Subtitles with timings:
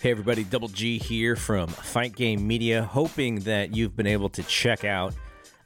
[0.00, 4.44] Hey everybody, Double G here from Fight Game Media, hoping that you've been able to
[4.44, 5.12] check out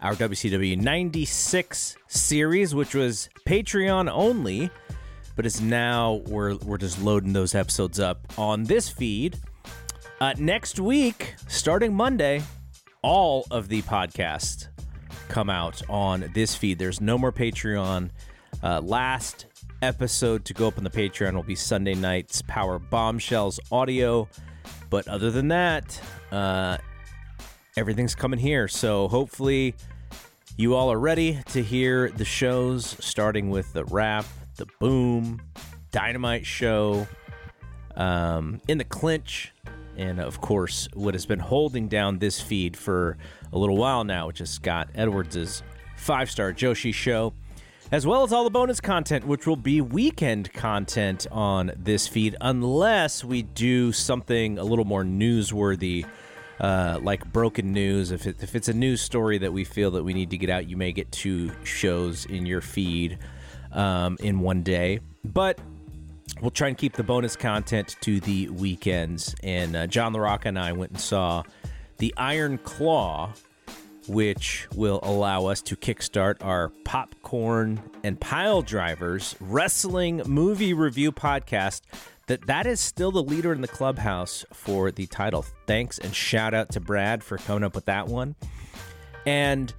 [0.01, 4.71] our WCW 96 series, which was Patreon only,
[5.37, 9.39] but is now we're we're just loading those episodes up on this feed.
[10.19, 12.43] Uh, next week, starting Monday,
[13.03, 14.69] all of the podcasts
[15.29, 16.79] come out on this feed.
[16.79, 18.09] There's no more Patreon.
[18.63, 19.45] Uh, last
[19.83, 24.29] episode to go up on the Patreon will be Sunday night's Power Bombshells audio.
[24.89, 26.79] But other than that, uh,
[27.77, 28.69] everything's coming here.
[28.69, 29.75] So hopefully
[30.57, 34.25] you all are ready to hear the shows, starting with the rap,
[34.57, 35.43] the boom,
[35.91, 37.07] dynamite show,
[37.97, 39.53] um, in the clinch,
[39.97, 43.19] and of course, what has been holding down this feed for
[43.53, 45.63] a little while now, which is Scott Edwards'
[45.97, 47.35] five star Joshi show
[47.93, 52.35] as well as all the bonus content, which will be weekend content on this feed,
[52.41, 56.07] unless we do something a little more newsworthy,
[56.59, 58.11] uh, like broken news.
[58.11, 60.49] If, it, if it's a news story that we feel that we need to get
[60.49, 63.19] out, you may get two shows in your feed
[63.73, 65.01] um, in one day.
[65.23, 65.59] But
[66.41, 69.35] we'll try and keep the bonus content to the weekends.
[69.43, 71.43] And uh, John LaRocca and I went and saw
[71.99, 73.35] the Iron Claw
[74.09, 81.83] which will allow us to kickstart our popcorn and pile drivers wrestling movie review podcast
[82.27, 85.45] that that is still the leader in the clubhouse for the title.
[85.67, 88.35] Thanks and shout out to brad for coming up with that one.
[89.27, 89.73] And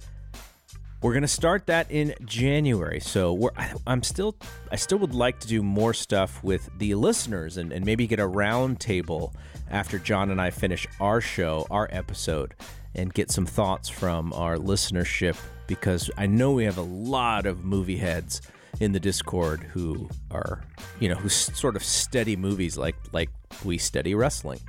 [1.02, 3.00] we're going to start that in january.
[3.00, 3.50] So we're
[3.86, 4.36] i'm still
[4.72, 8.18] i still would like to do more stuff with the listeners and, and maybe get
[8.18, 9.34] a round table
[9.70, 12.54] after john and i finish our show our episode
[12.94, 17.64] and get some thoughts from our listenership because I know we have a lot of
[17.64, 18.42] movie heads
[18.80, 20.62] in the Discord who are,
[21.00, 23.30] you know, who sort of study movies like like
[23.64, 24.60] we study wrestling.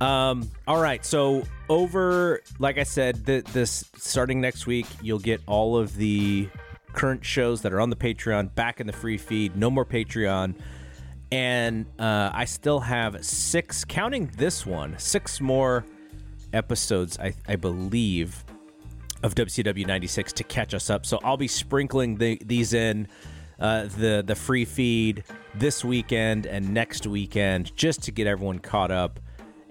[0.00, 5.40] Um, all right, so over, like I said, the, this starting next week, you'll get
[5.46, 6.48] all of the
[6.92, 9.56] current shows that are on the Patreon back in the free feed.
[9.56, 10.56] No more Patreon.
[11.32, 15.84] And uh, I still have six, counting this one, six more
[16.54, 18.44] episodes, I, I believe,
[19.22, 21.04] of WCW 96 to catch us up.
[21.04, 23.08] So I'll be sprinkling the, these in
[23.58, 28.90] uh, the the free feed this weekend and next weekend just to get everyone caught
[28.90, 29.20] up.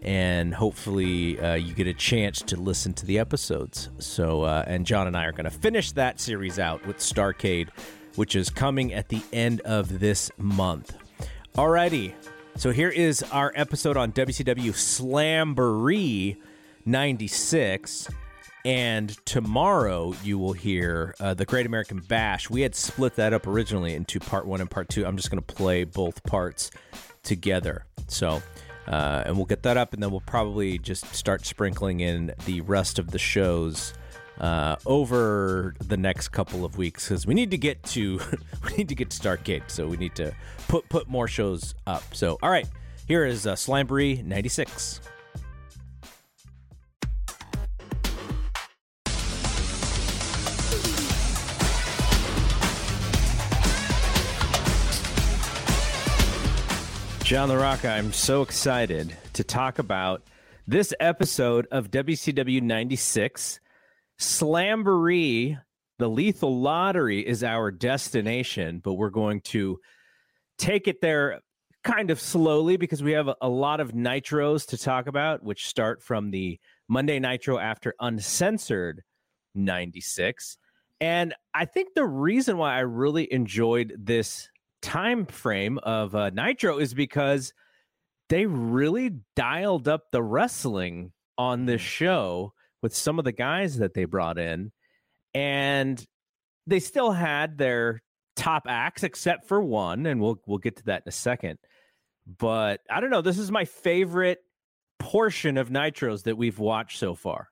[0.01, 3.89] And hopefully, uh, you get a chance to listen to the episodes.
[3.99, 7.69] So, uh, and John and I are going to finish that series out with Starcade,
[8.15, 10.97] which is coming at the end of this month.
[11.55, 12.13] Alrighty,
[12.57, 16.35] so here is our episode on WCW Slamboree
[16.85, 18.09] 96.
[18.65, 22.49] And tomorrow you will hear uh, the Great American Bash.
[22.49, 25.05] We had split that up originally into part one and part two.
[25.05, 26.71] I'm just going to play both parts
[27.23, 27.85] together.
[28.07, 28.41] So,
[28.87, 32.61] uh, and we'll get that up, and then we'll probably just start sprinkling in the
[32.61, 33.93] rest of the shows
[34.39, 38.19] uh, over the next couple of weeks because we need to get to
[38.65, 39.63] we need to get to Starcade.
[39.67, 40.33] So we need to
[40.67, 42.03] put put more shows up.
[42.13, 42.67] So, all right,
[43.07, 45.01] here is uh, Slamboree 96.
[57.33, 60.21] John LaRocca, I'm so excited to talk about
[60.67, 63.59] this episode of WCW 96.
[64.19, 65.59] Slamboree,
[65.97, 69.79] the lethal lottery, is our destination, but we're going to
[70.59, 71.41] take it there
[71.83, 76.03] kind of slowly because we have a lot of nitros to talk about, which start
[76.03, 79.01] from the Monday Nitro after Uncensored
[79.55, 80.59] 96.
[81.01, 84.49] And I think the reason why I really enjoyed this
[84.83, 87.53] time frame of uh, Nitro is because
[88.29, 92.53] they really dialed up the wrestling on this show
[92.83, 94.71] with some of the guys that they brought in,
[95.33, 96.05] and
[96.67, 98.01] they still had their
[98.35, 101.57] top acts except for one, and we'll we'll get to that in a second.
[102.27, 103.21] But I don't know.
[103.21, 104.39] This is my favorite
[104.99, 107.49] portion of Nitros that we've watched so far.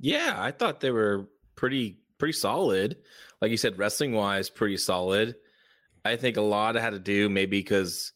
[0.00, 2.96] Yeah, I thought they were pretty pretty solid.
[3.40, 5.34] Like you said, wrestling wise, pretty solid.
[6.04, 8.12] I think a lot had to do maybe because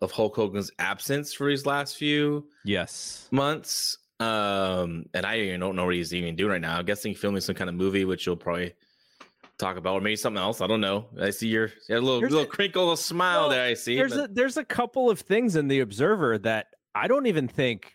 [0.00, 3.98] of Hulk Hogan's absence for these last few yes months.
[4.18, 6.78] Um, and I even don't know what he's even doing right now.
[6.78, 8.74] I'm guessing filming some kind of movie, which you'll probably
[9.58, 10.60] talk about, or maybe something else.
[10.60, 11.06] I don't know.
[11.18, 13.64] I see your, your little little a, crinkle, little smile well, there.
[13.64, 13.96] I see.
[13.96, 14.30] There's but...
[14.30, 17.92] a there's a couple of things in the Observer that I don't even think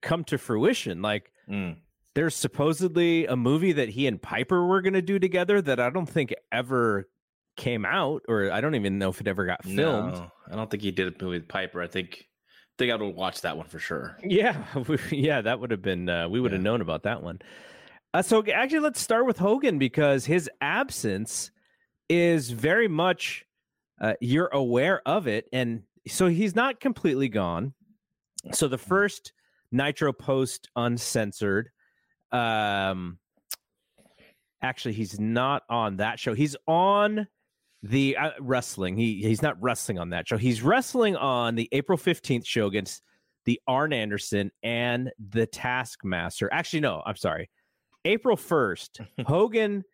[0.00, 1.02] come to fruition.
[1.02, 1.76] Like mm.
[2.14, 5.90] there's supposedly a movie that he and Piper were going to do together that I
[5.90, 7.08] don't think ever
[7.58, 10.14] came out, or I don't even know if it ever got filmed.
[10.14, 11.82] No, I don't think he did a movie with Piper.
[11.82, 14.16] I think I think I would watch that one for sure.
[14.24, 14.64] Yeah,
[15.10, 16.08] yeah, that would have been.
[16.08, 16.70] Uh, we would have yeah.
[16.70, 17.40] known about that one.
[18.14, 21.50] Uh, so actually, let's start with Hogan because his absence
[22.08, 23.44] is very much
[24.00, 27.74] uh, you're aware of it, and so he's not completely gone.
[28.52, 29.32] So the first
[29.72, 31.70] Nitro post uncensored.
[32.30, 33.18] Um,
[34.62, 36.34] actually, he's not on that show.
[36.34, 37.26] He's on
[37.82, 38.96] the uh, wrestling.
[38.96, 40.36] He he's not wrestling on that show.
[40.36, 43.02] He's wrestling on the April 15th show against
[43.44, 46.52] the Arn Anderson and the Taskmaster.
[46.52, 47.48] Actually, no, I'm sorry.
[48.04, 49.84] April 1st, Hogan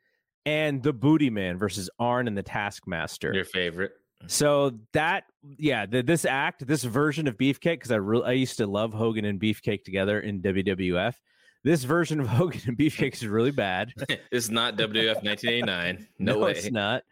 [0.46, 3.32] and the Booty Man versus Arn and the Taskmaster.
[3.32, 3.92] Your favorite.
[4.26, 5.24] So that
[5.58, 8.92] yeah, the, this act, this version of Beefcake, because I really I used to love
[8.94, 11.14] Hogan and Beefcake together in WWF.
[11.62, 13.92] This version of Hogan and Beefcake is really bad.
[14.30, 16.06] it's not WWF 1989.
[16.18, 16.52] No, no way.
[16.52, 17.02] it's not.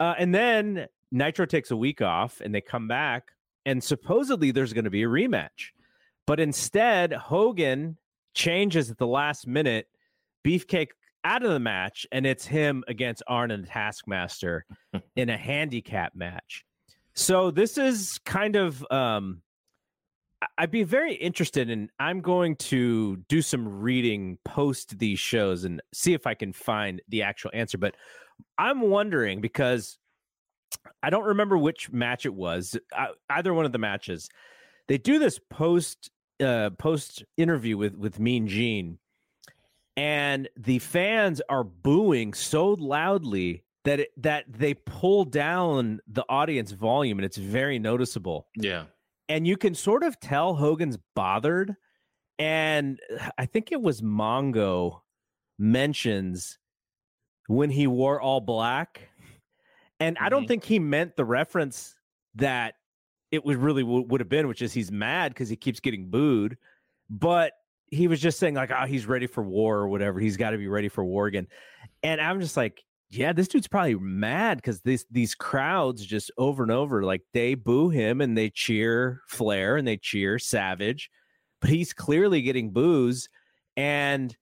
[0.00, 3.32] Uh, and then Nitro takes a week off and they come back,
[3.64, 5.70] and supposedly there's going to be a rematch.
[6.26, 7.96] But instead, Hogan
[8.34, 9.86] changes at the last minute,
[10.44, 10.90] Beefcake
[11.24, 14.64] out of the match, and it's him against Arn and Taskmaster
[15.16, 16.64] in a handicap match.
[17.14, 19.40] So this is kind of um
[20.58, 25.82] I'd be very interested in I'm going to do some reading post these shows and
[25.92, 27.78] see if I can find the actual answer.
[27.78, 27.96] But
[28.58, 29.98] I'm wondering because
[31.02, 34.28] I don't remember which match it was, uh, either one of the matches.
[34.88, 36.10] They do this post
[36.40, 38.98] uh, post interview with with Mean Gene,
[39.96, 46.72] and the fans are booing so loudly that it, that they pull down the audience
[46.72, 48.46] volume, and it's very noticeable.
[48.56, 48.84] Yeah,
[49.28, 51.74] and you can sort of tell Hogan's bothered,
[52.38, 53.00] and
[53.38, 55.00] I think it was Mongo
[55.58, 56.58] mentions
[57.46, 59.08] when he wore all black.
[60.00, 60.24] And mm-hmm.
[60.24, 60.48] I don't mm-hmm.
[60.48, 61.94] think he meant the reference
[62.34, 62.74] that
[63.30, 66.10] it was really w- would have been, which is he's mad because he keeps getting
[66.10, 66.56] booed.
[67.08, 67.52] But
[67.88, 70.20] he was just saying, like, oh, he's ready for war or whatever.
[70.20, 71.46] He's got to be ready for war again.
[72.02, 76.62] And I'm just like, yeah, this dude's probably mad because these these crowds just over
[76.62, 81.10] and over, like they boo him and they cheer Flair and they cheer Savage,
[81.60, 83.28] but he's clearly getting boos.
[83.76, 84.36] And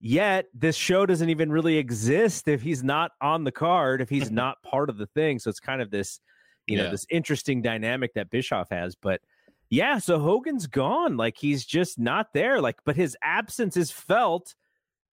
[0.00, 4.30] Yet this show doesn't even really exist if he's not on the card, if he's
[4.30, 5.38] not part of the thing.
[5.38, 6.20] So it's kind of this,
[6.66, 8.94] you know, this interesting dynamic that Bischoff has.
[8.94, 9.20] But
[9.68, 11.18] yeah, so Hogan's gone.
[11.18, 12.62] Like he's just not there.
[12.62, 14.54] Like, but his absence is felt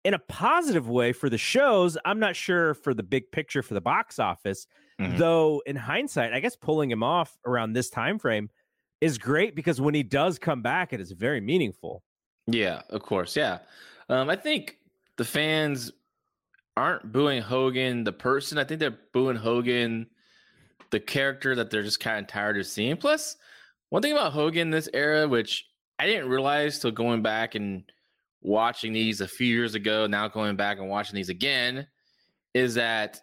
[0.06, 1.98] in a positive way for the shows.
[2.04, 4.68] I'm not sure for the big picture for the box office,
[5.00, 5.18] mm-hmm.
[5.18, 5.60] though.
[5.66, 8.48] In hindsight, I guess pulling him off around this time frame
[9.00, 12.04] is great because when he does come back, it is very meaningful.
[12.46, 13.34] Yeah, of course.
[13.34, 13.58] Yeah.
[14.08, 14.78] Um, I think
[15.16, 15.90] the fans
[16.76, 18.58] aren't booing Hogan the person.
[18.58, 20.06] I think they're booing Hogan
[20.90, 22.96] the character that they're just kind of tired of seeing.
[22.96, 23.36] Plus,
[23.88, 25.66] one thing about Hogan this era, which
[25.98, 27.82] I didn't realize till going back and
[28.46, 31.86] watching these a few years ago, now going back and watching these again,
[32.54, 33.20] is that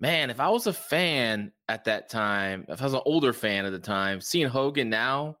[0.00, 3.66] man, if I was a fan at that time, if I was an older fan
[3.66, 5.36] at the time, seeing Hogan now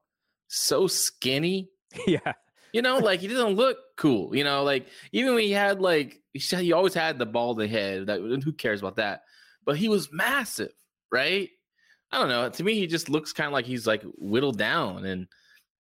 [0.48, 1.70] so skinny,
[2.06, 2.32] yeah,
[2.72, 4.36] you know, like he doesn't look cool.
[4.36, 8.06] You know, like even when he had like he always had the bald head.
[8.06, 9.22] That who cares about that?
[9.64, 10.72] But he was massive,
[11.10, 11.48] right?
[12.12, 12.48] I don't know.
[12.48, 15.26] To me, he just looks kind of like he's like whittled down and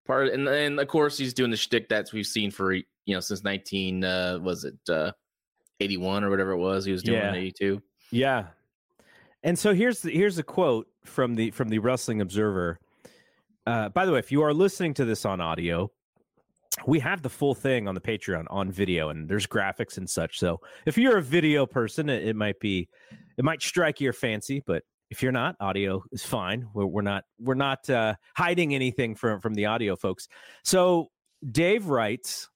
[0.05, 0.29] part.
[0.29, 2.75] And and of course, he's doing the shtick that we've seen for
[3.07, 5.11] you know since nineteen uh, was it uh,
[5.79, 7.29] eighty one or whatever it was he was doing Yeah.
[7.29, 7.81] in eighty two.
[8.11, 8.47] Yeah.
[9.43, 12.79] And so here's the, here's a quote from the from the Wrestling Observer.
[13.65, 15.91] Uh, by the way, if you are listening to this on audio,
[16.85, 20.39] we have the full thing on the Patreon on video, and there's graphics and such.
[20.39, 22.87] So if you're a video person, it, it might be
[23.37, 26.67] it might strike your fancy, but if you're not, audio is fine.
[26.73, 30.27] We're, we're not we're not uh, hiding anything from from the audio folks.
[30.63, 31.11] So
[31.51, 32.49] Dave writes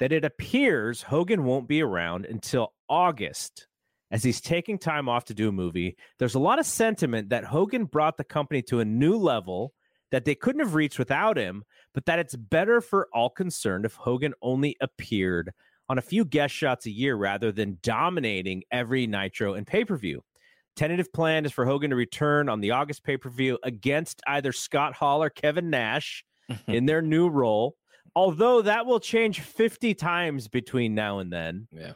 [0.00, 3.66] that it appears Hogan won't be around until August
[4.10, 5.96] as he's taking time off to do a movie.
[6.18, 9.72] There's a lot of sentiment that Hogan brought the company to a new level
[10.12, 13.94] that they couldn't have reached without him, but that it's better for all concerned if
[13.94, 15.52] Hogan only appeared
[15.88, 19.96] on a few guest shots a year rather than dominating every Nitro and pay per
[19.96, 20.22] view.
[20.76, 24.52] Tentative plan is for Hogan to return on the August pay per view against either
[24.52, 26.24] Scott Hall or Kevin Nash
[26.68, 27.74] in their new role.
[28.16, 31.68] Although that will change 50 times between now and then.
[31.70, 31.92] Yeah.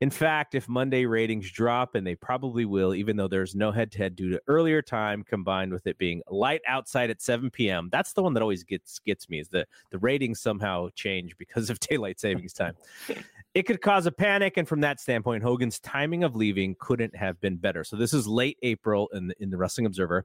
[0.00, 3.92] In fact, if Monday ratings drop, and they probably will, even though there's no head
[3.92, 7.88] to head due to earlier time combined with it being light outside at 7 p.m.,
[7.92, 11.68] that's the one that always gets gets me is the the ratings somehow change because
[11.70, 12.74] of daylight savings time.
[13.54, 17.38] it could cause a panic, and from that standpoint, Hogan's timing of leaving couldn't have
[17.40, 17.84] been better.
[17.84, 20.24] So this is late April in the, in the Wrestling Observer,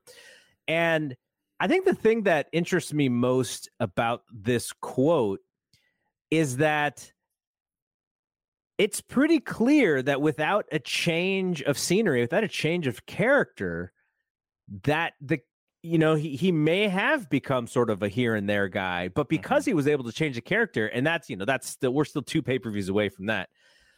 [0.70, 1.16] and
[1.60, 5.40] I think the thing that interests me most about this quote
[6.30, 7.12] is that
[8.78, 13.94] it's pretty clear that without a change of scenery, without a change of character,
[14.84, 15.40] that the
[15.82, 19.30] you know he he may have become sort of a here and there guy, but
[19.30, 19.72] because mm-hmm.
[19.72, 22.24] he was able to change the character, and that's you know that's still we're still
[22.24, 23.50] two pay per views away from that.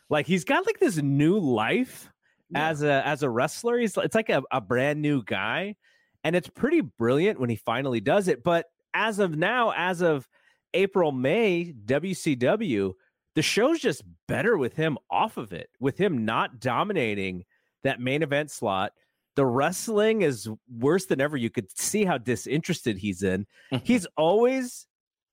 [0.09, 2.11] Like he's got like this new life
[2.53, 3.79] as a as a wrestler.
[3.79, 5.75] He's it's like a, a brand new guy,
[6.23, 8.43] and it's pretty brilliant when he finally does it.
[8.43, 10.27] But as of now, as of
[10.73, 12.93] April May, WCW
[13.37, 17.45] the show's just better with him off of it, with him not dominating
[17.83, 18.93] that main event slot.
[19.35, 21.37] The wrestling is worse than ever.
[21.37, 23.45] You could see how disinterested he's in.
[23.83, 24.87] he's always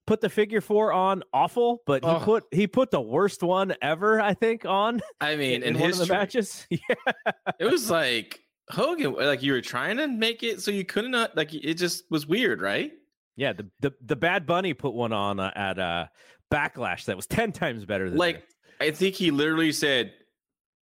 [0.05, 2.19] put the figure four on awful, but he Oh.
[2.19, 5.89] put he put the worst one ever, I think, on I mean, in, in, one
[5.89, 6.67] of the matches.
[6.69, 7.31] yeah.
[7.59, 11.35] it was like Hogan, like you were trying to make it so you couldn't not
[11.37, 12.91] like it just was weird, right?
[13.35, 16.05] Yeah, the, the the Bad Bunny put one on uh, at uh
[16.51, 18.43] Backlash that was 10 times better than Like
[18.81, 20.13] I think he literally said,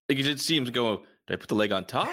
[0.10, 1.04] like you did see him go.
[1.28, 2.10] Did I put the leg on top,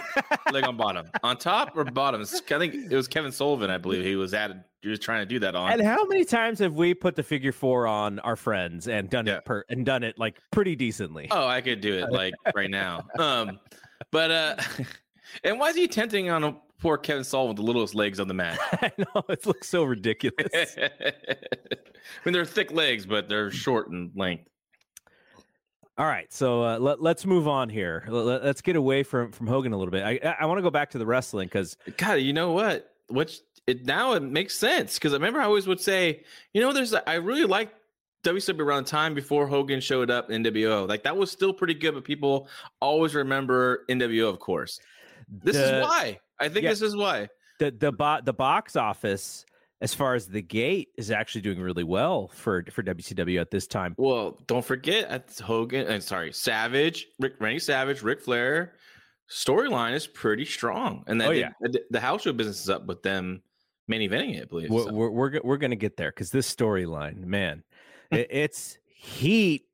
[0.53, 2.21] leg on bottom, on top or bottom?
[2.23, 2.25] I
[2.59, 4.05] think it was Kevin Sullivan, I believe.
[4.05, 4.53] He was at.
[4.83, 5.73] He was trying to do that on.
[5.73, 9.27] And how many times have we put the figure four on our friends and done
[9.27, 9.39] Yeah.
[9.39, 11.27] it per and done it like pretty decently?
[11.33, 13.05] Oh, I could do it like right now.
[13.19, 13.59] Um,
[14.13, 14.57] but uh,
[15.45, 18.29] and why is he tenting on a poor Kevin Sullivan with the littlest legs on
[18.29, 18.59] the mat?
[18.73, 20.49] I know it looks so ridiculous.
[20.55, 21.13] I
[22.25, 24.45] mean, they're thick legs, but they're short in length.
[25.99, 28.05] All right, so uh, let, let's move on here.
[28.09, 30.03] Let, us get away from from Hogan a little bit.
[30.03, 32.91] I I want to go back to the wrestling because God, you know what?
[33.09, 36.73] Which it now it makes sense because I remember I always would say, you know,
[36.73, 37.71] there's I really like
[38.25, 40.89] WCW around the time before Hogan showed up in NWO.
[40.89, 42.49] Like that was still pretty good, but people
[42.81, 44.81] always remember NWO, of course.
[45.31, 46.21] This The- is why.
[46.39, 46.71] I think Yeah.
[46.71, 47.29] this is why.
[47.59, 49.45] the the bo- the box office
[49.83, 53.67] as far as the gate is actually doing really well for for WCW at this
[53.67, 53.95] time.
[53.99, 58.75] Well, don't forget it's Hogan and sorry, Savage, Rick Randy Savage, Ric Flair
[59.31, 61.05] storyline is pretty strong.
[61.07, 61.51] And then Oh, yeah.
[61.61, 63.43] the, the house show business is up with them
[63.87, 64.71] main eventing it, I believe.
[64.71, 64.93] We're so.
[64.93, 67.63] we're we're, we're gonna get there because this storyline, man,
[68.11, 69.67] it, it's heat.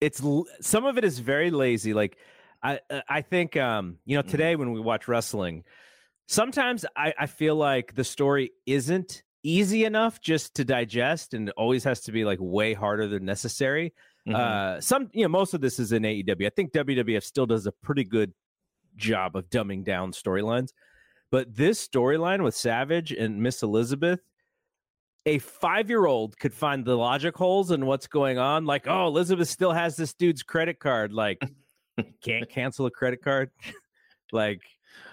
[0.00, 0.20] It's
[0.60, 1.94] some of it is very lazy.
[1.94, 2.18] Like
[2.64, 4.30] I uh, I think um you know Mhm.
[4.30, 5.62] today when we watch wrestling,
[6.26, 11.84] sometimes I I feel like the story isn't easy enough just to digest and always
[11.84, 13.92] has to be like way harder than necessary.
[14.26, 14.34] Mhm.
[14.34, 16.46] Uh, some, you know, most of this is in AEW.
[16.46, 18.32] I think WWF still does a pretty good
[18.96, 20.70] job of dumbing down storylines,
[21.30, 24.20] but this storyline with Savage and Miss Elizabeth,
[25.26, 28.64] a five-year-old could find the logic holes in what's going on.
[28.64, 31.12] Like, oh, Elizabeth still has this dude's credit card.
[31.12, 31.42] Like,
[32.24, 33.50] can't cancel a credit card.
[34.32, 34.60] like,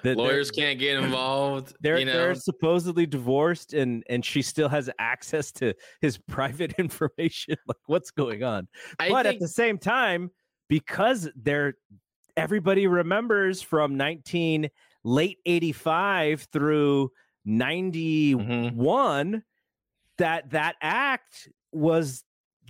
[0.03, 1.75] the, Lawyers can't get involved.
[1.81, 2.13] they're you know?
[2.13, 8.11] they're supposedly divorced and and she still has access to his private information like what's
[8.11, 8.67] going on
[8.99, 10.29] I but think- at the same time
[10.69, 11.73] because they're
[12.37, 14.69] everybody remembers from 19
[15.03, 17.11] late 85 through
[17.47, 17.57] mm-hmm.
[17.57, 19.43] 91
[20.19, 22.23] that that act was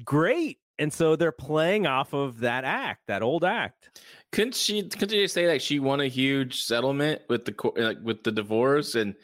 [0.06, 5.09] great and so they're playing off of that act that old act couldn't she couldn't
[5.09, 9.15] they say like she won a huge settlement with the like with the divorce and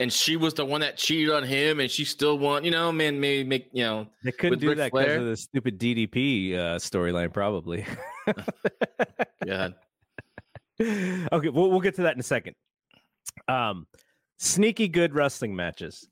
[0.00, 2.64] and she was the one that cheated on him, and she still won.
[2.64, 4.06] You know, man, maybe make you know.
[4.24, 7.86] They couldn't do Ric that because of the stupid DDP uh, storyline, probably.
[9.46, 9.70] Yeah,
[10.80, 12.54] okay, we'll, we'll get to that in a second.
[13.48, 13.86] Um,
[14.38, 16.06] sneaky good wrestling matches.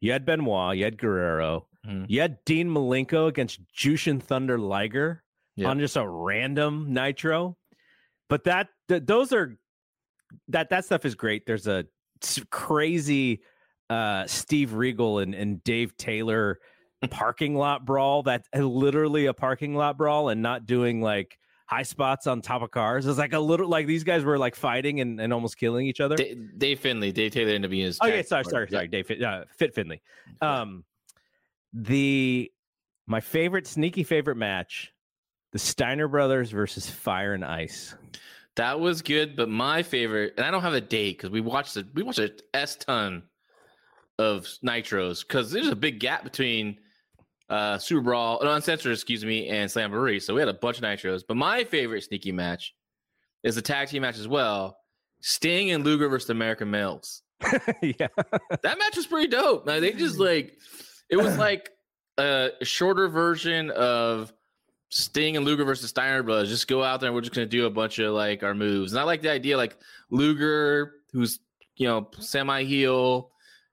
[0.00, 2.06] You had Benoit, you had Guerrero, Mhm.
[2.08, 5.22] you had Dean Malenko against Jushin Thunder Liger
[5.56, 5.68] Yeah.
[5.68, 7.56] on just a random Nitro.
[8.28, 9.56] But that th- those are
[10.48, 11.46] that that stuff is great.
[11.46, 11.86] There's a
[12.50, 13.42] crazy
[13.88, 16.58] uh Steve Regal and, and Dave Taylor
[17.10, 21.38] parking lot brawl that's literally a parking lot brawl and not doing like
[21.68, 23.06] high spots on top of cars.
[23.06, 26.00] It's like a little like these guys were like fighting and, and almost killing each
[26.00, 26.16] other.
[26.16, 27.98] Dave, Dave Finley, Dave Taylor ended up being his.
[28.00, 28.76] oh yeah, tag sorry, sorry, Yeah.
[28.78, 30.00] sorry, Dave Fit, uh, Fit Finlay.
[30.40, 30.84] Um,
[31.76, 32.50] the
[33.06, 34.92] my favorite sneaky favorite match,
[35.52, 37.94] the Steiner brothers versus Fire and Ice.
[38.56, 41.76] That was good, but my favorite, and I don't have a date because we watched
[41.76, 41.86] it.
[41.94, 43.24] We watched a s ton
[44.18, 46.78] of nitros because there's a big gap between
[47.50, 50.22] uh Super Brawl, no, Uncensored, excuse me, and Slamboree.
[50.22, 51.22] So we had a bunch of nitros.
[51.28, 52.74] But my favorite sneaky match
[53.44, 54.78] is the tag team match as well.
[55.20, 57.22] Sting and Luger versus the American Males.
[57.82, 58.08] yeah,
[58.62, 59.66] That match was pretty dope.
[59.66, 60.58] Now they just like
[61.10, 61.70] it was like
[62.18, 64.32] a shorter version of
[64.90, 66.48] Sting and Luger versus Steiner Brothers.
[66.48, 68.92] Just go out there and we're just gonna do a bunch of like our moves.
[68.92, 69.76] And I like the idea, like
[70.10, 71.40] Luger, who's
[71.76, 73.30] you know semi heel,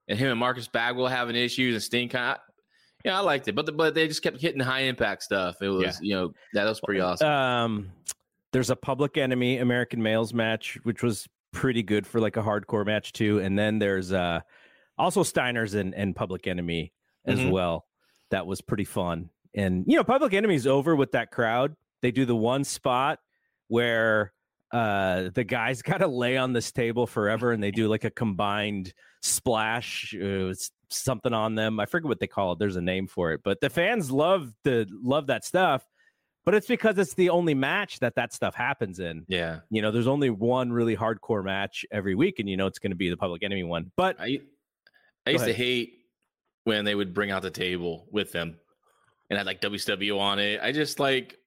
[0.08, 2.42] and him and Marcus Bagwell having issues, and Sting kind of.
[3.06, 5.58] Yeah, I liked it, but the, but they just kept hitting high impact stuff.
[5.62, 5.92] It was Yeah.
[6.02, 7.28] you know that was pretty awesome.
[7.28, 7.92] um,
[8.54, 12.86] there's a Public Enemy American Males match, which was pretty good for like a hardcore
[12.86, 13.40] match too.
[13.40, 14.40] And then there's uh
[14.98, 16.94] also Steiner's and, and Public Enemy
[17.26, 17.52] as Mhm.
[17.52, 17.86] well.
[18.32, 19.30] That was pretty fun.
[19.54, 21.76] And you know, Public Enemy's over with that crowd.
[22.02, 23.20] They do the one spot
[23.68, 24.34] where
[24.72, 28.92] uh the guys gotta lay on this table forever and they do like a combined
[29.22, 30.52] splash uh,
[30.90, 33.62] something on them i forget what they call it there's a name for it but
[33.62, 35.86] the fans love the love that stuff
[36.44, 39.92] but it's because it's the only match that that stuff happens in yeah, you know
[39.92, 43.10] there's only one really hardcore match every week and you know it's going to be
[43.10, 44.40] the public enemy one but I
[45.26, 46.00] I used to hate
[46.66, 48.58] when they would bring out the table with them
[49.30, 50.60] and had like WCW on it.
[50.62, 51.38] I just like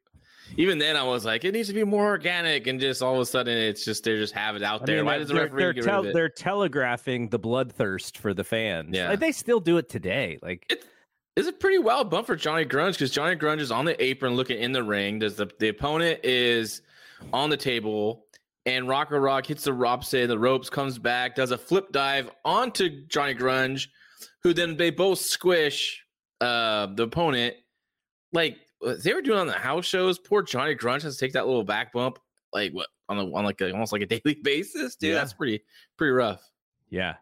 [0.57, 3.21] even then I was like, it needs to be more organic, and just all of
[3.21, 4.97] a sudden it's just they just have it out I there.
[4.99, 6.15] mean, Why they're- does the referee they're, get tel- rid of it?
[6.15, 9.09] they're telegraphing the bloodthirst for the fans Yeah.
[9.11, 10.71] like, they still do it today like
[11.37, 14.37] It's a pretty wild bump for Johnny Grunge because Johnny Grunge is on the apron
[14.37, 15.19] looking in the ring.
[15.19, 16.81] Does the the opponent is
[17.33, 18.25] on the table
[18.67, 22.31] and Rocco Rock hits the ropes, say the ropes, comes back, does a flip dive
[22.45, 23.89] onto Johnny Grunge,
[24.47, 26.05] who then they both squish
[26.41, 27.57] uh the opponent.
[28.33, 28.59] Like
[29.03, 30.21] they were doing on the house shows.
[30.21, 32.21] Poor Johnny Grunge has to take that little back bump,
[32.53, 35.15] like what on the on like a, almost like a daily basis, dude.
[35.15, 35.15] Yeah.
[35.17, 35.65] That's pretty
[35.97, 36.49] pretty rough.
[36.91, 37.15] Yeah.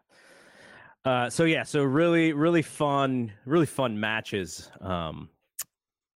[1.03, 4.69] Uh, so yeah, so really, really fun, really fun matches.
[4.79, 5.29] Um,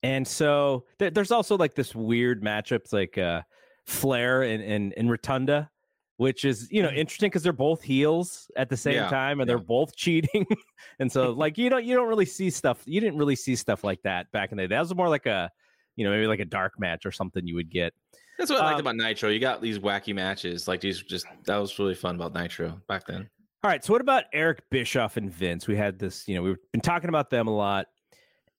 [0.03, 3.41] and so th- there's also like this weird matchups like uh,
[3.87, 5.71] Flair and, and and Rotunda,
[6.19, 9.49] which is you know interesting because they're both heels at the same Yeah, time and
[9.49, 10.47] they're both cheating,
[11.01, 13.83] and so like you don't you don't really see stuff you didn't really see stuff
[13.83, 14.75] like that back in the day.
[14.75, 15.51] That was more like a
[15.97, 17.95] you know maybe like a dark match or something you would get.
[18.37, 19.31] That's what I liked Um, about Nitro.
[19.31, 21.03] You got these wacky matches, like these.
[21.03, 23.29] Just that was really fun about Nitro back then.
[23.65, 23.85] All right.
[23.85, 25.67] So what about Eric Bischoff and Vince?
[25.67, 27.87] We had this, you know, we've been talking about them a lot.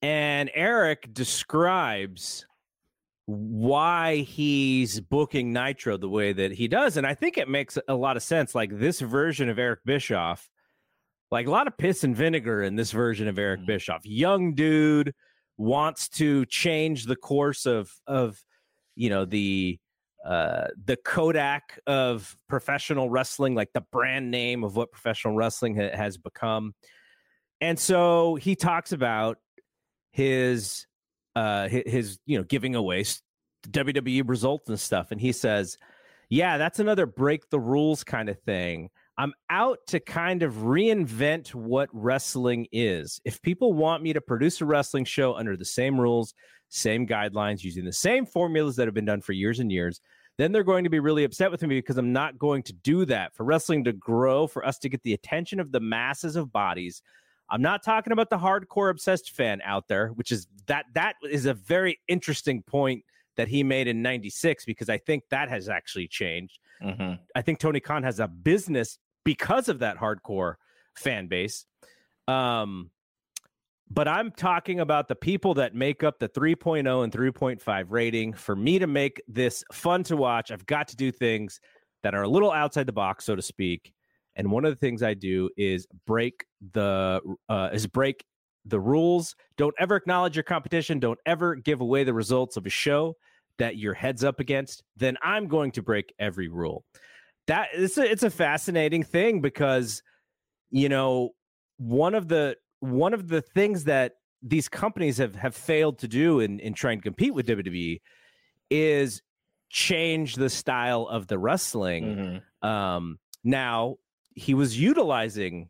[0.02, 2.44] And Eric describes
[3.30, 6.96] why he's booking Nitro the way that he does.
[6.96, 8.54] And I think it makes a lot of sense.
[8.54, 10.48] Like this version of Eric Bischoff,
[11.30, 13.66] like a lot of piss and vinegar in this version of Eric Mhm.
[13.66, 14.04] Bischoff.
[14.04, 15.14] Young dude
[15.56, 18.42] wants to change the course of of
[18.96, 19.78] you know the
[20.24, 25.94] uh the Kodak of professional wrestling, like the brand name of what professional wrestling ha-
[25.96, 26.74] has become.
[27.60, 29.38] And so he talks about
[30.10, 30.86] his
[31.36, 33.04] uh his you know giving away
[33.68, 35.76] WWE results and stuff and he says,
[36.28, 38.90] "Yeah, that's another break the rules kind of thing.
[39.20, 43.20] I'm out to kind of reinvent what wrestling is.
[43.26, 46.32] If people want me to produce a wrestling show under the same rules,
[46.70, 50.00] same guidelines, using the same formulas that have been done for years and years,
[50.38, 53.04] then they're going to be really upset with me because I'm not going to do
[53.04, 53.34] that.
[53.34, 57.02] For wrestling to grow, for us to get the attention of the masses of bodies,
[57.50, 61.46] I'm not talking about the hardcore obsessed fan out there, which is that that is
[61.46, 63.04] a very interesting point
[63.36, 66.58] that he made in 96 because I think that has actually changed.
[66.82, 67.14] Mm-hmm.
[67.34, 70.54] I think Tony Khan has a business because of that hardcore
[70.94, 71.66] fan base.
[72.28, 72.90] Um,
[73.90, 78.32] but I'm talking about the people that make up the 3.0 and 3.5 rating.
[78.34, 81.60] For me to make this fun to watch, I've got to do things
[82.02, 83.92] that are a little outside the box, so to speak.
[84.40, 88.24] And one of the things I do is break the uh, is break
[88.64, 89.36] the rules.
[89.58, 90.98] Don't ever acknowledge your competition.
[90.98, 93.16] Don't ever give away the results of a show
[93.58, 94.82] that your heads up against.
[94.96, 96.84] Then I'm going to break every rule.
[97.48, 100.02] That it's a, it's a fascinating thing because
[100.70, 101.32] you know
[101.76, 106.40] one of the one of the things that these companies have have failed to do
[106.40, 108.00] in in trying to compete with WWE
[108.70, 109.20] is
[109.68, 112.42] change the style of the wrestling.
[112.62, 112.66] Mm-hmm.
[112.66, 113.96] Um, now
[114.34, 115.68] he was utilizing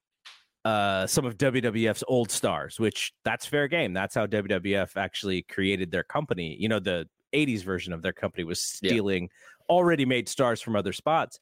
[0.64, 3.92] uh, some of WWF's old stars, which that's fair game.
[3.92, 6.57] That's how WWF actually created their company.
[6.59, 8.90] You know, the 80s version of their company was Yeah.
[8.90, 9.31] stealing
[9.68, 11.38] already made stars from other spots.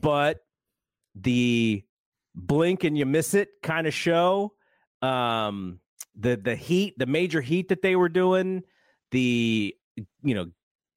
[0.00, 0.38] But
[1.14, 1.84] the
[2.34, 4.54] blink and you miss it kind of show,
[5.02, 5.78] um,
[6.16, 8.62] the the heat, the major heat that they were doing,
[9.10, 9.76] the
[10.24, 10.50] you know,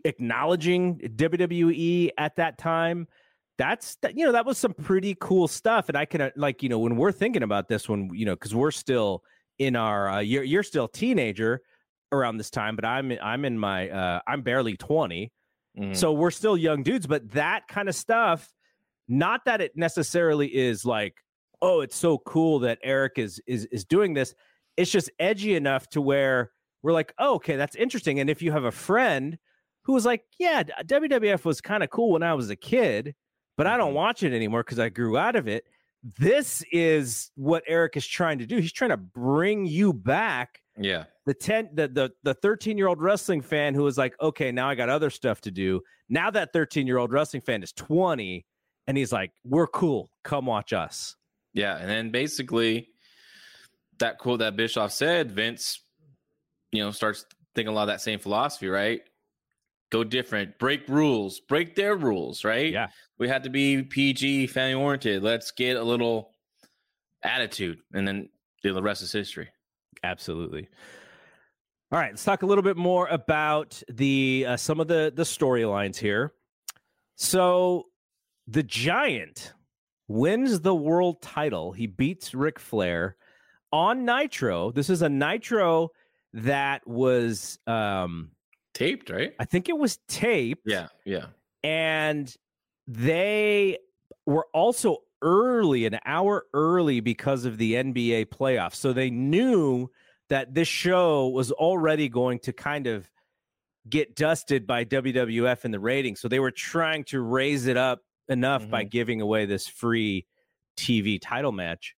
[0.06, 3.08] acknowledging WWE at that time
[3.58, 6.62] that's that you know that was some pretty cool stuff and i can uh, like
[6.62, 9.24] you know when we're thinking about this one you know because we're still
[9.60, 11.62] in our uh, you're, you're still a teenager
[12.12, 15.32] around this time but i'm i'm in my uh i'm barely 20
[15.78, 15.94] Mhm.
[15.94, 18.50] so we're still young dudes but that kind of stuff
[19.10, 21.16] not that it necessarily is like
[21.62, 24.34] oh it's so cool that eric is is is doing this
[24.78, 28.54] it's just edgy enough to where we're like oh, okay that's interesting and if you
[28.54, 29.38] have a friend
[29.84, 33.14] who was like yeah wwf was kind of cool when i was a kid
[33.58, 33.96] but I don't Mhm.
[33.96, 35.66] watch it anymore because I grew out of it.
[36.20, 38.58] This is what Eric is trying to do.
[38.58, 41.06] He's trying to bring you back yeah.
[41.26, 44.70] the 10 the the the 13 year old wrestling fan who was like, okay, now
[44.70, 45.82] I got other stuff to do.
[46.10, 48.46] Now that 13 year old wrestling fan is 20
[48.88, 50.12] and he's like, we're cool.
[50.24, 51.16] Come watch us.
[51.54, 52.90] Yeah, and then basically
[53.98, 55.80] that quote that Bischoff said, Vince,
[56.72, 59.02] you know, starts thinking a lot of that same philosophy, right?
[59.96, 62.70] Go different, break rules, break their rules, right?
[62.70, 62.88] Yeah.
[63.18, 65.24] We had to be PG, family oriented.
[65.24, 66.32] Let's get a little
[67.24, 68.28] attitude, and then
[68.62, 69.48] the rest is history.
[70.04, 70.68] Absolutely.
[71.94, 75.24] All right, let's talk a little bit more about the uh, some of the the
[75.24, 76.34] storylines here.
[77.16, 77.86] So,
[78.48, 79.54] the Giant
[80.10, 81.72] wins the world title.
[81.72, 83.16] He beats Ric Flair
[83.72, 84.72] on Nitro.
[84.72, 85.92] This is a Nitro
[86.34, 88.32] that was um
[88.76, 89.34] Taped, right?
[89.40, 91.28] I think it was taped Yeah, yeah.
[91.64, 92.34] and
[92.88, 93.80] they
[94.26, 98.76] were also early, an hour early because of the NBA playoffs.
[98.76, 99.90] So they knew
[100.30, 103.10] that this show was already going to kind of
[103.90, 106.20] get dusted by WWF in the ratings.
[106.20, 108.90] So they were trying to raise it up enough by mm-hmm.
[108.90, 110.26] giving away this free
[110.78, 111.96] TV title match.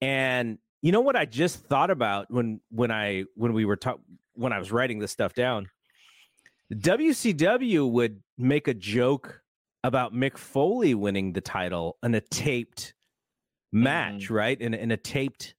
[0.00, 4.02] And you know what I just thought about when when I when we were talking
[4.34, 5.68] when I was writing this stuff down?
[6.72, 9.42] WCW would make a joke
[9.84, 12.94] about Mick Foley winning the title in a taped
[13.72, 14.34] match, mm-hmm.
[14.34, 14.60] right?
[14.60, 15.54] In, in a taped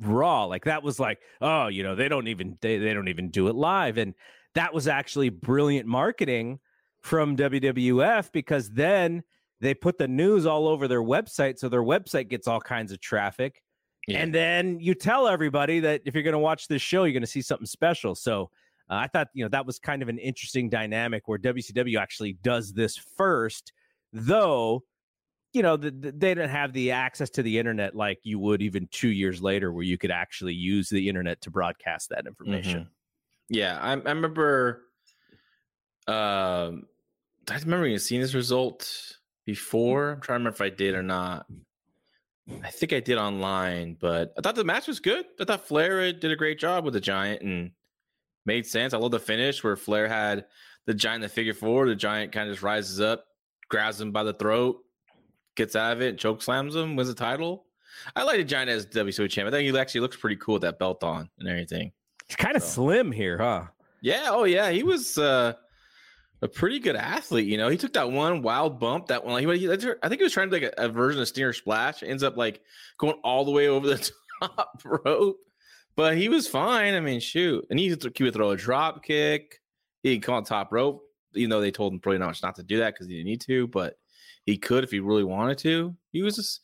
[0.00, 3.30] Raw, like that was like, oh, you know, they don't even they, they don't even
[3.30, 4.14] do it live, and
[4.54, 6.58] that was actually brilliant marketing
[7.02, 9.22] from WWF because then
[9.60, 13.00] they put the news all over their website, so their website gets all kinds of
[13.00, 13.62] traffic.
[14.08, 14.18] Yeah.
[14.18, 17.20] And then you tell everybody that if you're going to watch this show, you're going
[17.20, 18.16] to see something special.
[18.16, 18.50] So
[18.90, 22.34] uh, I thought, you know, that was kind of an interesting dynamic where WCW actually
[22.34, 23.72] does this first,
[24.12, 24.84] though,
[25.52, 28.62] you know, the, the, they didn't have the access to the internet like you would
[28.62, 32.88] even two years later, where you could actually use the internet to broadcast that information.
[33.48, 34.82] Yeah, I, I remember.
[36.06, 36.86] Um,
[37.50, 40.12] I remember you seeing this result before.
[40.12, 41.46] I'm trying to remember if I did or not.
[42.62, 45.26] I think I did online, but I thought the match was good.
[45.40, 47.70] I thought Flair did a great job with the Giant and
[48.46, 48.94] made sense.
[48.94, 50.46] I love the finish where Flair had
[50.86, 51.86] the Giant the figure four.
[51.86, 53.24] The Giant kind of just rises up,
[53.68, 54.78] grabs him by the throat,
[55.56, 57.66] gets out of it, choke slams him, wins the title.
[58.16, 59.48] I like the Giant as WCW champ.
[59.48, 61.92] I think he actually looks pretty cool with that belt on and everything.
[62.26, 63.64] He's kind of So- slim here, huh?
[64.00, 65.52] Yeah, oh yeah, he was uh,
[66.40, 67.46] a pretty good athlete.
[67.46, 69.34] You know, he took that one wild bump, that one.
[69.46, 72.02] Like, he, I think he was trying to like a, a version of Stinger Splash.
[72.02, 72.62] Ends up like
[72.98, 74.10] going all the way over the
[74.42, 75.36] top rope,
[75.96, 76.94] but he was fine.
[76.94, 79.60] I mean, shoot, and he, he would throw a drop kick.
[80.02, 81.02] He'd come on top rope,
[81.34, 83.40] even though they told him pretty much not to do that because he didn't need
[83.42, 83.96] to, but
[84.44, 85.94] he could if he really wanted to.
[86.10, 86.60] He was just,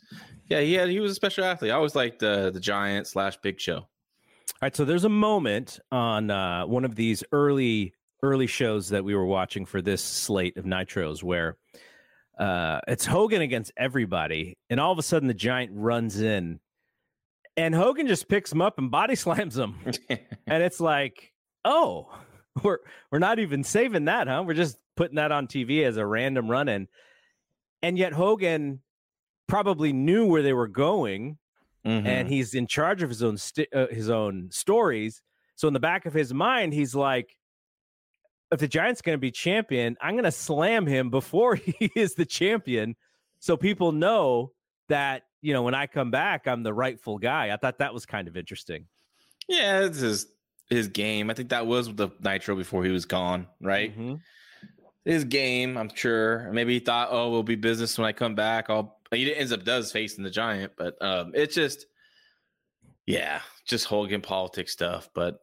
[0.48, 1.70] yeah, he had he was a special athlete.
[1.70, 3.76] I always liked the the Giant slash Big Show.
[3.76, 3.86] All
[4.62, 9.14] right, so there's a moment on uh, one of these early early shows that we
[9.14, 11.56] were watching for this slate of nitros where
[12.38, 16.58] uh, it's Hogan against everybody, and all of a sudden the giant runs in,
[17.58, 19.74] and Hogan just picks him up and body slams him,
[20.46, 21.32] and it's like,
[21.64, 22.08] oh,
[22.62, 22.78] we're
[23.12, 24.42] we're not even saving that, huh?
[24.46, 26.88] We're just putting that on TV as a random run in,
[27.82, 28.80] and yet Hogan
[29.46, 31.38] probably knew where they were going
[31.86, 32.06] Mhm.
[32.06, 35.22] and he's in charge of his own st- uh, his own stories.
[35.54, 37.36] So in the back of his mind, he's like,
[38.52, 42.14] if the Giants going to be champion, I'm going to slam him before he is
[42.14, 42.96] the champion,
[43.38, 44.52] so people know
[44.88, 47.50] that you know when I come back, I'm the rightful guy.
[47.52, 48.86] I thought that was kind of interesting.
[49.48, 50.26] yeah, it's his
[50.70, 51.30] his game.
[51.30, 53.96] I think that was the Nitro before he was gone, right?
[53.98, 54.20] Mhm.
[55.04, 56.50] His game, I'm sure.
[56.52, 58.68] Maybe he thought, oh, we'll be business when I come back.
[58.68, 58.98] I'll.
[59.10, 61.86] He ends up does facing the Giant, but um, it's just,
[63.06, 65.08] yeah, just Hogan politics stuff.
[65.14, 65.38] But,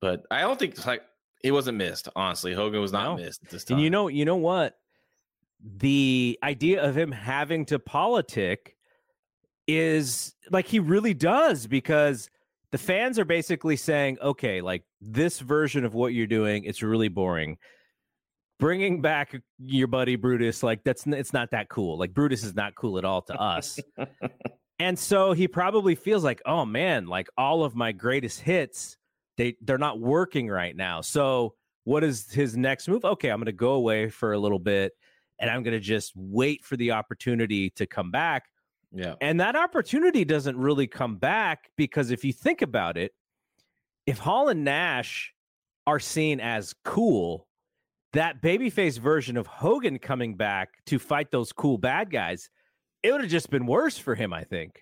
[0.00, 1.02] but I don't think like
[1.42, 2.08] he wasn't missed.
[2.16, 3.22] Honestly, Hogan was not No.
[3.22, 3.76] missed at this time.
[3.76, 4.78] And you know, you know what?
[5.76, 8.76] The idea of him having to politic
[9.66, 12.28] is like he really does because
[12.72, 17.08] the fans are basically saying, okay, like this version of what you're doing, it's really
[17.08, 17.58] boring.
[18.58, 21.98] Bringing back your buddy Brutus, like that's it's not that cool.
[21.98, 23.78] Like Brutus is not cool at all to us.
[24.78, 28.96] and so he probably feels like, oh man, like all of my greatest hits,
[29.36, 31.00] they they're not working right now.
[31.00, 33.04] So what is his next move?
[33.04, 34.92] Okay, I'm going to go away for a little bit
[35.40, 38.44] and I'm going to just wait for the opportunity to come back.
[38.94, 43.12] Yeah, And that opportunity doesn't really come back because if you think about it,
[44.06, 45.32] if Hall and Nash
[45.86, 47.46] are seen as cool,
[48.12, 52.50] that babyface version of Hogan coming back to fight those cool bad guys,
[53.02, 54.80] it would have just been worse for him, I think.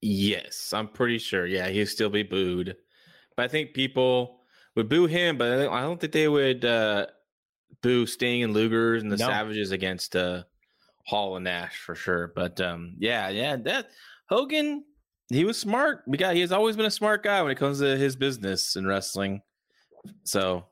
[0.00, 1.46] yes, I'm pretty sure.
[1.46, 2.76] Yeah, he'd still be booed,
[3.36, 4.40] but I think people
[4.76, 5.38] would boo him.
[5.38, 7.06] But I don't- think they would uh,
[7.82, 9.26] boo Sting and Luger and the No.
[9.28, 10.42] Savages against uh,
[11.06, 12.32] Hall and Nash for sure.
[12.34, 13.90] But um, yeah, yeah, that
[14.28, 14.84] Hogan,
[15.28, 16.02] he was smart.
[16.06, 18.76] We got he has always been a smart guy when it comes to his business
[18.76, 19.42] and wrestling.
[20.24, 20.64] So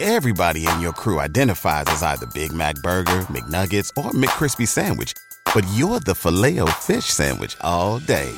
[0.00, 5.12] Everybody in your crew identifies as either Big Mac Burger, McNuggets, or McCrispy Sandwich.
[5.52, 8.30] But you're the filet fish Sandwich all day.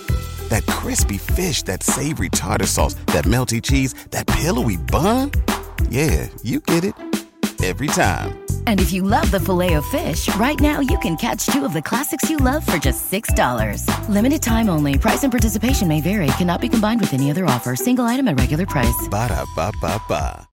[0.49, 5.33] That crispy fish, that savory tartar sauce, that melty cheese, that pillowy bun.
[5.91, 6.95] Yeah, you get it.
[7.63, 8.39] Every time.
[8.67, 11.73] And if you love the filet of fish, right now you can catch two of
[11.73, 14.09] the classics you love for just $6.
[14.09, 14.97] Limited time only.
[14.97, 16.27] Price and participation may vary.
[16.39, 17.77] Cannot be combined with any other offer.
[17.77, 19.09] Single item at regular price.
[19.11, 20.49] Ba-da-ba-ba-ba.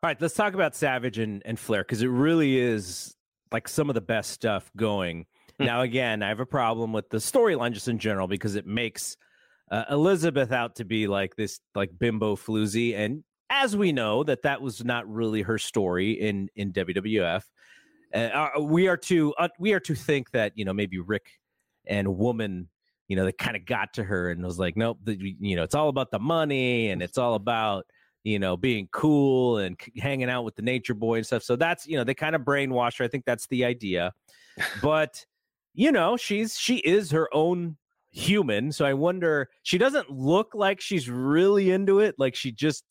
[0.00, 3.16] All right, let's talk about Savage and, and Flair because it really is
[3.50, 5.26] like some of the best stuff going.
[5.58, 9.16] now, again, I have a problem with the storyline just in general because it makes
[9.72, 14.42] uh, Elizabeth out to be like this like bimbo floozy, and as we know that
[14.42, 17.42] that was not really her story in in WWF.
[18.14, 21.38] Uh, uh, we are to uh, we are to think that you know maybe Ric
[21.86, 22.68] and Woman,
[23.08, 25.62] you know, they kind of got to her and was like, nope, the, you know,
[25.62, 27.86] it's all about the money and it's all about
[28.24, 31.42] you know being cool and c- hanging out with the nature boy and stuff.
[31.42, 33.04] So that's you know they kind of brainwash her.
[33.04, 34.12] I think that's the idea,
[34.82, 35.24] but
[35.74, 37.76] you know she's she is her own
[38.10, 38.72] human.
[38.72, 42.14] So I wonder she doesn't look like she's really into it.
[42.18, 42.84] Like she just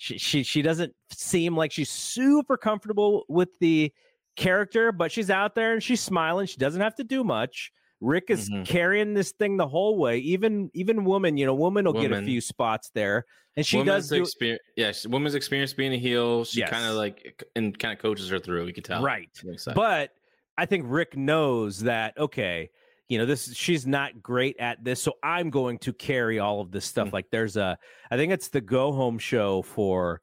[0.00, 3.92] she she she doesn't seem like she's super comfortable with the
[4.34, 6.46] character, but she's out there and she's smiling.
[6.46, 7.70] She doesn't have to do much.
[8.00, 8.64] Ric is Mhm.
[8.64, 10.16] carrying this thing the whole way.
[10.20, 14.08] Even even woman, you know, woman will get a few spots there, and she woman's
[14.08, 14.62] does do experience.
[14.74, 16.46] Yeah, she- woman's experience being a heel.
[16.46, 16.70] She Yes.
[16.70, 18.68] kind of like and kind of coaches her through.
[18.68, 19.02] You can tell.
[19.02, 19.28] right.
[19.74, 20.12] But
[20.56, 22.70] I think Ric knows that okay,
[23.10, 26.70] you know, this she's not great at this, so I'm going to carry all of
[26.70, 27.08] this stuff.
[27.08, 27.12] Mm.
[27.12, 27.76] Like there's a
[28.08, 30.20] I think it's the go home show for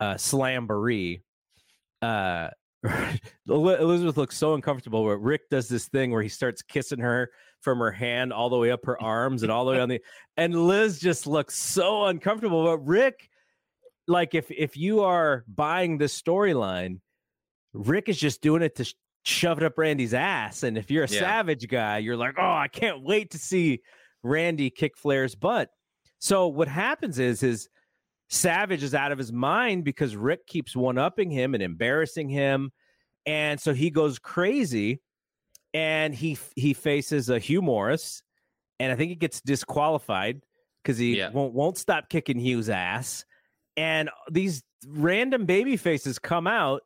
[0.00, 1.20] uh Slamboree.
[2.00, 2.48] Uh
[3.48, 7.78] Elizabeth looks so uncomfortable where Ric does this thing where he starts kissing her from
[7.80, 10.00] her hand all the way up her arms and all the way on the
[10.38, 12.64] and Liz just looks so uncomfortable.
[12.64, 13.28] But Ric,
[14.08, 17.00] like if if you are buying this storyline,
[17.74, 20.62] Ric is just doing it to shove it up Randy's ass.
[20.62, 21.20] And if you're a Yeah.
[21.20, 23.80] savage guy, you're like, oh, I can't wait to see
[24.22, 25.70] Randy kick Flair's butt.
[26.18, 27.68] So what happens is his
[28.28, 32.72] Savage is out of his mind because Ric keeps one upping him and embarrassing him.
[33.26, 35.02] And so he goes crazy
[35.74, 38.22] and he he faces a Hugh Morrus.
[38.80, 40.40] And I think he gets disqualified
[40.82, 41.28] because he Yeah.
[41.28, 43.26] won't won't stop kicking Hugh's ass.
[43.76, 46.82] And these random baby faces come out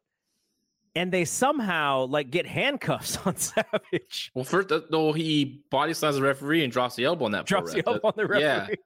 [0.96, 4.32] and they somehow like get handcuffs on Savage.
[4.34, 7.46] well, first though he body slams the referee and drops the elbow on that.
[7.46, 8.60] Drops the elbow on the Yeah.
[8.60, 8.76] referee.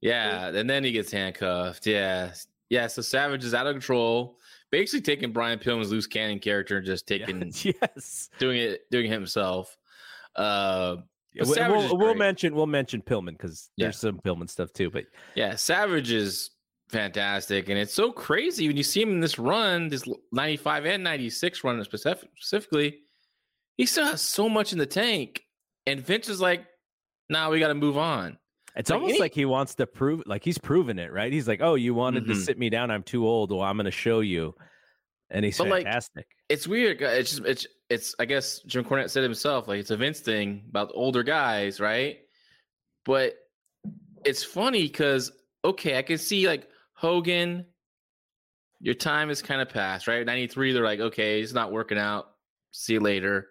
[0.00, 1.86] Yeah, yeah, and then he gets handcuffed.
[1.86, 2.32] Yeah,
[2.68, 2.88] yeah.
[2.88, 4.38] So Savage is out of control,
[4.70, 8.28] basically taking Brian Pillman's loose cannon character and just taking yes.
[8.38, 9.76] doing it doing it himself.
[10.36, 10.96] Uh,
[11.38, 13.86] we- Savage is we'll, we'll mention we'll mention Pillman because Yeah.
[13.86, 14.90] there's some Pillman stuff too.
[14.90, 15.04] But
[15.34, 16.50] yeah, Savage is
[16.92, 21.02] fantastic, and it's so crazy when you see him in this run, this '95 and
[21.02, 22.98] '96 run specific, specifically.
[23.78, 25.42] he still has so much in the tank,
[25.86, 26.64] and Vince is like,
[27.30, 28.38] "Nah, we got to move on."
[28.76, 31.32] It's Like, almost like he wants to prove, like he's proven it, right?
[31.32, 32.44] He's like, "Oh, you wanted to Mhm.
[32.44, 32.90] sit me down?
[32.90, 33.50] I'm too old.
[33.50, 34.54] Well, I'm going to show you."
[35.30, 36.26] And he's But, like, fantastic.
[36.50, 37.00] It's weird.
[37.00, 38.14] It's just it's it's.
[38.18, 42.18] I guess Jim Cornette said himself, like it's a Vince thing about older guys, right?
[43.06, 43.34] But
[44.24, 45.32] it's funny because
[45.64, 46.68] okay, I can see like
[47.02, 47.66] Hogan.
[48.80, 50.24] Your time is kind of past, right?
[50.24, 52.26] Ninety three, they're like, okay, it's not working out.
[52.70, 53.48] See you later.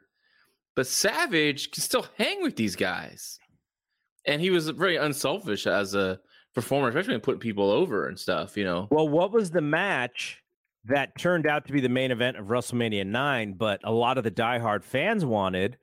[0.76, 3.38] But Savage can still hang with these guys,
[4.26, 6.20] and he was very unselfish as a
[6.56, 8.56] performer, especially when putting people over and stuff.
[8.58, 10.42] You know, Well, what was the match
[10.86, 14.24] that turned out to be the main event of WrestleMania 9, but a lot of
[14.24, 15.78] the diehard fans wanted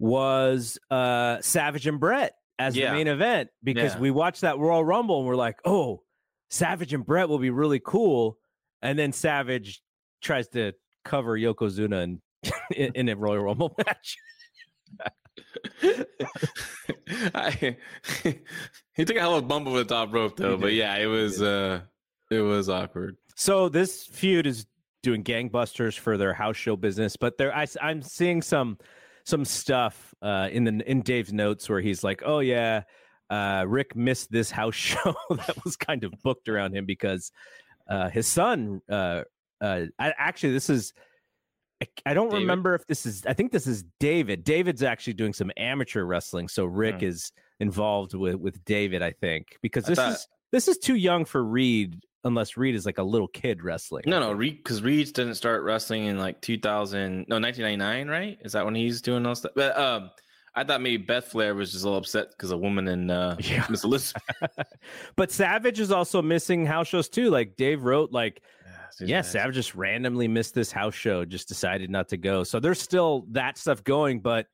[0.00, 2.90] was uh Savage and Bret as Yeah.
[2.90, 4.00] the main event because Yeah.
[4.00, 6.02] we watched that Royal Rumble and we're like, "Oh,
[6.50, 8.38] Savage and Bret will be really cool."
[8.82, 9.82] And then Savage
[10.22, 10.72] tries to
[11.04, 12.20] cover Yokozuna in,
[12.76, 14.16] in, in a Royal Rumble match.
[17.34, 17.76] I,
[18.94, 21.06] he took a hell of a bump over the top rope though, but yeah, it
[21.06, 21.80] was uh
[22.30, 23.16] it was awkward.
[23.36, 24.66] So this feud is
[25.02, 28.78] doing gangbusters for their house show business, but there I, am seeing some
[29.24, 32.82] some stuff uh, in the in Dave's notes where he's like, "Oh yeah,
[33.30, 37.30] uh, Ric missed this house show that was kind of booked around him because
[37.88, 38.80] uh, his son.
[38.88, 39.22] Uh,
[39.60, 40.92] uh, I, actually, this is."
[41.82, 42.40] I- I don't David?
[42.42, 43.24] remember if this is.
[43.26, 44.42] I think this is David.
[44.44, 47.04] David's actually doing some amateur wrestling, so Ric Hmm.
[47.04, 49.00] is involved with with David.
[49.02, 52.84] I think because this thought- is this is too young for Reid, unless Reid is
[52.84, 54.04] like a little kid wrestling.
[54.06, 58.38] No, no, Reid because Reid didn't start wrestling in like 2000, no, 1999, right?
[58.44, 59.52] Is that when he's doing all stuff?
[59.54, 60.10] But um,
[60.58, 63.36] I thought maybe Beth Flair was just a little upset because a woman in uh,
[63.40, 63.64] Yeah.
[63.70, 64.22] Miss Elizabeth.
[65.16, 67.30] but Savage is also missing house shows too.
[67.30, 68.42] Like Dave wrote, like
[69.00, 69.30] yeah, nice.
[69.30, 72.42] Savage just randomly missed this house show, just decided not to go.
[72.42, 74.46] So there's still that stuff going, but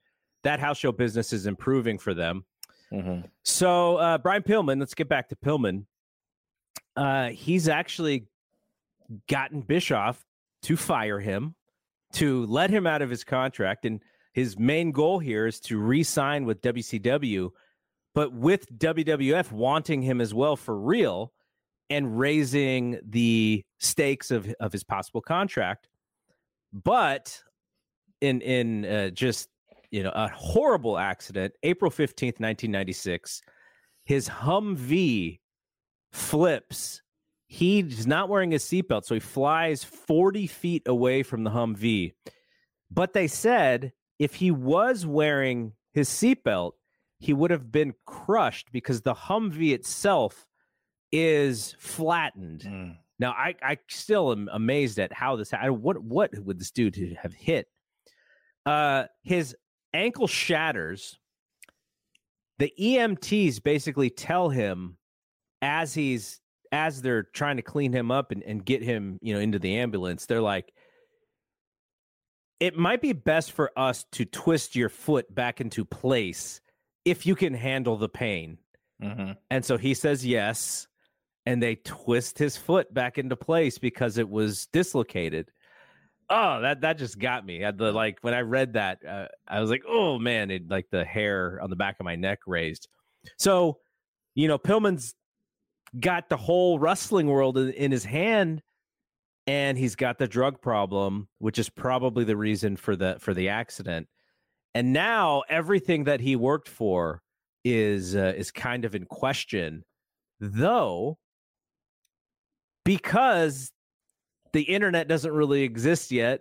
[0.42, 2.44] that house show business is improving for them.
[2.92, 3.24] Mhm.
[3.42, 5.86] So uh, Brian Pillman, let's get back to Pillman.
[6.96, 8.26] Uh, he's actually
[9.28, 10.24] gotten Bischoff
[10.62, 11.54] to fire him,
[12.12, 14.00] to let him out of his contract, and
[14.34, 17.50] his main goal here is to re-sign with WCW,
[18.14, 21.32] but with WWF wanting him as well for real
[21.88, 25.88] and raising the stakes of of his possible contract.
[26.72, 27.40] But
[28.20, 29.48] in in uh, just
[29.92, 33.40] you know a horrible accident, April fifteenth, nineteen ninety six,
[34.04, 35.38] his Humvee
[36.12, 37.02] flips.
[37.46, 42.14] He's not wearing his seatbelt, so he flies forty feet away from the Humvee.
[42.90, 46.72] But they said if he was wearing his seatbelt,
[47.18, 50.46] he would have been crushed because the Humvee itself
[51.12, 52.62] is flattened.
[52.62, 52.96] Mm.
[53.18, 55.82] Now, I, I still am amazed at how this happened.
[55.82, 57.68] What what would this dude have hit?
[58.66, 59.56] Uh, his
[59.92, 61.18] ankle shatters.
[62.58, 64.96] The EMTs basically tell him
[65.62, 66.40] as he's
[66.72, 69.76] as they're trying to clean him up and, and get him, you know, into the
[69.78, 70.72] ambulance, they're like,
[72.64, 76.62] it might be best for us to twist your foot back into place
[77.04, 78.56] if you can handle the pain.
[79.02, 79.36] Mhm.
[79.50, 80.88] And so he says yes,
[81.44, 85.50] and they twist his foot back into place because it was dislocated.
[86.30, 87.62] Oh, that that just got me.
[87.62, 90.88] At the like when I read that, uh, I was like, oh man, it like
[90.88, 92.88] the hair on the back of my neck raised.
[93.36, 93.80] So,
[94.34, 95.14] you know, Pillman's
[96.00, 98.62] got the whole wrestling world in, in his hand,
[99.46, 103.48] and he's got the drug problem, which is probably the reason for the for the
[103.48, 104.08] accident.
[104.74, 107.22] And now everything that he worked for
[107.64, 109.84] is uh, is kind of in question,
[110.40, 111.18] though,
[112.84, 113.70] because
[114.52, 116.40] the internet doesn't really exist yet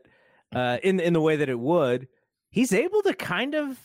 [0.55, 2.07] uh, in in the way that it would.
[2.51, 3.77] He's able to kind of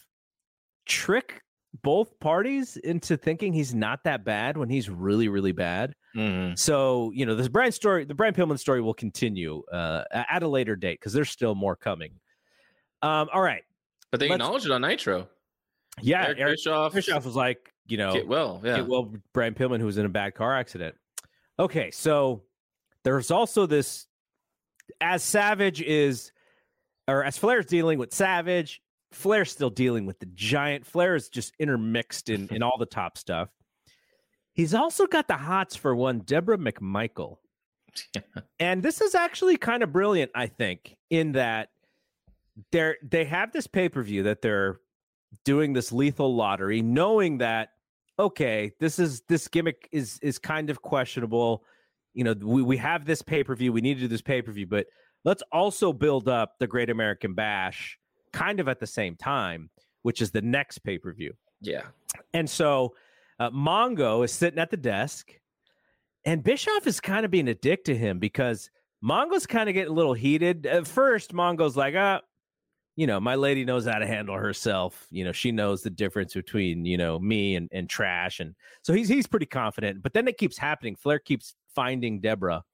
[0.86, 1.42] trick
[1.82, 5.94] both parties into thinking he's not that bad when he's really really bad.
[6.18, 6.58] Mhm.
[6.58, 10.48] So you know this Brian story, the Brian Pillman story will continue uh, at a
[10.48, 12.12] later date because there's still more coming.
[13.02, 13.62] Um, all right,
[14.10, 15.28] But they acknowledged it on Nitro.
[16.02, 18.78] yeah, Eric Eric Bischoff, Bischoff was like, you know, get well, yeah.
[18.78, 20.96] get well Brian Pillman, who was in a bad car accident.
[21.60, 22.42] Okay, so
[23.04, 24.06] there's also this
[25.00, 26.32] as Savage is,
[27.06, 30.84] or as Flair's dealing with Savage, Flair's still dealing with the giant.
[30.84, 33.48] Flair is just intermixed in in all the top stuff.
[34.58, 37.36] He's also got the hots for one Deborah McMichael.
[38.58, 41.68] and this is actually kind of brilliant, I think, in that
[42.72, 44.80] they're they have this pay-per-view that they're
[45.44, 47.68] doing this lethal lottery, knowing that
[48.18, 51.62] okay, this is this gimmick is is kind of questionable.
[52.14, 54.88] You know, we, we have this pay-per-view, we need to do this pay-per-view, but
[55.24, 57.96] let's also build up the Great American Bash
[58.32, 59.70] kind of at the same time,
[60.02, 61.34] which is the next pay per view.
[61.60, 61.84] Yeah.
[62.34, 62.94] And so
[63.38, 65.32] uh, Mongo is sitting at the desk,
[66.24, 68.70] and Bischoff is kind of being a dick to him because
[69.02, 70.66] Mongo's kind of getting a little heated.
[70.66, 72.20] At first, Mongo's like, ah,
[72.96, 75.06] you know, my lady knows how to handle herself.
[75.10, 78.40] You know, she knows the difference between, you know, me and, and trash.
[78.40, 80.02] And so he's he's pretty confident.
[80.02, 80.96] But then it keeps happening.
[80.96, 82.64] Flair keeps finding Deborah.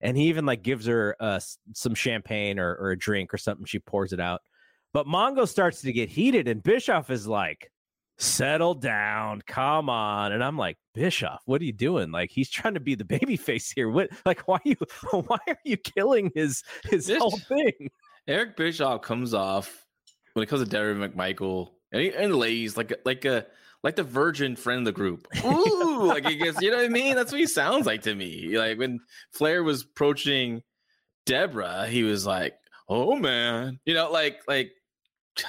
[0.00, 1.40] And he even like gives her uh,
[1.74, 3.64] some champagne or, or a drink or something.
[3.66, 4.40] She pours it out.
[4.92, 7.70] But Mongo starts to get heated, and Bischoff is like,
[8.18, 12.74] settle down come on and i'm like bischoff what are you doing like he's trying
[12.74, 14.76] to be the baby face here what like why are you
[15.10, 17.90] why are you killing his his This- whole thing
[18.28, 19.86] Eric Bischoff comes off
[20.32, 23.46] when it comes to Derek McMichael and, he, and ladies like like a
[23.84, 25.28] like the virgin friend of the group.
[25.44, 27.14] Ooh, like he gets, you know what I mean?
[27.14, 28.58] That's what he sounds like to me.
[28.58, 28.98] Like when
[29.30, 30.62] Flair was approaching
[31.24, 32.54] Deborah, he was like,
[32.88, 34.72] "Oh man," you know, like like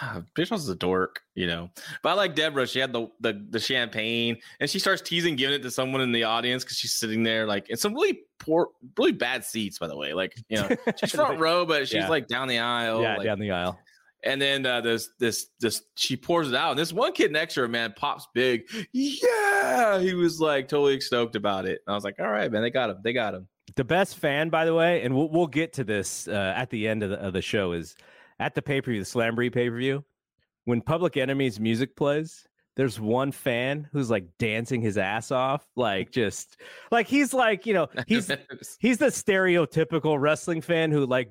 [0.02, 1.70] God, Bischoff's a dork, you know.
[2.04, 2.68] But I like Deborah.
[2.68, 6.12] She had the, the the champagne, and she starts teasing, giving it to someone in
[6.12, 9.88] the audience because she's sitting there like in some really poor, really bad seats, by
[9.88, 10.14] the way.
[10.14, 10.70] Like you know,
[11.00, 12.10] she's front row, but she's Yeah.
[12.10, 13.02] like down the aisle.
[13.02, 13.80] yeah like, down the aisle
[14.24, 16.72] and then uh, this this this she pours it out.
[16.72, 18.64] And this one kid next to her, man, pops big.
[18.92, 21.82] Yeah, he was like totally stoked about it.
[21.86, 22.98] And I was like, all right, man, they got him.
[23.04, 23.48] They got him.
[23.76, 26.88] the best fan by the way and we'll, we'll get to this uh, at the
[26.88, 27.96] end of the, of the show is
[28.40, 30.04] at the pay-per-view the slamboree pay-per-view
[30.66, 36.12] when public enemies music plays there's one fan who's like dancing his ass off like
[36.12, 36.58] just
[36.92, 38.32] like he's like you know he's
[38.80, 41.30] he's the stereotypical wrestling fan who like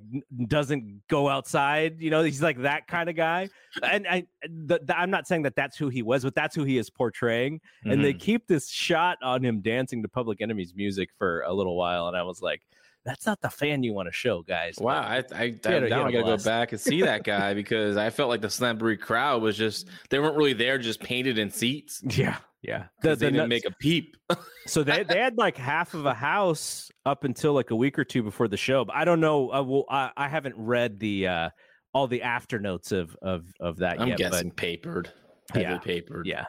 [0.48, 3.48] doesn't go outside you know he's like that kind of guy.
[3.82, 6.64] And i th- th- i'm not saying that that's who he was but that's who
[6.64, 7.61] he is portraying.
[7.84, 8.18] And they mm-hmm.
[8.18, 12.16] keep this shot on him dancing to public enemies music for a little while and
[12.16, 12.62] i was like
[13.07, 15.88] that's not the fan you want to show guys Wow, I, I, I had a-
[15.88, 18.48] now he I gotta go back and see that guy because I felt like the
[18.48, 22.02] Slamboree crowd was just they weren't really there, just painted in seats.
[22.04, 24.16] yeah yeah 'cause they the didn't nuts- make a peep.
[24.66, 28.04] so they, they had like half of a house up until like a week or
[28.04, 31.28] two before the show but i don't know uh, well, I, I haven't read the
[31.28, 31.50] uh
[31.94, 35.11] all the after notes of of of that I'm yet but- guessing papered,
[35.52, 36.26] heavily Yeah, papered.
[36.26, 36.44] Yeah.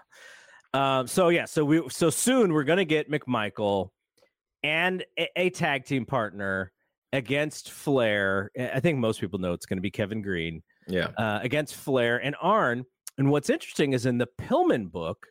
[0.74, 3.90] Um, so yeah, so we so soon we're gonna get McMichael
[4.64, 6.72] and a, a tag team partner
[7.14, 8.52] against Flair.
[8.58, 11.08] I think most people know it's gonna be Kevin Greene yeah.
[11.18, 12.86] uh, against Flair and Arn.
[13.18, 15.28] And what's interesting is in the Pillman book,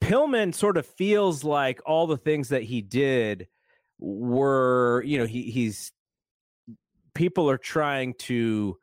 [0.00, 3.48] Pillman sort of feels like all the things that he did
[3.98, 5.92] were, you know, he he's
[7.14, 8.76] people are trying to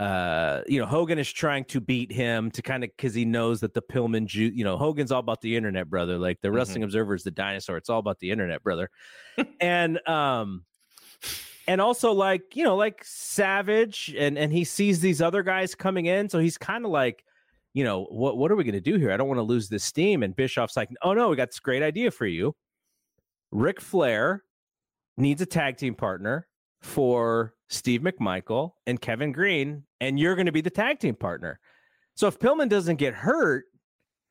[0.00, 3.60] uh you know Hogan is trying to beat him to kind of cuz he knows
[3.60, 6.18] that the Pillman you know Hogan's all about the internet brother.
[6.18, 6.54] Like the Mhm.
[6.54, 7.76] wrestling observer is the dinosaur.
[7.76, 8.90] It's all about the internet brother.
[9.60, 10.64] And um
[11.66, 16.06] and also like you know like savage and and he sees these other guys coming
[16.06, 17.24] in so he's kind of like
[17.74, 19.12] you know what what are we going to do here?
[19.12, 20.22] I don't want to lose this steam.
[20.22, 22.56] And bischoff's like oh no we got this great idea for you.
[23.52, 24.42] Ric flair
[25.16, 26.47] needs a tag team partner
[26.80, 31.58] for steve mcmichael and kevin greene and you're going to be the tag team partner
[32.14, 33.64] so if pillman doesn't get hurt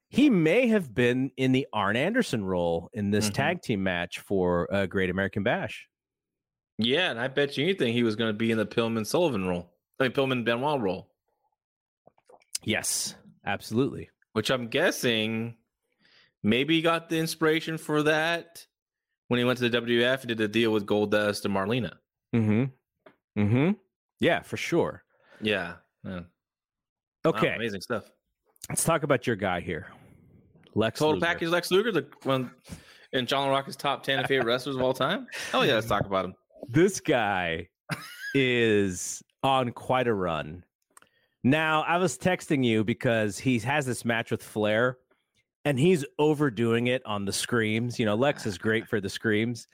[0.10, 3.34] he may have been in the arn anderson role in this Mhm.
[3.34, 5.88] tag team match for uh, great american bash
[6.80, 9.48] Yeah, and I bet you anything he was going to be in the Pillman Sullivan
[9.48, 9.74] role.
[10.00, 11.10] I mean, Pillman Benoit role,
[12.64, 14.10] Yes, absolutely.
[14.34, 15.56] which I'm guessing
[16.44, 18.66] maybe he got the inspiration for that
[19.28, 21.94] when he went to the WF and did the deal with Goldust and Marlena.
[22.36, 23.42] Mm-hmm.
[23.42, 23.72] Mm-hmm.
[24.20, 25.04] Yeah, for sure.
[25.42, 25.74] Yeah.
[26.04, 26.12] yeah.
[26.14, 26.24] Wow,
[27.26, 28.10] Okay, amazing stuff.
[28.70, 29.88] let's talk about your guy here,
[30.76, 31.00] Lex.
[31.00, 31.26] Total Luger.
[31.26, 32.52] package Lex Luger, the one
[33.14, 35.28] in John Rock's top 10 favorite wrestlers of all time.
[35.52, 36.34] Hell yeah, let's talk about him.
[36.70, 37.68] This guy
[38.34, 40.64] is on quite a run.
[41.44, 44.98] Now, I was texting you because he has this match with Flair,
[45.66, 48.00] and he's overdoing it on the screams.
[48.00, 49.68] You know, Lex is great for the screams.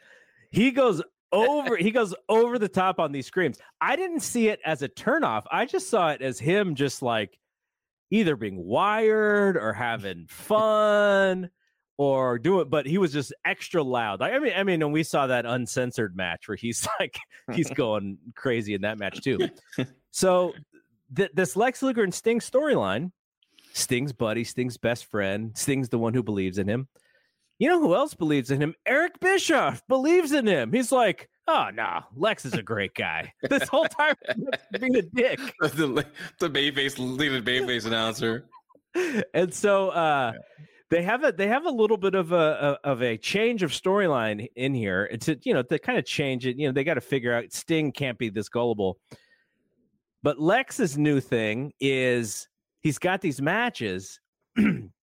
[0.51, 1.01] He goes
[1.33, 3.59] over he goes over the top on these screams.
[3.81, 5.43] I didn't see it as a turnoff.
[5.51, 7.37] I just saw it as him just like
[8.11, 11.49] either being wired or having fun
[11.97, 14.19] or doing but he was just extra loud.
[14.19, 17.17] Like I mean I mean and we saw that uncensored match where he's like
[17.51, 19.49] he's going crazy in that match too.
[20.11, 20.53] So
[21.15, 23.11] th- this Lex Luger and Sting storyline,
[23.73, 26.87] Sting's buddy, Sting's best friend, Sting's the one who believes in him.
[27.59, 28.75] You know who else believes in him?
[28.85, 30.73] Eric Bischoff believes in him.
[30.73, 33.31] He's like, oh no, Lex is a great guy.
[33.49, 34.15] This whole time
[34.79, 35.39] being a dick.
[35.61, 36.05] the,
[36.39, 38.45] the Babyface, leading Babyface announcer.
[39.33, 40.33] And so uh
[40.91, 43.71] they have a they have a little bit of a, a of a change of
[43.71, 46.57] storyline in here to you know to kind of change it.
[46.57, 48.99] You know they got to figure out Sting can't be this gullible.
[50.21, 52.47] But Lex's new thing is
[52.81, 54.19] he's got these matches.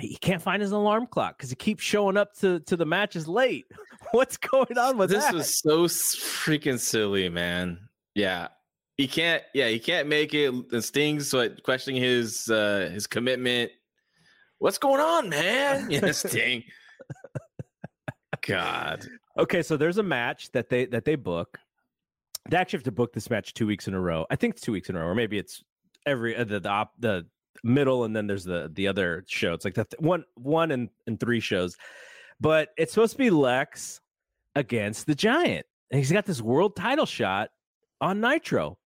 [0.00, 3.26] he can't find his alarm clock because he keeps showing up to, to the matches
[3.28, 3.66] late.
[4.12, 5.34] What's going on with this that?
[5.34, 7.78] was so freaking silly, man.
[8.14, 8.48] Yeah.
[8.96, 10.52] He can't yeah, he can't make it.
[10.52, 13.70] And Sting's like questioning his uh his commitment.
[14.58, 15.88] What's going on, man?
[15.90, 16.64] Yeah, Sting.
[18.46, 19.06] God.
[19.38, 21.58] Okay, so there's a match that they that they book.
[22.48, 24.26] They actually have to book this match two weeks in a row.
[24.30, 25.62] I think it's two weeks in a row, or maybe it's
[26.06, 27.26] every uh, the the, op, the
[27.62, 29.52] middle, and then there's the the other show.
[29.52, 31.76] It's like the th- one one and, and three shows,
[32.40, 34.00] but it's supposed to be Lex
[34.54, 37.50] against the Giant, and he's got this world title shot
[38.00, 38.78] on Nitro,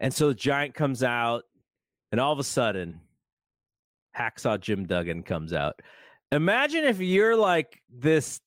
[0.00, 1.44] and so the Giant comes out,
[2.12, 3.00] and all of a sudden,
[4.16, 5.80] Hacksaw Jim Duggan comes out.
[6.32, 8.40] Imagine if you're like this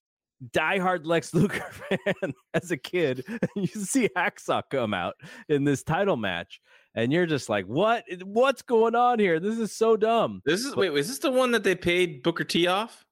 [0.51, 5.15] diehard Lex Luger fan as a kid, and you see Hacksaw come out
[5.49, 6.61] in this title match,
[6.97, 8.03] and you're just like, "What?
[8.23, 9.39] What's going on here?
[9.39, 12.43] This is so dumb." This is wait, is this the one that they paid Booker
[12.43, 13.05] T off?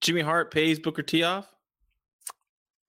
[0.00, 1.46] Jimmy Hart pays Booker T off?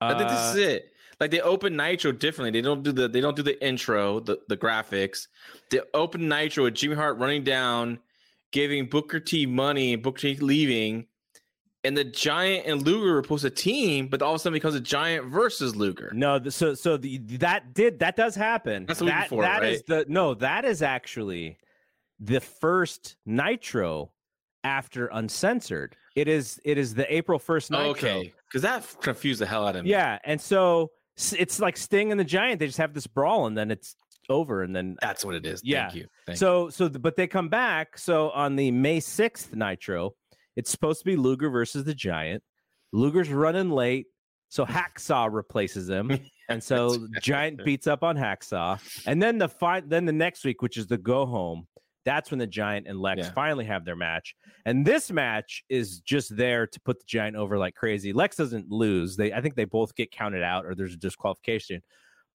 [0.02, 0.92] I think this is Uh, it.
[1.20, 2.52] Like they open Nitro differently.
[2.52, 5.28] They don't do the they don't do the intro, the, the graphics.
[5.70, 8.00] They open Nitro with Jimmy Hart running down,
[8.52, 11.06] giving Booker T money, and Booker T leaving,
[11.84, 14.76] and the Giant and Luger were supposed to team, but all of a sudden becomes
[14.76, 16.12] a Giant versus Luger.
[16.14, 18.86] No, th- so so the that did that does happen.
[18.86, 20.06] That's the week that, before, that is right?
[20.06, 21.58] the no, that is actually
[22.20, 24.12] the first Nitro
[24.64, 25.96] after uncensored.
[26.16, 27.90] It is it is the April first Nitro.
[27.92, 29.92] okay, because that confused the hell out of me.
[29.92, 32.60] Yeah, and so it's like Sting and the Giant.
[32.60, 33.96] They just have this brawl, and then it's
[34.30, 35.62] over, and then that's what it is.
[35.64, 35.88] Yeah.
[35.88, 36.08] Thank you.
[36.26, 36.40] Thank you.
[36.40, 37.98] so so but they come back.
[37.98, 40.16] So on the May sixth Nitro,
[40.60, 42.44] it's supposed to be Luger versus the Giant.
[42.92, 44.08] Luger's running late,
[44.50, 46.12] so Hacksaw replaces him,
[46.50, 48.78] and so Giant beats up on Hacksaw.
[49.08, 51.66] And then the fi- then the next week, which is the go home,
[52.04, 53.32] that's when the Giant and Lex Yeah.
[53.32, 54.36] finally have their match.
[54.66, 58.12] And this match is just there to put the Giant over like crazy.
[58.12, 59.16] Lex doesn't lose.
[59.16, 61.82] They I think they both get counted out or there's a disqualification.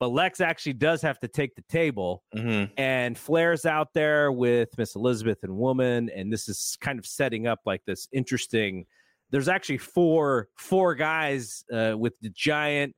[0.01, 2.71] But Lex actually does have to take the table Mhm.
[2.77, 7.47] and Flair's out there with Miss Elizabeth and Woman, and this is kind of setting
[7.47, 8.87] up like this interesting.
[9.31, 12.95] There's actually four four guys uh, with the Giant,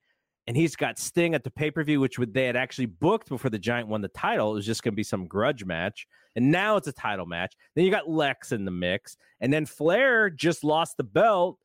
[0.47, 3.29] and he's got Sting at the pay per view, which would they had actually booked
[3.29, 4.51] before the Giant won the title.
[4.53, 7.55] It was just going to be some grudge match, and now it's a title match.
[7.75, 11.59] Then you got Lex in the mix, and then Flair just lost the belt,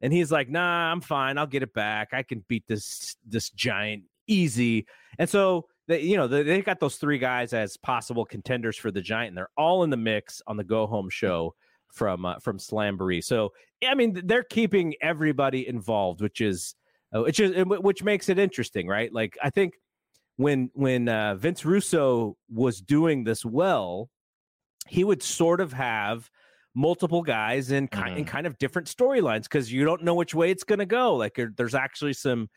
[0.00, 1.38] and he's like, "Nah, I'm fine.
[1.38, 2.12] I'll get it back.
[2.12, 4.86] I can beat this this Giant easy."
[5.18, 8.90] And so they, you know, they, they got those three guys as possible contenders for
[8.90, 11.54] the Giant, and they're all in the mix on the go home show
[11.92, 13.22] from uh, from Slamboree.
[13.22, 13.52] So
[13.86, 16.74] I mean, they're keeping everybody involved, which is
[17.14, 19.12] uh, which is which makes it interesting, right?
[19.12, 19.74] Like I think
[20.36, 24.10] when when uh, Vince Russo was doing this well,
[24.88, 26.28] he would sort of have
[26.74, 30.50] multiple guys in kind in kind of different storylines because you don't know which way
[30.50, 31.14] it's going to go.
[31.14, 32.48] Like there's actually some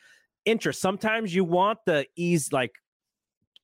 [0.48, 0.82] interest.
[0.82, 2.72] Sometimes you want the ease, like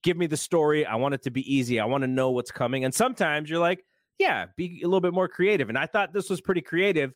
[0.04, 0.86] give me the story.
[0.86, 1.80] I want it to be easy.
[1.80, 2.84] I want to know what's coming.
[2.86, 3.84] And sometimes you're like,
[4.20, 5.70] yeah, be a little bit more creative.
[5.70, 7.14] And I thought this was pretty creative.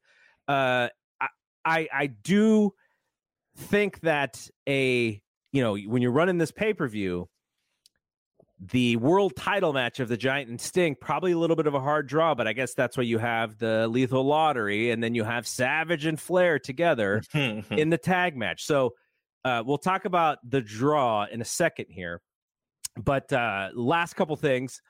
[0.48, 0.88] Uh,
[1.22, 1.28] I,
[1.64, 2.74] I, I do
[3.58, 7.30] think that a, you know, when you're running this pay per view,
[8.60, 11.80] the world title match of the Giant and Sting, probably a little bit of a
[11.80, 15.24] hard draw, but I guess that's why you have the lethal lottery and then you
[15.24, 18.66] have Savage and Flair together in the tag match.
[18.66, 18.94] So
[19.48, 22.22] uh, we'll talk about the draw in a second here.
[22.98, 24.82] But uh, last couple things.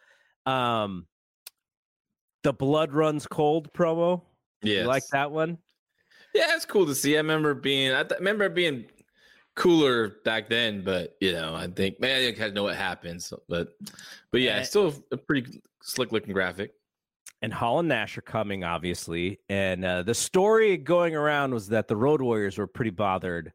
[0.45, 1.07] Um,
[2.43, 4.21] the blood runs cold promo.
[4.61, 5.57] Yeah, You like that one?
[6.33, 7.15] Yeah, it's cool to see.
[7.15, 8.85] I remember being, I th- remember being
[9.55, 12.75] cooler back then, but you know, I think, man, I didn't kind of know what
[12.75, 13.69] happens, but,
[14.31, 14.59] but yeah, Eh.
[14.59, 16.71] it's still a pretty slick looking graphic.
[17.41, 19.39] and Hall and Nash are coming, obviously.
[19.49, 23.51] And uh, the story going around was that the Road Warriors were pretty bothered.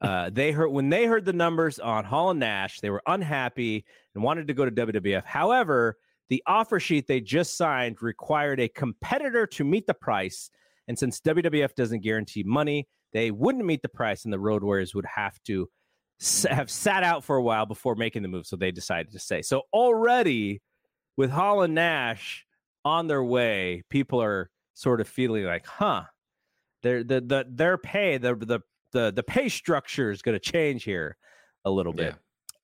[0.00, 3.84] Uh, they heard when they heard the numbers on Hall and Nash, they were unhappy
[4.14, 5.24] and wanted to go to WWF.
[5.24, 5.96] However,
[6.28, 10.50] the offer sheet they just signed required a competitor to meet the price.
[10.88, 14.94] And since WWF doesn't guarantee money, they wouldn't meet the price, and the Road Warriors
[14.94, 15.68] would have to
[16.20, 18.46] s- have sat out for a while before making the move.
[18.46, 19.42] So they decided to stay.
[19.42, 20.60] So already
[21.16, 22.44] with Hall and Nash
[22.84, 26.04] on their way, people are sort of feeling like, huh,
[26.82, 28.60] their the the their pay, the the
[28.92, 31.16] the the pay structure is going to change here
[31.64, 32.14] a little bit.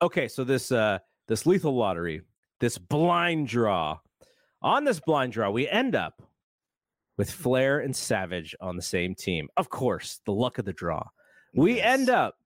[0.01, 0.99] Okay, so this uh
[1.29, 2.23] this lethal lottery,
[2.61, 3.99] this blind draw.
[4.63, 6.23] On this blind draw, we end up
[7.19, 9.49] with Flair and Savage on the same team.
[9.57, 11.09] Of course, the luck of the draw.
[11.55, 11.99] We Yes.
[11.99, 12.37] end up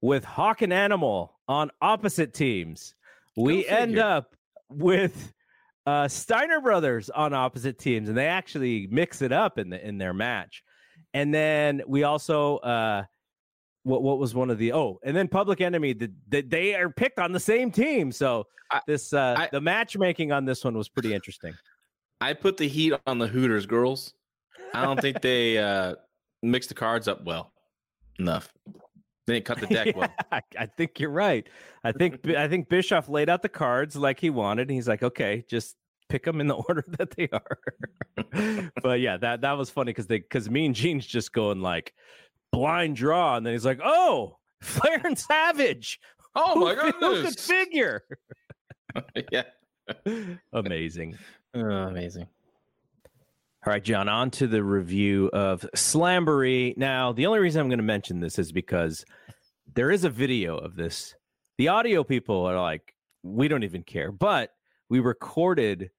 [0.00, 2.94] with Hawk and Animal on opposite teams.
[3.36, 4.34] We end up
[4.70, 5.32] with
[5.86, 9.98] uh, Steiner brothers on opposite teams, and they actually mix it up in the in
[9.98, 10.62] their match.
[11.18, 13.02] And then we also uh,
[13.82, 16.90] what what was one of the oh, and then Public Enemy the, the, they are
[16.90, 18.12] picked on the same team.
[18.12, 21.54] So I- this uh, I- the matchmaking on this one was pretty interesting.
[22.20, 24.14] I put the heat on the Hooters girls.
[24.74, 25.96] I don't think they uh
[26.42, 27.52] mix the cards up well
[28.20, 28.52] enough.
[29.26, 30.12] They didn't cut the deck well.
[30.30, 31.48] I, I think you're right.
[31.82, 34.62] I think I think Bischoff laid out the cards like he wanted.
[34.68, 35.74] And he's like, okay, just
[36.08, 37.58] pick them in the order that they are.
[38.82, 41.94] but yeah, that that was funny because they because me and Gene's just going like
[42.52, 46.00] blind draw, and then he's like, oh, Flair and Savage.
[46.34, 48.02] Oh Who my fi- Who could figure?
[49.32, 49.44] yeah,
[50.52, 51.16] Amazing.
[51.54, 52.26] oh, amazing.
[53.66, 56.76] All right, John, on to the review of Slamboree.
[56.76, 59.04] Now, the only reason I'm going to mention this is because
[59.74, 61.14] there is a video of this.
[61.58, 62.94] The audio people are like,
[63.24, 64.12] we don't even care.
[64.12, 64.52] But
[64.88, 65.90] we recorded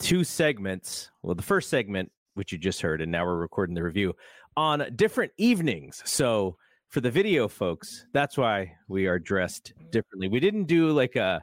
[0.00, 1.10] two segments.
[1.22, 4.14] Well, the first segment, which you just heard, and now we're recording the review
[4.56, 6.02] on different evenings.
[6.04, 6.56] So
[6.88, 10.28] for the video folks, that's why we are dressed differently.
[10.28, 11.42] We didn't do like a,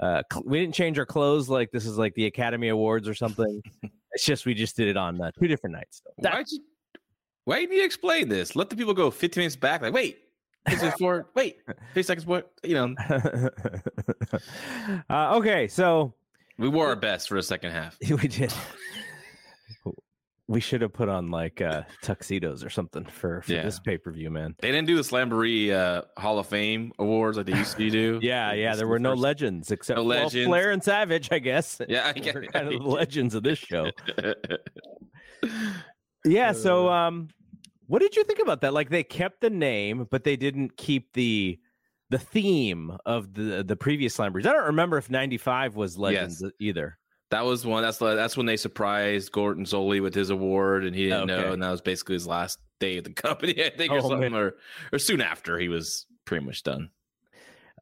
[0.00, 3.14] uh, cl- we didn't change our clothes like this is like the Academy Awards or
[3.14, 3.62] something.
[4.14, 6.02] It's just we just did it on uh, two different nights.
[6.16, 6.58] Why'd you?
[7.46, 8.54] Why did you explain this?
[8.54, 9.80] Let the people go 15 minutes back.
[9.80, 10.18] Like, wait,
[10.66, 11.60] this is for wait,
[11.94, 12.26] 30 seconds.
[12.26, 12.94] What you know?
[15.08, 16.12] uh, okay, so
[16.58, 17.96] We wore our best for the second half.
[18.10, 18.52] we did.
[20.48, 23.62] We should have put on like uh, tuxedos or something for, for Yeah.
[23.62, 24.54] this pay per view, man.
[24.60, 28.18] They didn't do the Slamboree uh, Hall of Fame awards like they used to do.
[28.22, 28.70] Yeah, yeah.
[28.72, 30.28] This There were the no first- legends except No well.
[30.28, 31.80] Flair and Savage, I guess.
[31.88, 33.90] Yeah, I get- kind of the legends of this show.
[36.24, 36.52] Yeah.
[36.52, 37.28] So, um,
[37.86, 38.72] what did you think about that?
[38.74, 41.58] Like, they kept the name, but they didn't keep the
[42.12, 44.46] the theme of the the previous Slamborees.
[44.46, 46.98] I don't remember if '95 was Legends either.
[47.30, 47.82] That was one.
[47.82, 51.42] That's that's when they surprised Gordon Solie with his award, and he didn't Okay.
[51.42, 54.08] know, and that was basically his last day at the company, I think, or Oh,
[54.08, 54.34] something, man.
[54.34, 54.54] or
[54.92, 56.90] or soon after he was pretty much done.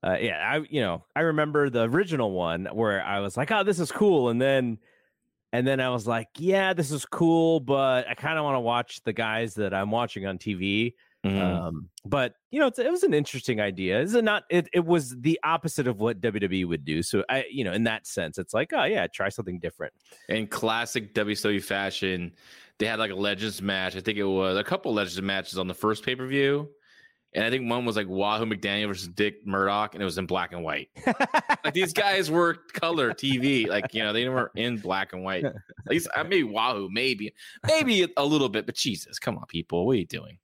[0.02, 3.64] uh, yeah, I you know I remember the original one where I was like, oh,
[3.64, 4.78] this is cool, and then
[5.52, 8.60] and then I was like, yeah, this is cool, but I kind of want to
[8.60, 10.94] watch the guys that I'm watching on TV.
[11.24, 11.38] Mhm.
[11.38, 14.00] Um, but you know, it's, it was an interesting idea.
[14.00, 14.44] Is it not?
[14.48, 17.02] It it was the opposite of what WWE would do.
[17.02, 19.92] So I, you know, in that sense, it's like, oh yeah, try something different.
[20.30, 22.32] In classic WWE fashion,
[22.78, 23.96] they had like a Legends match.
[23.96, 26.70] I think it was a couple Legends matches on the first pay per view,
[27.34, 30.24] and I think one was like Wahoo McDaniel versus Dick Murdoch, and it was in
[30.24, 30.88] black and white.
[31.64, 35.44] like these guys were color TV, like you know they weren't in black and white.
[35.44, 35.54] At
[35.86, 37.34] least uh, maybe Wahoo, maybe
[37.66, 40.38] maybe a little bit, but Jesus, come on, people, what are you doing?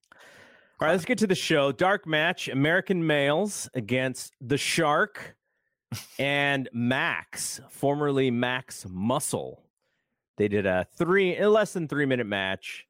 [0.79, 1.73] All right, let's get to the show.
[1.73, 5.37] Dark match: American males against the Shark
[6.19, 9.63] and Max, formerly Max Muscle.
[10.37, 12.85] They did a three, a less than three minute match.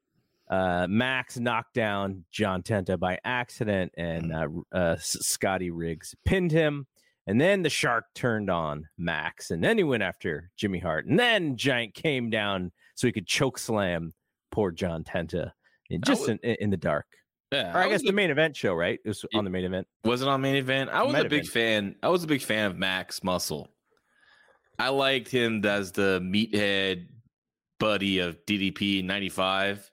[0.49, 6.87] Uh, Max knocked down John Tenta by accident, and uh, uh, Scotty Riggs pinned him.
[7.25, 11.05] And then the Shark turned on Max, and then he went after Jimmy Hart.
[11.05, 14.13] And then Giant came down so he could choke slam
[14.51, 15.51] poor John Tenta,
[15.89, 17.05] in, just was- in, in the dark.
[17.51, 18.99] Yeah, Or I, was guess a- the main event show, right?
[19.03, 19.87] It was on the main event.
[20.03, 20.89] Was it on main event?
[20.91, 21.95] I was a big fan.
[22.03, 23.69] I was a big fan of Max Muscle.
[24.79, 27.07] I liked him as the meathead
[27.79, 29.89] buddy of DDP '95,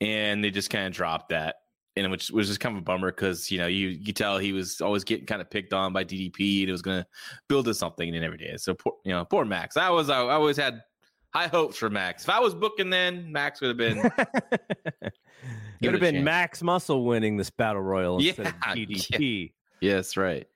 [0.00, 1.56] and they just kind of dropped that,
[1.96, 4.52] and which was just kind of a bummer because you know you you tell he
[4.52, 7.06] was always getting kind of picked on by DDP, and it was going to
[7.48, 8.60] build to something, and it never did.
[8.60, 9.76] So poor, you know, poor Max.
[9.76, 10.80] I was I, I, always had
[11.38, 12.24] high hopes for Max.
[12.24, 13.98] If I was booking then, Max would have been
[15.00, 15.12] it
[15.82, 16.24] would have been chance.
[16.24, 19.46] Max Muscle winning this battle royal Yeah, instead of yeah.
[19.80, 20.46] Yes, right.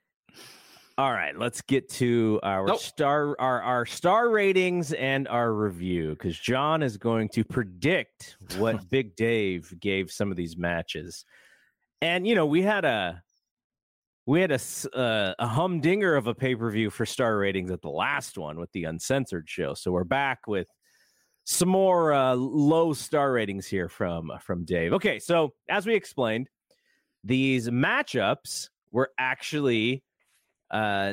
[0.97, 2.79] All right, let's get to our Nope.
[2.79, 8.89] star our, our star ratings and our review because John is going to predict what
[8.91, 11.25] Big Dave gave some of these matches.
[12.01, 13.22] And you know, we had a
[14.25, 14.59] we had a
[14.97, 18.85] uh, a humdinger of a pay-per-view for star ratings at the last one with the
[18.85, 19.73] uncensored show.
[19.73, 20.67] So we're back with
[21.45, 24.93] some more uh, low star ratings here from from Dave.
[24.93, 26.49] Okay, so as we explained,
[27.23, 30.03] these matchups were actually
[30.71, 31.11] uh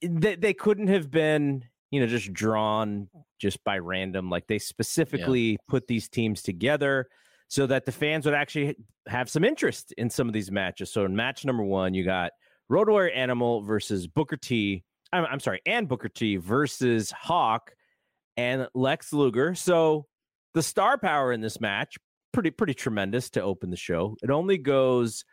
[0.00, 5.58] they, they couldn't have been you know just drawn just by random like they specifically
[5.68, 7.06] put these teams together
[7.52, 8.74] so that the fans would actually
[9.06, 10.90] have some interest in some of these matches.
[10.90, 12.32] So in match number one you got
[12.70, 14.82] road warrior animal versus booker t
[15.12, 17.74] I'm, I'm sorry and booker t versus hawk
[18.38, 19.54] and lex luger.
[19.54, 20.06] So
[20.54, 21.98] the star power in this match
[22.32, 24.16] pretty pretty tremendous to open the show.
[24.22, 25.26] It only goes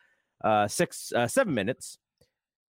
[0.43, 1.99] uh six uh seven minutes.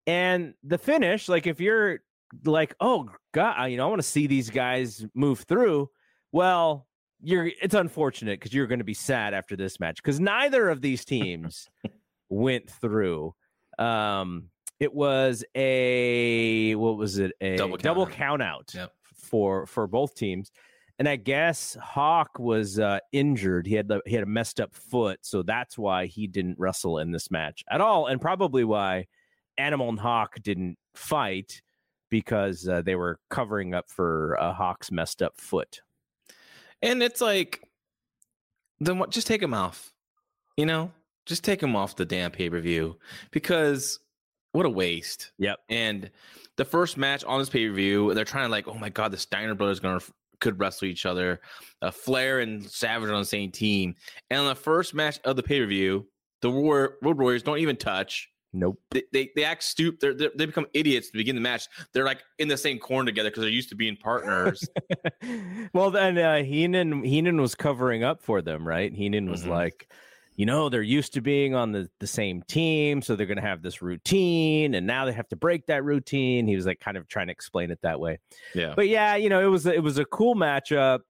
[0.07, 1.99] And the finish, like if you're
[2.45, 5.91] like, oh god, you know, I want to see these guys move through.
[6.31, 6.87] Well,
[7.23, 10.81] you're it's unfortunate because you're going to be sad after this match because neither of
[10.81, 11.69] these teams
[12.29, 13.35] went through.
[13.79, 18.93] Um, it was a what was it a Double double count count out Yep.
[19.15, 20.51] for for both teams.
[20.99, 23.67] And I guess Hawk was uh, injured.
[23.67, 26.99] He had the, he had a messed up foot, so that's why he didn't wrestle
[26.99, 29.07] in this match at all, and probably why
[29.57, 31.63] Animal and Hawk didn't fight
[32.11, 35.81] because uh, they were covering up for uh, Hawk's messed up foot.
[36.83, 37.63] And it's like,
[38.81, 39.11] then what?
[39.11, 39.93] Just take him off.
[40.57, 40.93] You know,
[41.27, 42.97] just take him off the damn pay per view
[43.31, 44.01] because
[44.53, 45.33] what a waste.
[45.39, 45.59] Yep.
[45.69, 46.11] And
[46.57, 49.13] the first match on this pay per view, they're trying to like, oh my god,
[49.13, 50.01] the Steiner brothers gonna
[50.41, 51.41] could wrestle each other.
[51.83, 53.95] Uh, Flair and Savage on the same team,
[54.31, 56.07] and on the first match of the pay per view,
[56.41, 58.30] the War- Road Warriors don't even touch.
[58.53, 58.81] Nope.
[58.91, 60.01] They, they, they act stupid.
[60.01, 61.69] They're, they're, they become idiots to begin the match.
[61.93, 64.69] They're like in the same corner together because they're used to being partners.
[65.73, 68.93] well, then uh, Heenan Heenan was covering up for them, right?
[68.93, 69.49] Heenan was Mhm.
[69.51, 69.89] like,
[70.37, 73.43] you know, they're used to being on the, the same team, so they're going to
[73.43, 76.47] have this routine, and now they have to break that routine.
[76.47, 78.19] He was like kind of trying to explain it that way.
[78.55, 78.73] yeah.
[78.75, 81.01] But yeah, you know, it was it was a cool matchup.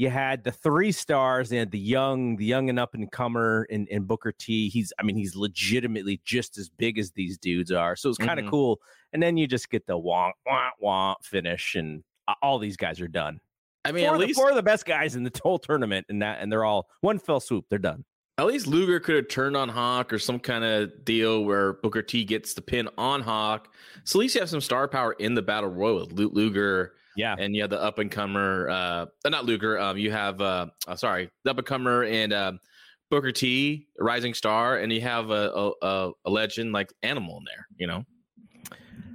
[0.00, 3.86] You had the three stars and the young, the young and up and comer in,
[3.88, 4.70] in Booker T.
[4.70, 7.94] He's, I mean, he's legitimately just as big as these dudes are.
[7.96, 8.50] So it's kind of Mhm.
[8.50, 8.80] cool.
[9.12, 12.98] And then you just get the womp womp womp finish, and uh, all these guys
[13.02, 13.40] are done.
[13.84, 15.58] I mean, four, at of the, least four of the best guys in the whole
[15.58, 17.66] tournament, and that, and they're all one fell swoop.
[17.68, 18.06] They're done.
[18.38, 22.00] At least Luger could have turned on Hawk or some kind of deal where Booker
[22.00, 23.68] T gets the pin on Hawk.
[24.04, 27.34] So at least you have some star power in the battle royal with Luger Yeah,
[27.38, 29.78] and you have the up and comer, uh, not Luger.
[29.78, 32.52] Um, you have, uh, uh, sorry, the up and comer and uh,
[33.10, 37.44] Booker T, rising star, and you have a, a, a, a legend like Animal in
[37.44, 37.66] there.
[37.76, 38.04] You know,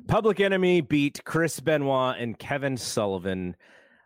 [0.08, 3.56] Public Enemy beat Chris Benoit and Kevin Sullivan.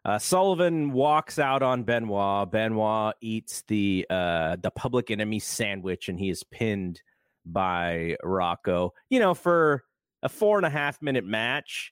[0.05, 2.49] Uh, Sullivan walks out on Benoit.
[2.51, 7.01] Benoit eats the uh, the Public Enemy sandwich, and he is pinned
[7.45, 8.93] by Rocco.
[9.09, 9.83] You know, for
[10.23, 11.91] a four and a half minute match,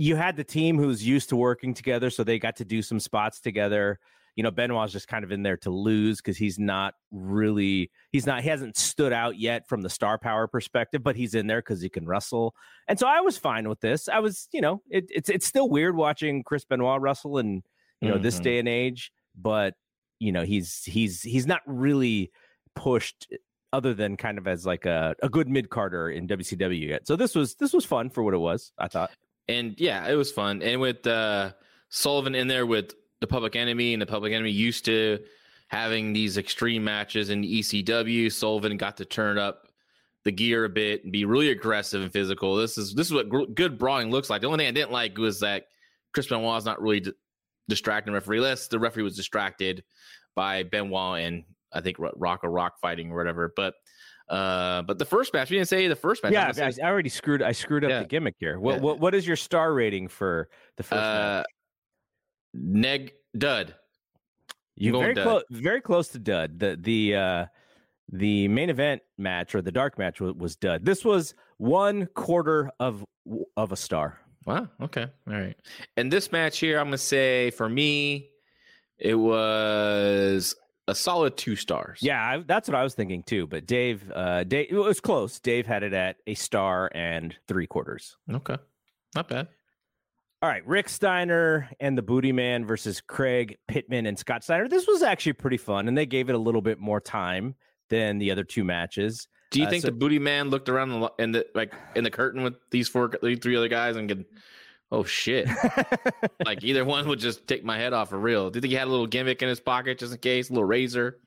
[0.00, 2.98] you had the team who's used to working together, so they got to do some
[2.98, 3.98] spots together.
[4.34, 8.24] You know, Benoit's just kind of in there to lose because he's not really he's
[8.24, 11.58] not he hasn't stood out yet from the star power perspective, but he's in there
[11.58, 12.54] because he can wrestle.
[12.88, 14.08] And so I was fine with this.
[14.08, 17.62] I was, you know, it, it's it's still weird watching Chris Benoit wrestle in
[18.00, 18.42] you know this Mhm.
[18.44, 19.74] day and age, but
[20.18, 22.30] you know he's he's he's not really
[22.74, 23.26] pushed
[23.72, 27.06] other than kind of as like a, a good mid carder in WCW yet.
[27.06, 28.72] So this was this was fun for what it was.
[28.78, 29.10] I thought.
[29.50, 30.62] And yeah, it was fun.
[30.62, 31.52] And with uh,
[31.88, 35.18] Sullivan in there with the Public Enemy, and the Public Enemy used to
[35.68, 38.32] having these extreme matches in ECW.
[38.32, 39.68] Sullivan got to turn up
[40.24, 42.56] the gear a bit and be really aggressive and physical.
[42.56, 44.40] This is this is what gr- good brawling looks like.
[44.40, 45.66] The only thing I didn't like was that
[46.12, 47.12] Chris Benoit's not really d-
[47.68, 48.40] distracting referee.
[48.40, 49.84] Less the referee was distracted
[50.34, 53.52] by Benoit and I think Rock or Rock fighting or whatever.
[53.54, 53.74] But
[54.30, 56.32] uh, but the first match we didn't say the first match.
[56.32, 57.42] yeah, I, I already screwed.
[57.42, 58.00] I screwed up Yeah.
[58.00, 58.58] the gimmick here.
[58.58, 58.80] What Yeah.
[58.82, 61.04] what what is your star rating for the first match?
[61.04, 61.44] uh,
[62.54, 63.74] neg dud.
[64.76, 65.24] You very dud.
[65.24, 66.58] close, very close to dud.
[66.58, 67.46] The the uh,
[68.12, 70.84] the main event match or the dark match was, was dud.
[70.84, 73.04] This was one quarter of
[73.56, 74.18] of a star.
[74.46, 74.68] Wow.
[74.80, 75.06] Okay.
[75.28, 75.54] All right.
[75.98, 78.30] And this match here, I'm gonna say for me,
[78.98, 80.54] it was
[80.90, 82.00] a solid two stars.
[82.02, 83.46] Yeah, I, that's what I was thinking too.
[83.46, 85.40] But Dave, uh, Dave, it was close.
[85.40, 88.16] Dave had it at a star and three quarters.
[88.30, 88.56] Okay.
[89.14, 89.48] Not bad.
[90.42, 94.68] All right, Rick Steiner and the Booty Man versus Craig Pittman and Scott Steiner.
[94.68, 97.54] This was actually pretty fun, and they gave it a little bit more time
[97.90, 99.28] than the other two matches.
[99.50, 102.10] Do you Uh, think so- the booty man looked around in the like in the
[102.10, 104.18] curtain with these four, three other guys and get,
[104.92, 105.48] oh shit,
[106.44, 108.50] like either one would just take my head off for real?
[108.50, 110.52] Do you think he had a little gimmick in his pocket just in case, a
[110.52, 111.18] little razor?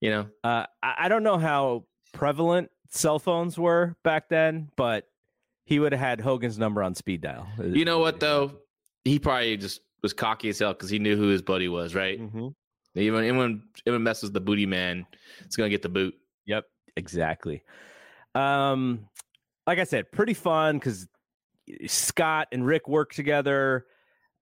[0.00, 1.84] You know, Uh, I, don't know how
[2.14, 5.04] prevalent cell phones were back then, but
[5.66, 7.46] he would have had Hogan's number on speed dial.
[7.62, 8.52] you know what though?
[9.04, 12.18] He probably just was cocky as hell because he knew who his buddy was, right?
[12.18, 12.54] Mhm.
[12.94, 15.06] Even anyone, anyone messes with the booty man,
[15.44, 16.14] it's gonna get the boot.
[16.46, 16.64] Yep,
[16.96, 17.62] exactly.
[18.34, 19.06] Um,
[19.66, 21.06] like I said, pretty fun because
[21.86, 23.86] Scott and Rick work together.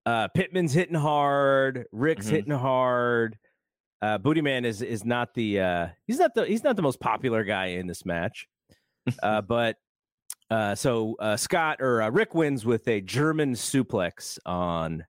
[0.06, 1.86] Uh, Pittman's hitting hard.
[1.92, 2.30] Rick's Mhm.
[2.30, 3.38] hitting hard.
[4.00, 7.00] Uh, Booty Man is is not the uh, he's not the he's not the most
[7.00, 8.46] popular guy in this match.
[9.22, 9.76] uh, but
[10.50, 15.04] uh, so uh, Scott or uh, Rick wins with a German suplex on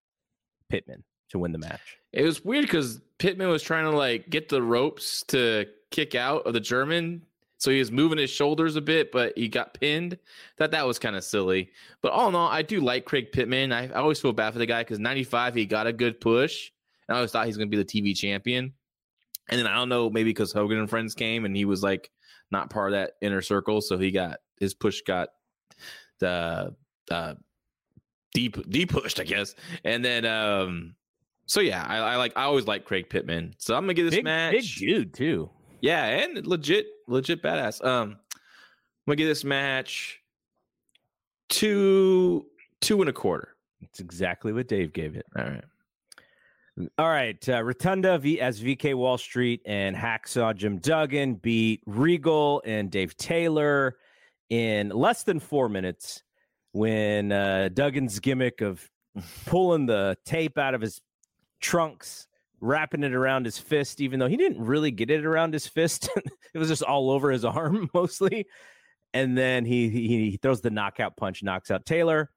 [0.69, 1.97] Pittman to win the match.
[2.11, 6.45] It was weird because Pittman was trying to like get the ropes to kick out
[6.47, 7.21] of the German
[7.59, 10.17] so he was moving his shoulders a bit, but he got pinned.
[10.57, 11.71] That that was kind of silly.
[12.01, 13.73] But all in all, I do like Craig Pittman.
[13.73, 16.71] I, I always feel bad for the guy because 95 he got a good push,
[17.07, 18.73] and I always thought he's going to be the TV champion.
[19.49, 22.09] And then I don't know, maybe because Hogan and friends came and he was like
[22.49, 25.29] not part of that inner circle, so he got his push got
[26.19, 26.73] the
[27.11, 27.33] uh,
[28.33, 29.53] deep deep pushed, I guess.
[29.83, 30.95] And then um,
[31.45, 33.55] so yeah, I, I like I always like Craig Pittman.
[33.57, 35.49] So I'm gonna give this Big, match big dude too.
[35.81, 37.83] Yeah, and legit, legit badass.
[37.83, 38.37] Um, I'm
[39.07, 40.21] gonna give this match
[41.49, 42.45] two,
[42.81, 43.55] two and a quarter.
[43.81, 45.25] It's exactly what Dave gave it.
[45.37, 45.63] All right.
[46.97, 52.61] All right, uh, Rotunda v- as VK Wall Street and Hacksaw Jim Duggan beat Regal
[52.65, 53.97] and Dave Taylor
[54.49, 56.23] in less than four minutes.
[56.71, 58.87] When uh, Duggan's gimmick of
[59.45, 61.01] pulling the tape out of his
[61.59, 62.27] trunks,
[62.61, 66.09] wrapping it around his fist, even though he didn't really get it around his fist,
[66.53, 68.45] it was just all over his arm mostly.
[69.13, 72.29] And then he he, he throws the knockout punch, knocks out Taylor.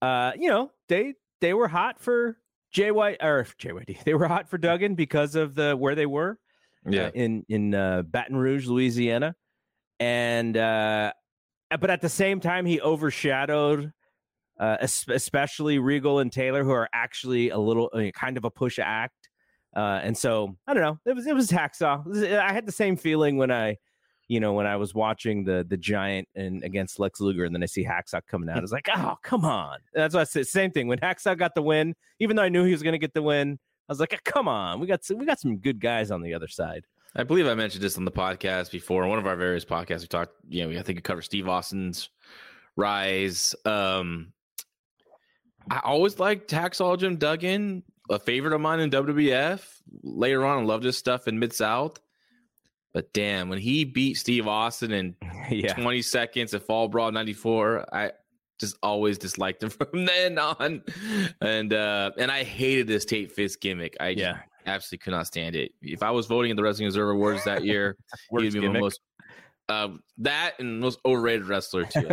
[0.00, 2.36] Uh, you know they they were hot for
[2.74, 4.02] JY or JYD.
[4.04, 6.38] They were hot for Duggan because of the where they were
[6.86, 7.06] Yeah.
[7.06, 9.36] uh, in in uh, Baton Rouge, Louisiana,
[10.00, 11.12] and uh,
[11.80, 13.92] but at the same time he overshadowed,
[14.58, 18.78] uh, especially Regal and Taylor, who are actually a little uh, kind of a push
[18.80, 19.21] act,
[19.76, 20.98] uh, and so I don't know.
[21.06, 22.06] It was it was hacksaw.
[22.06, 23.76] It was- I had the same feeling when I.
[24.28, 27.62] You know, when I was watching the the Giant and against Lex Luger, and then
[27.62, 30.46] I see Hacksaw coming out, I was like, "Oh, come on!" That's what I said.
[30.46, 32.98] Same thing when Hacksaw got the win, even though I knew he was going to
[32.98, 33.58] get the win.
[33.88, 36.32] I was like, "Come on, we got some, we got some good guys on the
[36.32, 39.06] other side." I believe I mentioned this on the podcast before.
[39.06, 40.32] One of our various podcasts, we talked.
[40.48, 42.08] You know, I think we covered Steve Austin's
[42.76, 43.54] rise.
[43.66, 44.32] Um,
[45.70, 49.62] I always liked Hacksaw Jim Duggan, a favorite of mine in WWF.
[50.02, 51.98] Later on, I loved his stuff in Mid South.
[52.94, 55.16] But damn, when he beat Steve Austin in
[55.50, 57.86] yeah, 20 seconds at Fall Brawl 94.
[57.94, 58.12] I
[58.60, 60.82] just always disliked him from then on.
[61.40, 63.96] And uh and I hated this Tate Fist gimmick.
[63.98, 64.32] I Yeah.
[64.34, 65.72] just absolutely could not stand it.
[65.80, 67.96] If I was voting in the Wrestling Observer Awards that year,
[68.38, 68.80] he'd be my gimmick.
[68.82, 69.00] most
[69.68, 69.88] uh,
[70.18, 72.06] that and most overrated wrestler too.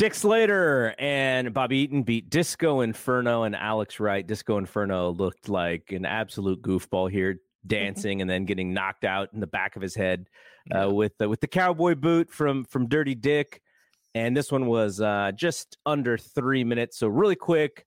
[0.00, 0.88] I'd probably have on there.
[0.90, 4.26] Dick Slater and Bob Eaton beat Disco Inferno and Alex Wright.
[4.26, 9.40] Disco Inferno looked like an absolute goofball here, dancing and then getting knocked out in
[9.40, 10.28] the back of his head
[10.72, 13.62] uh, with the, with the cowboy boot from from Dirty Dick.
[14.14, 17.86] And this one was uh, just under three minutes, so really quick.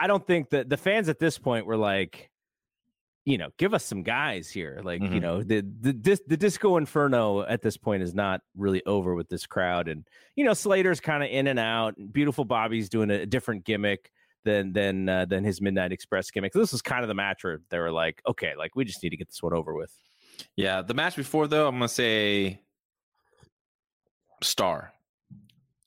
[0.00, 2.30] I don't think that the fans at this point were like,
[3.24, 4.80] you know, give us some guys here.
[4.84, 5.20] Like, you Mhm.
[5.22, 9.28] know, the the dis, the Disco Inferno at this point is not really over with
[9.28, 10.06] this crowd, and
[10.36, 11.96] you know, Slater's kind of in and out.
[11.96, 14.10] and Beautiful Bobby's doing a, different gimmick
[14.44, 16.52] than than uh, than his Midnight Express gimmick.
[16.52, 19.02] So This was kind of the match where they were like, okay, like we just
[19.02, 19.96] need to get this one over with.
[20.56, 22.60] Yeah, the match before though, I'm gonna say
[24.42, 24.92] star.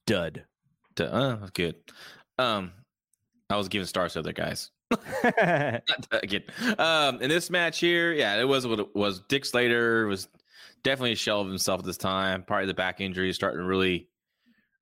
[0.08, 0.46] Dud.
[0.96, 1.76] Duh, Uh, good.
[2.40, 2.72] Um,
[3.50, 4.72] I was giving stars to other guys.
[6.12, 6.44] Again,
[6.78, 9.22] um, in this match here, yeah, it was what it was.
[9.28, 10.28] Dick Slater was
[10.84, 12.44] definitely a shell of himself at this time.
[12.44, 14.08] Probably the back injury is starting to really,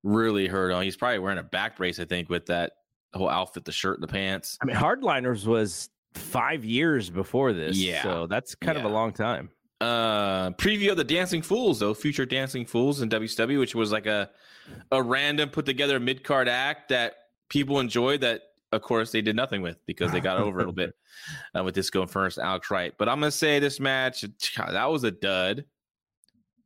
[0.03, 0.83] really hurt on.
[0.83, 2.73] He's probably wearing a back brace, I think, with that
[3.13, 4.57] whole outfit, the shirt and the pants.
[4.61, 8.03] I mean, Hardliners was five years before this, Yeah.
[8.03, 9.49] so that's kind of a long time.
[9.81, 14.05] Uh, preview of the Dancing Fools, though, future Dancing Fools in WCW, which was like
[14.05, 14.29] a
[14.91, 17.15] a random put together mid card act that
[17.49, 18.21] people enjoyed.
[18.21, 18.41] That
[18.75, 20.93] of course they did nothing with because they got over a little bit
[21.57, 22.93] uh, with Disco Inferno and Alex Wright.
[22.97, 24.23] But I'm gonna say this match
[24.57, 25.65] that was a dud.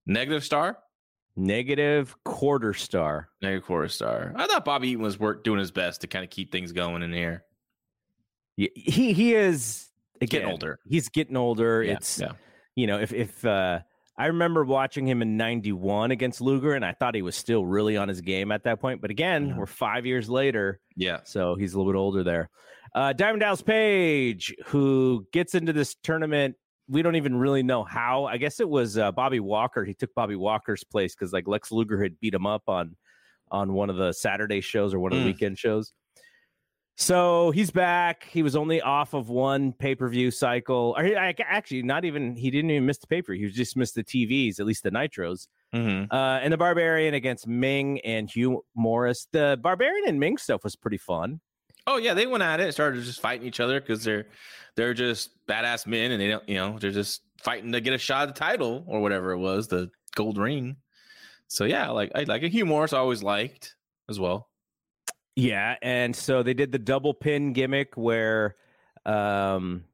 [0.05, 0.77] Negative star,
[1.35, 3.29] Negative quarter star.
[3.41, 4.33] negative quarter star.
[4.35, 7.03] I thought Bobby Eaton was work doing his best to kind of keep things going
[7.03, 7.43] in here.
[8.57, 9.85] Y- He he is
[10.19, 10.79] Getting older.
[10.85, 11.81] He's getting older.
[11.83, 12.31] Yeah, it's yeah.
[12.75, 13.79] you know if if uh,
[14.19, 17.95] I remember watching him in '91 against Luger, and I thought he was still really
[17.97, 19.01] on his game at that point.
[19.01, 19.57] But again, Mhm.
[19.57, 21.21] we're five years later, Yeah.
[21.23, 22.49] so he's a little bit older there.
[22.93, 26.55] Uh, Diamond Dallas Page, who gets into this tournament,
[26.89, 28.25] we don't even really know how.
[28.25, 29.85] I guess it was uh, Bobby Walker.
[29.85, 32.95] He took Bobby Walker's place because like Lex Luger had beat him up on
[33.51, 35.27] on one of the Saturday shows or one of the Mm.
[35.27, 35.91] weekend shows.
[36.99, 38.27] So he's back.
[38.29, 40.93] He was only off of one pay per view cycle.
[40.97, 42.35] Or he, I, actually, not even.
[42.35, 43.31] He didn't even miss the paper.
[43.31, 45.47] He just missed the TVs, at least the Nitros.
[45.73, 46.13] Mm-hmm.
[46.13, 49.27] Uh, and the Barbarian against Meng and Hugh Morrus.
[49.31, 51.39] The Barbarian and Meng stuff was pretty fun.
[51.87, 54.25] Oh yeah, they went at it, started just fighting each other because they're
[54.75, 57.97] they're just badass men, and they don't, you know, they're just fighting to get a
[57.97, 60.75] shot at the title or whatever it was, the gold ring.
[61.47, 63.75] So yeah, like I like a Hugh Morrus, I always liked
[64.09, 64.48] as well.
[65.35, 68.55] Yeah, and so they did the double pin gimmick where
[69.05, 69.85] um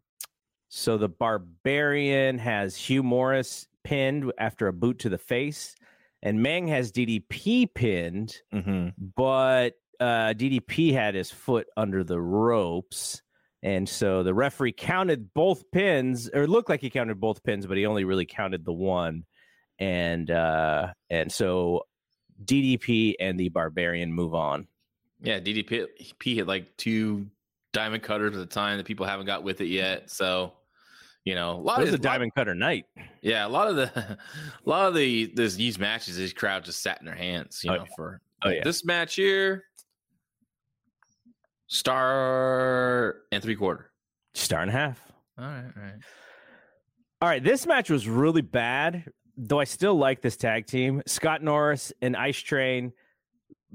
[0.70, 5.76] so the barbarian has Hugh Morrus pinned after a boot to the face,
[6.24, 8.90] and Meng has DDP pinned, Mm-hmm.
[9.16, 13.22] but uh, DDP had his foot under the ropes.
[13.64, 17.66] And so the referee counted both pins, or it looked like he counted both pins,
[17.66, 19.24] but he only really counted the one.
[19.80, 21.84] And uh, and so
[22.44, 24.68] DDP and the Barbarian move on.
[25.26, 25.88] Yeah, DDP
[26.36, 27.26] hit like two
[27.74, 29.74] diamond cutters at the time that people haven't got with it mm-hmm.
[29.74, 30.10] yet.
[30.10, 30.54] So,
[31.26, 32.86] you know, a lot was of a diamond cutter night.
[33.22, 33.92] Yeah, a lot of the,
[34.66, 37.62] a lot of the this these matches, these crowd just sat in their hands.
[37.64, 37.96] You Oh, know, yeah.
[37.96, 38.64] for Oh, yeah.
[38.64, 39.64] this match here,
[41.68, 43.92] star and three quarter.
[44.34, 45.02] Star and a half.
[45.38, 45.94] All right, all right.
[47.22, 49.06] All right, this match was really bad,
[49.38, 51.02] though I still like this tag team.
[51.08, 52.94] Scott Norton and Ice Train.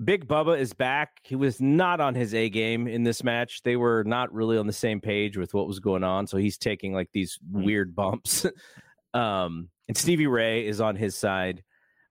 [0.03, 1.21] Big Bubba is back.
[1.25, 3.63] He was not on his A game in this match.
[3.63, 6.57] They were not really on the same page with what was going on, so he's
[6.57, 8.47] taking like these weird bumps.
[9.15, 11.63] um, and Stevie Ray is on his side.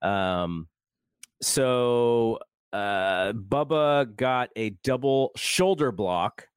[0.02, 0.68] Um,
[1.42, 2.40] so
[2.74, 6.48] uh, Bubba got a double shoulder block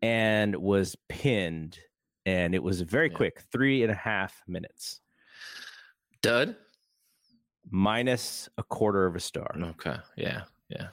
[0.00, 1.78] and was pinned,
[2.24, 3.16] and it was very Yeah.
[3.16, 5.00] quick, three and a half minutes,
[6.22, 6.56] Dud.
[7.70, 9.54] minus a quarter of a star.
[9.60, 10.42] Okay, yeah,
[10.72, 10.88] yeah.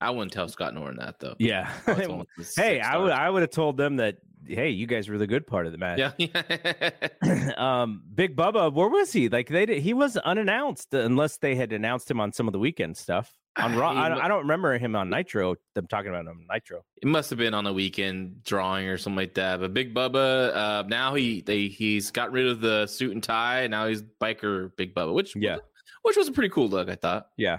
[0.00, 1.34] I wouldn't tell Scott Norton that though.
[1.38, 1.72] Yeah.
[1.86, 3.10] I was going with the hey, I would.
[3.12, 4.18] I would have told them that.
[4.46, 6.14] Hey, you guys were the good part of the match.
[6.16, 7.52] Yeah.
[7.82, 9.28] um, Big Bubba, where was he?
[9.28, 12.58] Like they did, he was unannounced unless they had announced him on some of the
[12.60, 13.90] weekend stuff on Raw.
[13.90, 15.56] I, don't- I don't remember him on Nitro.
[15.74, 16.84] Them talking about him on Nitro.
[17.02, 19.58] It must have been on the weekend drawing or something like that.
[19.60, 23.62] But Big Bubba, uh, now he they he's got rid of the suit and tie.
[23.62, 25.56] And now he's biker Big Bubba, which Yeah.
[26.02, 26.88] which was a pretty cool look.
[26.88, 27.26] I thought.
[27.36, 27.58] Yeah,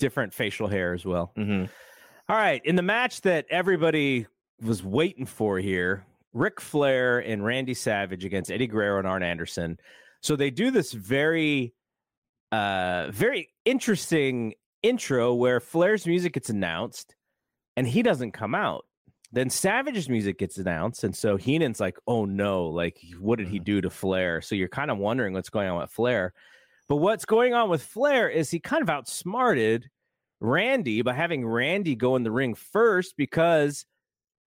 [0.00, 1.32] different facial hair as well.
[1.36, 1.66] Mm-hmm.
[2.28, 4.26] All right, in the match that everybody
[4.60, 9.78] was waiting for here, Ric Flair and Randy Savage against Eddie Guerrero and Arn Anderson.
[10.20, 11.74] So they do this very,
[12.52, 17.14] uh, very interesting intro where Flair's music gets announced,
[17.76, 18.84] and he doesn't come out.
[19.32, 22.66] Then Savage's music gets announced, and so Heenan's like, "Oh no!
[22.66, 25.80] Like, what did he do to Flair?" So you're kind of wondering what's going on
[25.80, 26.32] with Flair.
[26.90, 29.88] But what's going on with Flair is he kind of outsmarted
[30.40, 33.86] Randy by having Randy go in the ring first because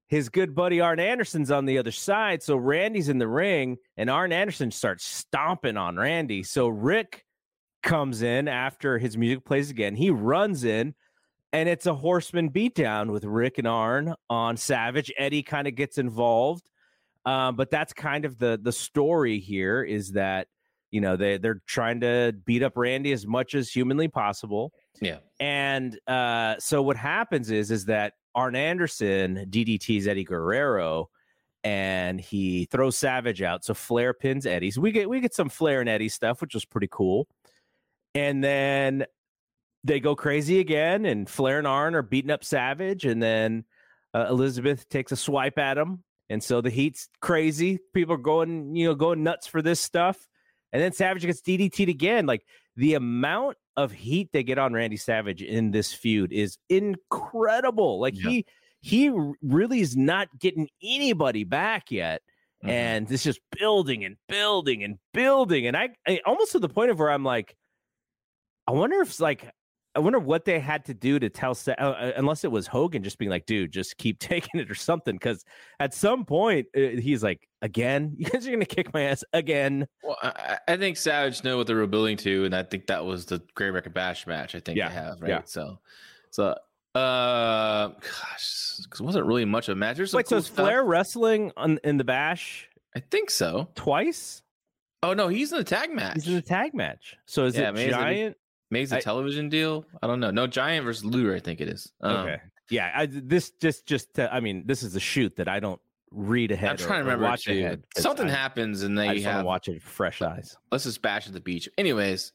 [0.09, 2.43] his good buddy Arn Anderson's on the other side.
[2.43, 6.43] So Randy's in the ring and Arn Anderson starts stomping on Randy.
[6.43, 7.23] So Ric
[7.81, 9.95] comes in after his music plays again.
[9.95, 10.95] He runs in
[11.53, 15.13] and it's a horseman beatdown with Ric and Arn on Savage.
[15.17, 16.69] Eddie kind of gets involved.
[17.23, 20.47] Um, but that's kind of the the story here is that
[20.93, 24.71] you know they they're trying to beat up Randy as much as humanly possible.
[25.01, 25.17] Yeah.
[25.39, 31.09] And uh, so what happens is is that Arn Anderson DDT's Eddie Guerrero,
[31.63, 33.65] and he throws Savage out.
[33.65, 34.69] So Flair pins Eddie.
[34.69, 37.27] So we get we get some Flair and Eddie stuff, which was pretty cool.
[38.13, 39.05] And then
[39.83, 43.65] they go crazy again, and Flair and Arn are beating up Savage, and then
[44.13, 47.79] uh, Elizabeth takes a swipe at him, and so the heat's crazy.
[47.95, 50.27] People are going, you know, going nuts for this stuff,
[50.73, 52.25] and then Savage gets DDT'd again.
[52.25, 52.45] Like
[52.75, 57.99] the amount of heat they get on Randy Savage in this feud is incredible.
[58.01, 58.29] Like Yeah.
[58.29, 58.45] he
[58.81, 59.09] he
[59.41, 62.21] really is not getting anybody back yet.
[62.65, 62.69] Mhm.
[62.69, 65.67] And it's just building and building and building.
[65.67, 67.55] And I, I almost to the point of where I'm like,
[68.67, 69.49] I wonder if like,
[69.95, 73.03] I wonder what they had to do to tell, uh, uh, unless it was Hogan
[73.03, 75.17] just being like, dude, just keep taking it or something.
[75.19, 75.43] Cause
[75.79, 79.23] at some point, uh, he's like, again, you guys are going to kick my ass
[79.33, 79.87] again.
[80.01, 83.05] Well, I, I think Savage know what they were building to, and I think that
[83.05, 84.55] was the Great American Bash match.
[84.55, 85.29] I think Yeah, they have right.
[85.29, 85.41] yeah.
[85.45, 85.79] So,
[86.31, 86.55] so
[86.95, 89.97] uh, gosh, because it wasn't really much of a match.
[89.97, 90.65] There's Wait, so cool is stuff.
[90.65, 93.69] Flair wrestling on, in the bash I think so.
[93.75, 94.41] twice?
[95.01, 96.13] Oh no, he's in the tag match.
[96.15, 97.17] He's in the tag match.
[97.25, 98.37] So is Yeah, it Giant?
[98.81, 99.85] It's a I- television deal.
[100.01, 100.31] I don't know.
[100.31, 101.35] No, Giant versus Luger.
[101.35, 101.91] I think it is.
[102.01, 102.41] Um, okay.
[102.69, 102.91] Yeah.
[102.95, 105.79] I, this just, just, to, I mean, this is a shoot that I don't
[106.11, 106.69] read ahead.
[106.69, 107.83] I'm or- trying to remember watch ahead.
[107.97, 110.57] Something I, happens and I they just have to watch it fresh eyes.
[110.71, 111.69] let's just bash at the beach.
[111.77, 112.33] Anyways,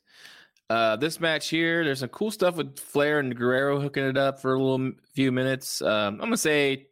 [0.71, 4.41] uh, this match here, there's some cool stuff with Flair and Guerrero hooking it up
[4.41, 5.81] for a little few minutes.
[5.81, 6.89] Um, I'm gonna say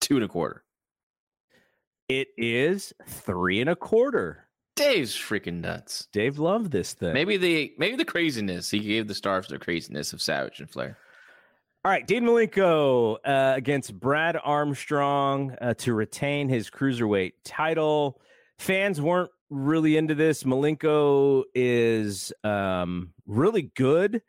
[0.00, 0.64] two and a quarter.
[2.08, 4.43] It is three and a quarter.
[4.76, 6.08] Dave's freaking nuts.
[6.12, 7.12] Dave loved this thing.
[7.12, 10.98] Maybe the maybe the craziness he gave the stars the craziness of Savage and Flair.
[11.84, 18.20] All right, Dean Malenko uh, against Brad Armstrong uh, to retain his cruiserweight title.
[18.58, 20.44] Fans weren't really into this.
[20.44, 24.22] Malenko is um, really good,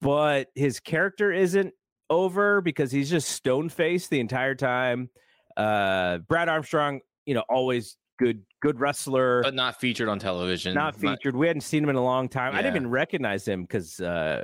[0.00, 1.74] but his character isn't
[2.08, 5.10] over because he's just stone faced the entire time.
[5.58, 10.74] Uh, Brad Armstrong, you know, always good good wrestler, but not featured on television.
[10.74, 11.34] Not featured.
[11.36, 12.54] We hadn't seen him in a long time.
[12.54, 14.42] I didn't even recognize him because uh,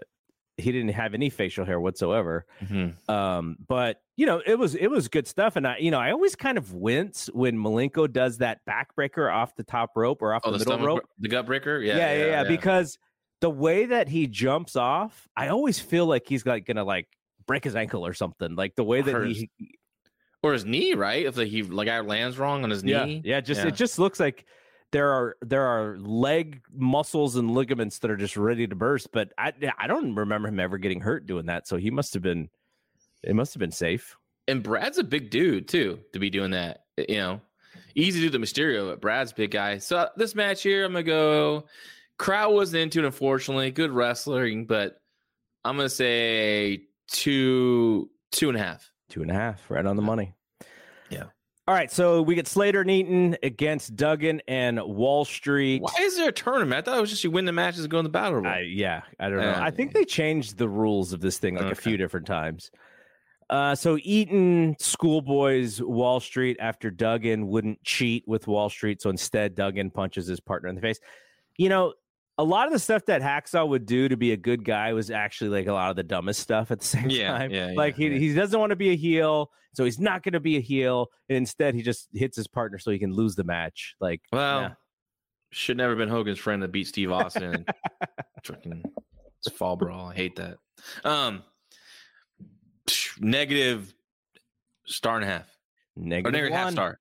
[0.56, 2.46] he didn't have any facial hair whatsoever.
[2.62, 3.08] Mhm.
[3.08, 6.12] Um, but you know, it was it was good stuff, and I you know I
[6.12, 10.42] always kind of wince when Malenko does that backbreaker off the top rope or off
[10.44, 11.00] Oh, the the middle rope.
[11.02, 11.78] br- the gut breaker.
[11.80, 12.98] Yeah, yeah, yeah, yeah, Because
[13.40, 17.08] the way that he jumps off, I always feel like he's like gonna like
[17.46, 18.54] break his ankle or something.
[18.54, 19.50] Like the way that he,
[20.44, 21.24] or his knee, right?
[21.24, 23.22] If the, he like guy lands wrong on his yeah, knee.
[23.24, 23.68] yeah, just Yeah.
[23.68, 24.44] it just looks like
[24.92, 29.10] there are there are leg muscles and ligaments that are just ready to burst.
[29.10, 31.66] But I I don't remember him ever getting hurt doing that.
[31.66, 32.50] So he must have been
[33.22, 34.16] it must have been safe.
[34.46, 36.84] And Brad's a big dude too to be doing that.
[36.96, 37.40] You know,
[37.94, 39.78] easy to do the Mysterio, but Brad's a big guy.
[39.78, 41.64] So uh, this match here, I'm gonna go.
[42.18, 43.70] Crowd wasn't into it, unfortunately.
[43.70, 45.00] Good wrestling, but
[45.64, 48.92] I'm gonna say two, two and a half.
[49.08, 50.34] Two and a half, right on the money.
[51.10, 51.24] Yeah.
[51.66, 55.80] All right, so we get Slater and Eaton against Duggan and Wall Street.
[55.80, 56.76] Why is there a tournament?
[56.76, 58.46] I thought it was just you win the matches and go in the battle royal.
[58.54, 59.50] I, yeah, I don't know.
[59.50, 62.70] Uh, I think they changed the rules of this thing like a few different times.
[63.48, 69.54] Uh, so Eaton schoolboys Wall Street after Duggan wouldn't cheat with Wall Street, so instead
[69.54, 70.98] Duggan punches his partner in the face.
[71.56, 71.94] You know,
[72.38, 75.10] a lot of the stuff that Hacksaw would do to be a good guy was
[75.10, 77.50] actually like a lot of the dumbest stuff at the same Yeah, time.
[77.52, 80.32] yeah, like yeah, he he doesn't want to be a heel, so he's not going
[80.32, 81.08] to be a heel.
[81.28, 83.94] And instead, he just hits his partner so he can lose the match.
[84.00, 84.76] Like, well,
[85.52, 87.64] should never been Hogan's friend to beat Steve Austin.
[88.44, 88.82] fucking
[89.38, 90.08] it's fall brawl.
[90.08, 90.56] I hate that.
[91.04, 91.44] Um,
[93.20, 93.94] negative
[94.86, 95.46] star and a half.
[95.96, 96.60] negative or negative one.
[96.64, 97.00] half star.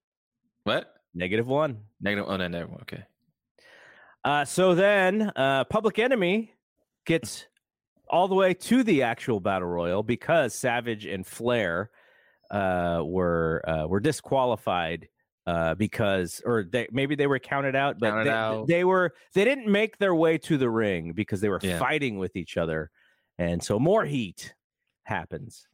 [0.64, 0.94] What?
[1.14, 1.80] Negative one.
[2.02, 2.26] Negative.
[2.30, 2.72] Oh, no, never.
[2.84, 3.04] Okay.
[4.24, 6.54] Uh, so then, uh, Public Enemy
[7.06, 7.46] gets
[8.10, 11.90] all the way to the actual battle royal because Savage and Flair
[12.52, 15.10] uh, were uh, were disqualified
[15.46, 18.68] uh, because, or they, maybe they were counted out, but Counted they, out.
[18.68, 21.80] they were they didn't make their way to the ring because they were Yeah.
[21.80, 22.92] fighting with each other,
[23.38, 24.54] and so more heat
[25.04, 25.68] happens.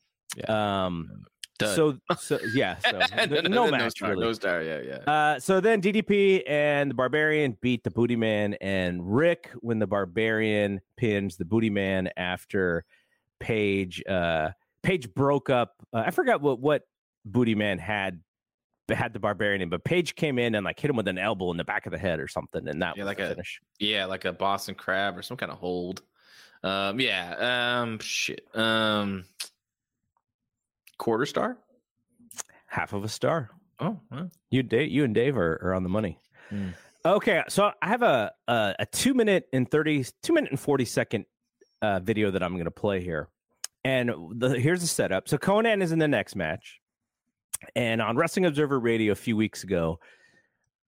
[0.48, 1.26] Um,
[1.60, 1.76] Dud.
[1.76, 4.26] so so yeah, so no, match star, really.
[4.26, 4.64] No star.
[4.64, 4.96] Yeah, yeah.
[5.12, 9.86] Uh, so then DDP and the Barbarian beat the Booty Man and Rick when the
[9.88, 12.84] Barbarian pins the Booty Man after
[13.40, 14.04] Page.
[14.08, 14.50] Uh,
[14.82, 15.76] Page broke up.
[15.94, 16.84] Uh, I forgot what what
[17.26, 18.22] Booty Man had
[18.90, 21.52] had the Barbarian in, but Page came in and like hit him with an elbow
[21.52, 23.60] in the back of the head or something, and that Yeah, was like a- finish.
[23.80, 26.02] yeah, like a Boston crab or some kind of hold.
[26.64, 27.82] Um, yeah.
[27.82, 28.46] Um, shit.
[28.54, 29.26] Um,
[31.00, 31.58] quarter star.
[32.68, 33.50] Half of a star.
[33.80, 34.30] Oh, well.
[34.52, 36.20] You, Dave, you and Dave are, are on the money.
[36.50, 36.68] Hmm.
[37.06, 40.84] Okay, so I have a, a a two minute and thirty two minute and forty
[40.84, 41.26] second
[41.82, 43.30] uh, video that I'm going to play here,
[43.86, 45.30] and the, here's the setup.
[45.30, 46.82] So Konnan is in the next match,
[47.74, 50.02] and on Wrestling Observer Radio a few weeks ago,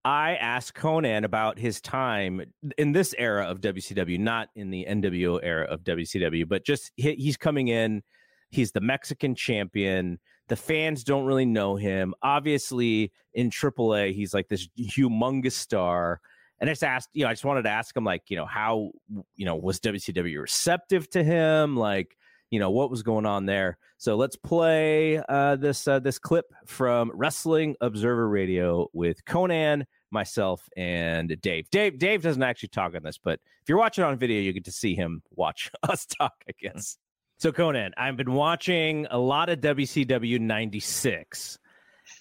[0.04, 2.42] I asked Konnan about his time
[2.78, 7.16] in this era of WCW, not in the NWO era of WCW, but just he,
[7.16, 8.04] he's coming in.
[8.52, 10.20] He's the Mexican champion.
[10.50, 12.14] The fans don't really know him.
[12.22, 16.20] Obviously, in AAA, he's like this humongous star.
[16.60, 18.46] And I just asked, you know, I just wanted to ask him, like, you know,
[18.46, 18.92] how,
[19.36, 21.76] you know, was WCW receptive to him?
[21.76, 22.16] Like,
[22.52, 23.78] you know, what was going on there?
[23.98, 30.68] So let's play uh, this uh, this clip from Wrestling Observer Radio with Konnan, myself,
[30.76, 31.70] and Dave.
[31.70, 34.66] Dave Dave doesn't actually talk on this, but if you're watching on video, you get
[34.66, 36.34] to see him watch us talk.
[36.48, 36.98] I guess.
[37.42, 41.58] So Konnan, I've been watching a lot of WCW '96,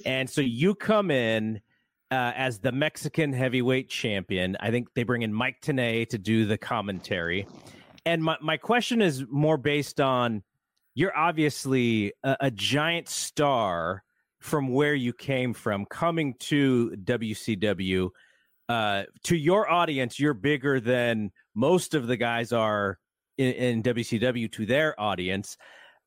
[0.06, 1.60] and so you come in
[2.10, 4.56] uh, as the Mexican heavyweight champion.
[4.60, 7.46] I think they bring in Mike Tenay to do the commentary.
[8.06, 10.42] And my, my question is more based on
[10.94, 14.02] you're obviously a, a giant star
[14.38, 18.08] from where you came from, coming to WCW.
[18.70, 22.98] Uh, to your audience, you're bigger than most of the guys are
[23.40, 25.56] in, in WCW to their audience.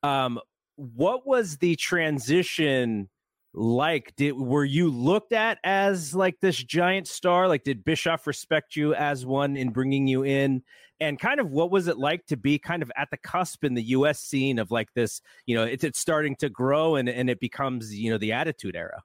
[0.03, 0.39] Um,
[0.75, 3.09] what was the transition
[3.53, 4.13] like?
[4.15, 7.47] Did were you looked at as like this giant star?
[7.47, 10.63] Like, did Bischoff respect you as one in bringing you in?
[10.99, 13.73] And kind of what was it like to be kind of at the cusp in
[13.73, 14.19] the U.S.
[14.19, 15.21] scene of like this?
[15.45, 18.75] You know, it's, it's starting to grow and and it becomes you know the Attitude
[18.75, 19.01] Era.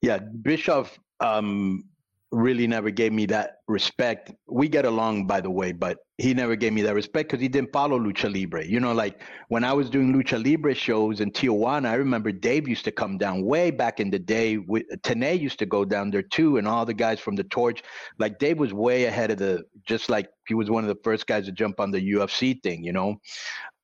[0.00, 1.84] Yeah, Bischoff um,
[2.32, 4.32] really never gave me that respect.
[4.48, 7.48] We get along, by the way, but he never gave me that respect because he
[7.48, 8.64] didn't follow Lucha Libre.
[8.64, 12.66] You know, like when I was doing Lucha Libre shows in Tijuana, I remember Dave
[12.66, 14.56] used to come down way back in the day.
[14.56, 17.82] Tenay used to go down there too, and all the guys from the Torch.
[18.18, 21.26] Like Dave was way ahead of the, just like he was one of the first
[21.26, 23.16] guys to jump on the UFC thing, you know.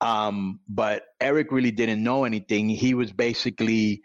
[0.01, 2.67] Um, but Eric really didn't know anything.
[2.67, 4.01] He was basically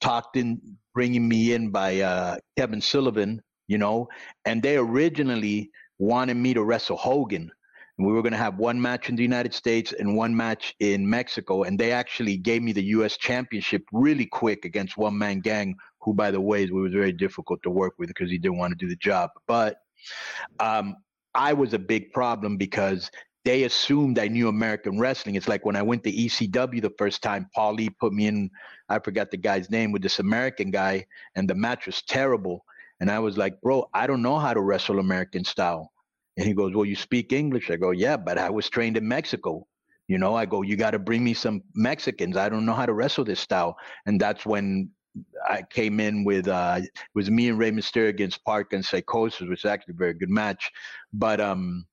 [0.00, 0.60] talked in
[0.94, 4.08] bringing me in by uh, Kevin Sullivan, you know,
[4.44, 7.50] and they originally wanted me to wrestle Hogan.
[7.98, 10.74] And we were going to have one match in the United States and one match
[10.78, 11.64] in Mexico.
[11.64, 13.16] And they actually gave me the U.S.
[13.16, 17.70] championship really quick against One Man Gang, who, by the way, was very difficult to
[17.70, 19.30] work with because he didn't want to do the job.
[19.48, 19.78] But
[20.60, 20.96] um,
[21.34, 23.10] I was a big problem because
[23.44, 25.34] they assumed I knew American wrestling.
[25.34, 28.50] It's like when I went to ECW the first time, Paulie put me in,
[28.88, 32.64] I forgot the guy's name, with this American guy, and the match was terrible.
[33.00, 35.92] And I was like, bro, I don't know how to wrestle American style.
[36.36, 37.70] And he goes, well, you speak English.
[37.70, 39.66] I go, yeah, but I was trained in Mexico.
[40.06, 42.36] You know, I go, you got to bring me some Mexicans.
[42.36, 43.76] I don't know how to wrestle this style.
[44.06, 44.90] And that's when
[45.48, 46.80] I came in with uh,
[47.14, 50.30] was me and Rey Mysterio against Park and Psicosis, which is actually a very good
[50.30, 50.70] match.
[51.12, 51.86] But um,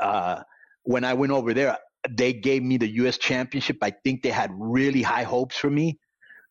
[0.00, 0.42] uh,
[0.84, 1.78] when I went over there,
[2.10, 3.18] they gave me the U.S.
[3.18, 3.78] Championship.
[3.82, 5.98] I think they had really high hopes for me,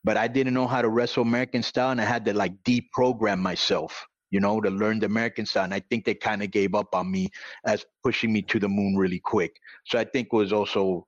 [0.03, 3.39] but I didn't know how to wrestle American style, and I had to like deprogram
[3.39, 5.65] myself, you know, to learn the American style.
[5.65, 7.29] And I think they kind of gave up on me
[7.65, 9.55] as pushing me to the moon really quick.
[9.85, 11.05] So I think it was also,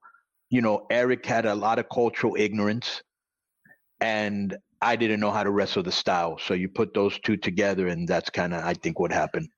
[0.49, 3.01] you know, Eric had a lot of cultural ignorance,
[3.99, 6.37] and I didn't know how to wrestle the style.
[6.37, 9.49] So you put those two together, and that's kind of I think what happened.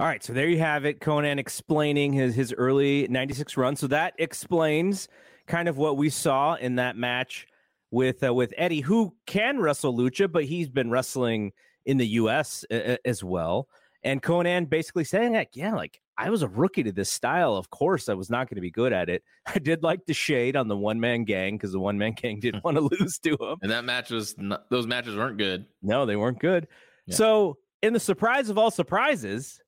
[0.00, 0.98] All right, so there you have it.
[1.00, 3.76] Konnan explaining his his early '96 run.
[3.76, 5.08] So that explains
[5.46, 7.46] kind of what we saw in that match
[7.90, 11.52] with uh, with Eddie, who can wrestle lucha, but he's been wrestling
[11.86, 12.64] in the U.S.
[12.70, 13.68] A- as well.
[14.02, 17.56] And Konnan basically saying that, yeah, like I was a rookie to this style.
[17.56, 19.22] Of course, I was not going to be good at it.
[19.46, 22.40] I did like the shade on the one man gang because the one man gang
[22.40, 23.58] didn't want to lose to him.
[23.62, 25.66] And that match was not, those matches weren't good.
[25.82, 26.68] No, they weren't good.
[27.06, 27.16] Yeah.
[27.16, 29.60] So, in the surprise of all surprises,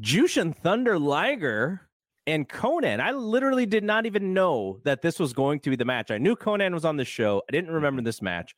[0.00, 1.83] Jushin Thunder Liger
[2.26, 3.00] and Konnan.
[3.00, 6.10] I literally did not even know that this was going to be the match.
[6.10, 7.42] I knew Konnan was on the show.
[7.48, 8.54] I didn't remember this match.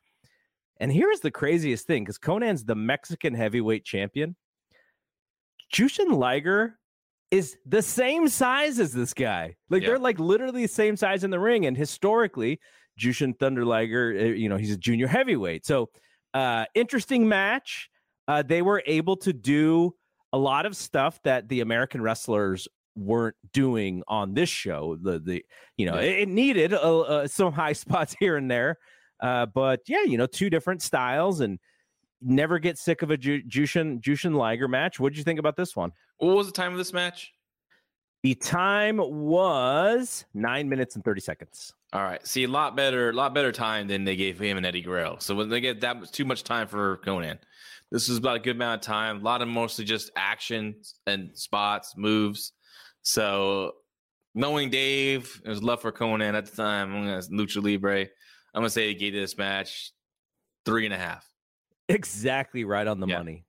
[0.78, 4.36] And here's the craziest thing because Konnan's the Mexican heavyweight champion.
[5.72, 6.78] Jushin Liger
[7.30, 9.56] is the same size as this guy.
[9.68, 9.88] Like yeah.
[9.88, 11.66] they're like literally the same size in the ring.
[11.66, 12.60] And historically,
[12.98, 15.66] Jushin Thunder Liger, eh, you know, he's a junior heavyweight.
[15.66, 15.90] So
[16.34, 17.90] uh interesting match.
[18.28, 19.94] Uh they were able to do
[20.32, 24.96] a lot of stuff that the American wrestlers weren't doing on this show.
[25.00, 25.44] The the
[25.76, 26.02] you know yeah.
[26.02, 28.78] it, it, needed uh, uh, some high spots here and there,
[29.20, 31.58] uh, but yeah, you know two different styles and
[32.22, 34.98] never get sick of a Ju- Jushin Jushin Liger match.
[34.98, 35.92] What did you think about this one?
[36.18, 37.32] What was the time of this match?
[38.22, 41.74] The time was nine minutes and thirty seconds.
[41.92, 42.26] All right.
[42.26, 45.16] See, a lot better, a lot better time than they gave him and Eddie Guerrero.
[45.20, 47.38] So when they get that was too much time for Konnan.
[47.92, 49.20] This was about a good amount of time.
[49.20, 50.74] A lot of mostly just action
[51.06, 52.52] and spots, moves.
[53.06, 53.76] So
[54.34, 56.92] knowing Dave, it was love for Konnan at the time.
[56.92, 58.00] I'm gonna Lucha Libre.
[58.00, 58.08] I'm
[58.52, 59.92] gonna say he gave this match
[60.64, 61.24] three and a half.
[61.88, 63.18] Exactly right on the yeah.
[63.18, 63.44] money.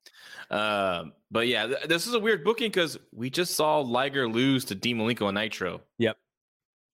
[0.51, 4.63] Um, but yeah, th- this is a weird booking because we just saw Liger lose
[4.65, 5.81] to Dean Malenko on Nitro.
[5.97, 6.17] Yep.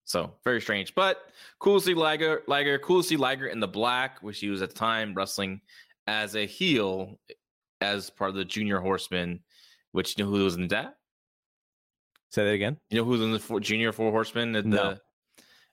[0.05, 1.17] So very strange, but
[1.59, 4.61] cool to see Liger, Liger, cool to see Liger in the black, which he was
[4.61, 5.59] at the time wrestling
[6.07, 7.19] as a heel
[7.81, 9.41] as part of the Junior Horsemen,
[9.91, 10.95] which you know who was in that?
[12.33, 12.77] Say that again.
[12.89, 14.53] You know who's in the four, Junior Four Horsemen?
[14.53, 14.97] The, no.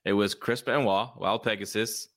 [0.05, 2.07] It was Chris Benoit, Wild Pegasus,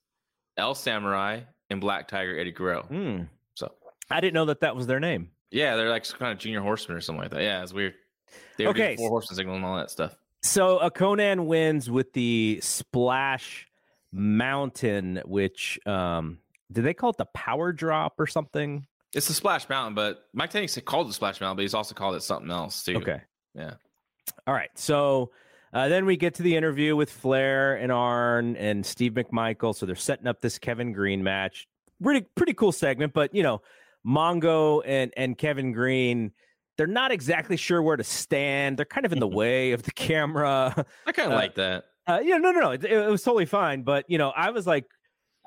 [0.58, 1.40] El Samurai,
[1.70, 2.82] and Black Tiger Eddie Guerrero.
[2.82, 3.22] Hmm.
[3.54, 3.72] So
[4.10, 5.30] I didn't know that that was their name.
[5.50, 7.40] Yeah, they're like kind of Junior Horsemen or something like that.
[7.40, 7.94] Yeah, it's weird.
[8.58, 10.14] They were okay, Four Horsemen signal and all that stuff.
[10.42, 13.66] So a Konnan wins with the Splash
[14.12, 16.38] Mountain, which um
[16.70, 18.86] did they call it the power drop or something?
[19.14, 22.16] It's the Splash Mountain, but Mike Tenay called it Splash Mountain, but he's also called
[22.16, 22.96] it something else too.
[22.96, 23.22] Okay.
[23.54, 23.74] Yeah.
[24.46, 24.70] All right.
[24.74, 25.30] So
[25.72, 29.74] uh, then we get to the interview with Flair and Arn and Steve McMichael.
[29.74, 31.66] So they're setting up this Kevin Greene match.
[32.02, 33.62] Pretty pretty cool segment, but you know,
[34.06, 36.32] Mongo and and Kevin Greene,
[36.76, 38.76] they're not exactly sure where to stand.
[38.76, 40.84] They're kind of in the way of the camera.
[41.06, 41.84] I kind of uh, like that.
[42.06, 42.70] Uh, yeah, no, no, no.
[42.72, 44.84] It, it was totally fine, but you know, I was like,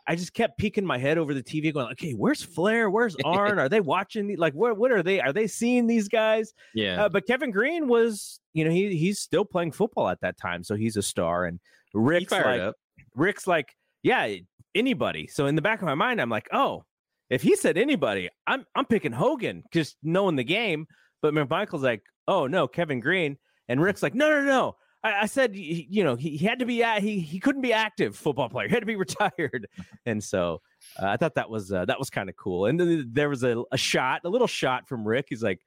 [0.08, 2.90] I just kept peeking my head over the TV, going, "Okay, where's Flair?
[2.90, 3.60] Where's Arn?
[3.60, 4.28] Are they watching?
[4.28, 4.78] The, like, what?
[4.78, 5.20] What are they?
[5.20, 7.06] Are they seeing these guys?" Yeah.
[7.06, 10.64] Uh, but Kevin Greene was, you know, he he's still playing football at that time,
[10.64, 11.46] so he's a star.
[11.46, 11.60] And
[11.94, 12.76] Ric's like, up.
[13.16, 14.36] Ric's like, yeah,
[14.76, 15.28] anybody.
[15.28, 16.86] So in the back of my mind, I'm like, oh,
[17.30, 20.88] if he said anybody, I'm I'm picking Hogan, just knowing the game.
[21.22, 23.38] But McMichael's like, oh no, Kevin Greene.
[23.68, 24.76] and Ric's like, no, no, no.
[25.08, 28.16] I, I said, you know, he, he had to be he he couldn't be active
[28.16, 28.68] football player.
[28.68, 29.68] He had to be retired,
[30.06, 30.62] and so
[31.02, 32.66] uh, I thought that was uh, that was kind of cool.
[32.66, 35.28] And then there was a, a shot, a little shot from Ric.
[35.30, 35.62] He's like,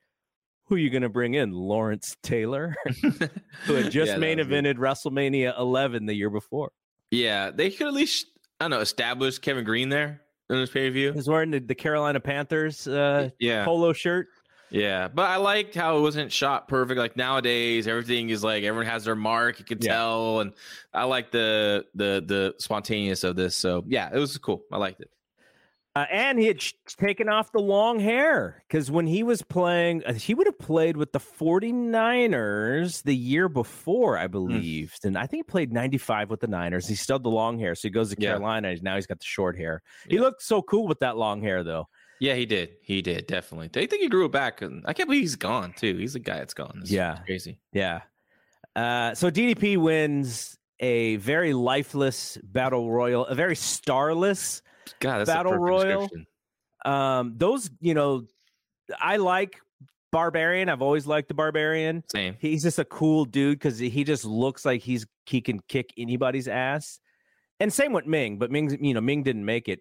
[0.67, 1.53] "Who are you going to bring in?
[1.53, 2.77] Lawrence Taylor,
[3.65, 4.49] who had just Yeah, main good.
[4.49, 6.73] evented WrestleMania 11 the year before."
[7.11, 8.27] Yeah, they could at least
[8.61, 10.23] I don't know establish Kevin Greene there.
[10.49, 11.13] in this pay per view.
[11.13, 14.29] He's wearing the, the Carolina Panthers uh, Yeah, polo shirt.
[14.71, 16.99] Yeah, but I liked how it wasn't shot perfect.
[16.99, 19.59] Like nowadays, everything is like everyone has their mark.
[19.59, 19.93] You can Yeah.
[19.95, 20.53] tell, and
[20.95, 23.57] I like the the the spontaneous of this.
[23.57, 24.63] So yeah, it was cool.
[24.73, 25.11] I liked it.
[25.97, 30.05] Uh, and he had sh- taken off the long hair because when he was playing,
[30.05, 34.23] uh, he would have played with the 49ers the year before, Hmm.
[34.23, 34.95] I believe.
[35.05, 36.87] And I think he played 95 with the Niners.
[36.87, 37.75] He still had the long hair.
[37.75, 38.69] So he goes to Carolina.
[38.69, 39.83] and Now he's got the short hair.
[40.09, 41.89] He looked so cool with that long hair, though.
[42.21, 42.77] Yeah, he did.
[42.83, 43.69] He did definitely.
[43.83, 45.97] I think he grew it back, and I can't believe he's gone too.
[45.97, 46.79] He's the guy that's gone.
[46.83, 47.19] It's Yeah.
[47.27, 47.59] crazy.
[47.73, 48.03] Yeah.
[48.77, 54.63] Uh, so DDP wins a very lifeless battle royal, a very starless
[55.01, 56.09] God, that's Battle a Royal.
[56.85, 58.25] um those you know
[58.99, 59.61] i like
[60.11, 62.35] barbarian i've always liked the barbarian Same.
[62.41, 66.49] he's just a cool dude because he just looks like he's he can kick anybody's
[66.49, 66.99] ass
[67.61, 69.81] and same with meng but meng you know meng didn't make it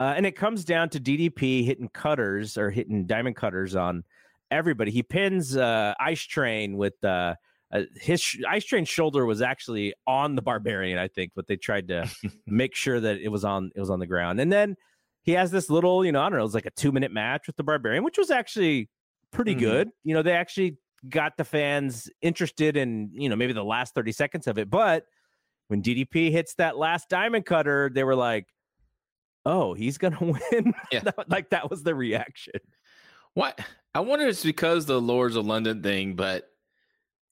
[0.00, 4.04] uh, and it comes down to ddp hitting cutters or hitting diamond cutters on
[4.50, 4.90] everybody.
[4.90, 7.34] He pins uh ice train with uh
[7.72, 11.56] uh, his sh- ice train shoulder was actually on the barbarian i think but they
[11.56, 12.08] tried to
[12.46, 14.38] make sure that it was on it was on the ground.
[14.38, 14.76] And then
[15.24, 17.10] he has this little you know i don't know it was like a two minute
[17.10, 18.88] match with the barbarian which was actually
[19.32, 19.58] pretty Mhm.
[19.58, 19.90] good.
[20.04, 20.76] You know they actually
[21.08, 25.04] got the fans interested in you know maybe the last 30 seconds of it but
[25.68, 28.46] when ddp hits that last diamond cutter they were like
[29.46, 30.18] oh he's gonna
[30.52, 31.02] win Yeah.
[31.28, 32.60] like that was the reaction
[33.32, 33.58] What?
[33.94, 36.50] I wonder if it's because the Lords of London thing, but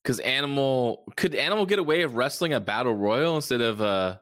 [0.03, 4.17] because Animal could Animal get away of wrestling a battle royal instead of uh,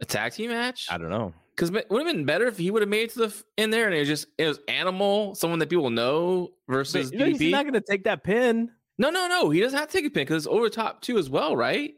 [0.00, 0.86] a tag team match?
[0.90, 3.10] i don't know Because it would have been better if he would have made it
[3.14, 6.52] to the in there and it was just it was Animal, someone that people know
[6.68, 9.50] versus But, you he's not gonna take that pin no, no, no.
[9.50, 11.56] He doesn't have to take a pin because it's over the top too as well,
[11.56, 11.94] right?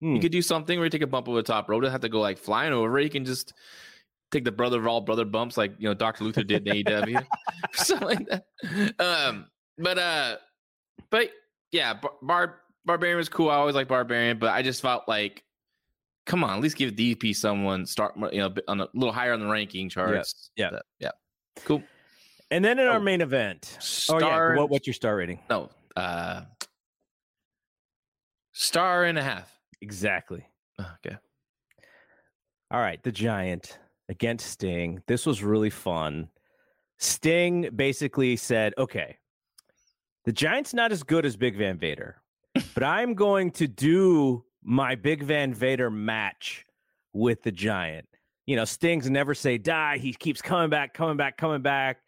[0.00, 0.14] Hmm.
[0.14, 1.80] He could do something where he take a bump over the top rope.
[1.80, 2.98] Doesn't have to go like flying over.
[2.98, 3.54] He can just
[4.34, 6.24] take the brother of all brother bumps like you know Dr.
[6.24, 7.24] Luther did in AEW.
[7.72, 8.44] something like that.
[9.00, 9.46] Um,
[9.78, 10.36] but uh,
[11.10, 11.30] but
[11.72, 13.50] yeah, Bar-, Bar- Barbarian was cool.
[13.50, 15.42] I always like Barbarian, but I just felt like,
[16.26, 19.40] come on, at least give DP someone start you know on a little higher on
[19.40, 20.50] the ranking charts.
[20.56, 20.70] yeah.
[20.70, 21.10] That- yeah,
[21.64, 21.82] cool.
[22.50, 23.00] and then in our Oh.
[23.00, 23.78] main event
[24.10, 26.42] oh yeah what, what's your star rating No, uh,
[28.52, 29.50] star and a half.
[29.80, 30.46] exactly
[30.80, 31.16] Okay.
[32.70, 33.78] All right, the Giant
[34.08, 35.02] against Sting.
[35.06, 36.28] This was really fun.
[36.98, 39.18] Sting basically said, "Okay,
[40.24, 42.22] the Giant's not as good as Big Van Vader,
[42.74, 46.64] but I'm going to do my Big Van Vader match
[47.12, 48.06] with the Giant."
[48.46, 49.98] You know, Sting's never say die.
[49.98, 51.98] He keeps coming back, coming back, coming back.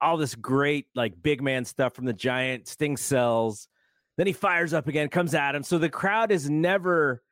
[0.00, 2.68] All this great like big man stuff from the Giant.
[2.68, 3.68] Sting sells.
[4.16, 5.62] Then he fires up again, comes at him.
[5.62, 7.22] So the crowd is never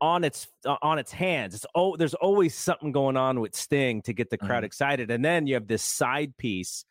[0.00, 1.54] on its uh, on its hands.
[1.54, 5.24] It's oh, there's always something going on with Sting to get the crowd excited, and
[5.24, 6.84] then you have this side piece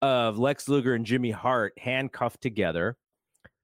[0.00, 2.96] of Lex Luger and Jimmy Hart handcuffed together.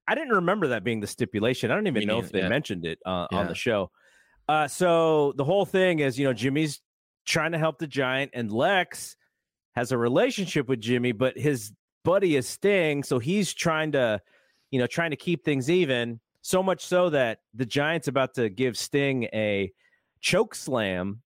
[0.07, 1.69] I didn't remember that being the stipulation.
[1.69, 2.49] I don't even Me know if they yeah.
[2.49, 3.91] mentioned it uh, on the show.
[4.47, 6.81] Uh, so the whole thing is, you know, Jimmy's
[7.25, 9.15] trying to help the Giant, and Lex
[9.75, 11.71] has a relationship with Jimmy, but his
[12.03, 14.19] buddy is Sting, so he's trying to,
[14.71, 16.19] you know, trying to keep things even.
[16.49, 19.71] So much so that the Giants about to give Sting a
[20.19, 21.21] choke slam.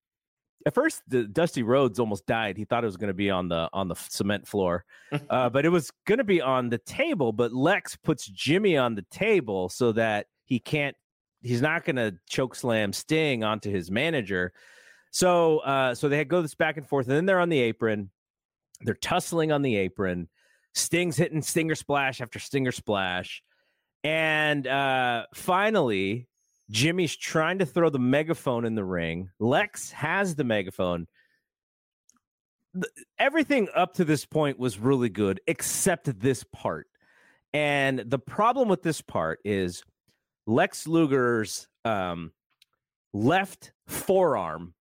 [0.66, 2.58] At first, the Dusty Rhodes almost died.
[2.58, 4.84] He thought it was going to be on the on the cement floor,
[5.30, 7.32] uh, but it was going to be on the table.
[7.32, 10.94] But Lex puts Jimmy on the table so that he can't.
[11.40, 14.52] He's not going to choke slam Sting onto his manager.
[15.10, 18.10] So, uh, so they go this back and forth, and then they're on the apron.
[18.82, 20.28] They're tussling on the apron.
[20.74, 23.42] Sting's hitting Stinger splash after Stinger splash.
[24.04, 26.28] And uh, finally,
[26.70, 29.30] Jimmy's trying to throw the megaphone in the ring.
[29.40, 31.06] Lex has the megaphone.
[32.74, 32.84] Th-
[33.18, 36.86] Everything up to this point was really good, except this part.
[37.54, 39.82] And the problem with this part is
[40.46, 42.32] Lex Luger's um,
[43.14, 44.74] left forearm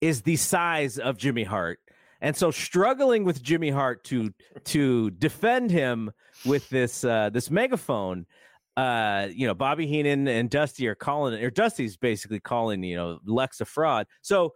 [0.00, 1.78] is the size of Jimmy Hart.
[2.20, 4.32] And so struggling with Jimmy Hart to
[4.64, 6.10] to defend him
[6.44, 8.26] with this uh this megaphone,
[8.76, 12.96] uh, you know, Bobby Heenan and Dusty are calling it, or Dusty's basically calling, you
[12.96, 14.06] know, Lex a fraud.
[14.22, 14.54] So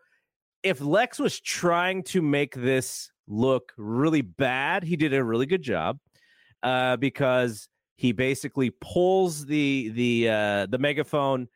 [0.63, 5.63] if Lex was trying to make this look really bad, he did a really good
[5.63, 5.99] job.
[6.63, 11.49] Uh, because he basically pulls the the uh the megaphone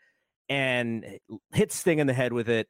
[0.48, 1.04] and
[1.52, 2.68] hits Sting in the head with it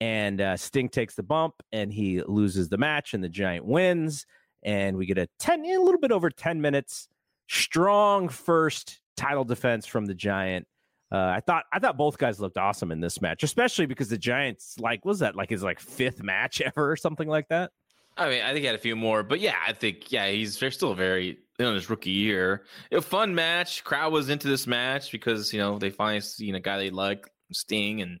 [0.00, 4.26] and uh, Sting takes the bump and he loses the match, and the Giant wins.
[4.62, 7.08] And we get a ten, a little bit over ten minutes,
[7.48, 10.66] strong first title defense from the Giant.
[11.12, 14.18] Uh, I thought I thought both guys looked awesome in this match, especially because the
[14.18, 17.70] Giants like was that like his like fifth match ever or something like that.
[18.16, 20.58] I mean, I think he had a few more, but yeah, I think yeah, he's
[20.58, 22.64] they're still very in his rookie year.
[22.92, 23.84] A fun match.
[23.84, 27.28] Crowd was into this match because you know they finally seen a guy they like,
[27.52, 28.20] Sting, and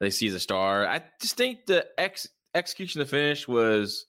[0.00, 0.86] they see the star.
[0.86, 4.06] I just think the ex execution of the finish was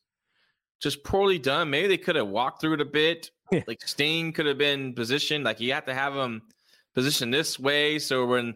[0.81, 1.69] just poorly done.
[1.69, 3.31] Maybe they could have walked through it a bit.
[3.67, 5.43] like Sting could have been positioned.
[5.43, 6.41] Like you have to have him
[6.95, 7.99] positioned this way.
[7.99, 8.55] So when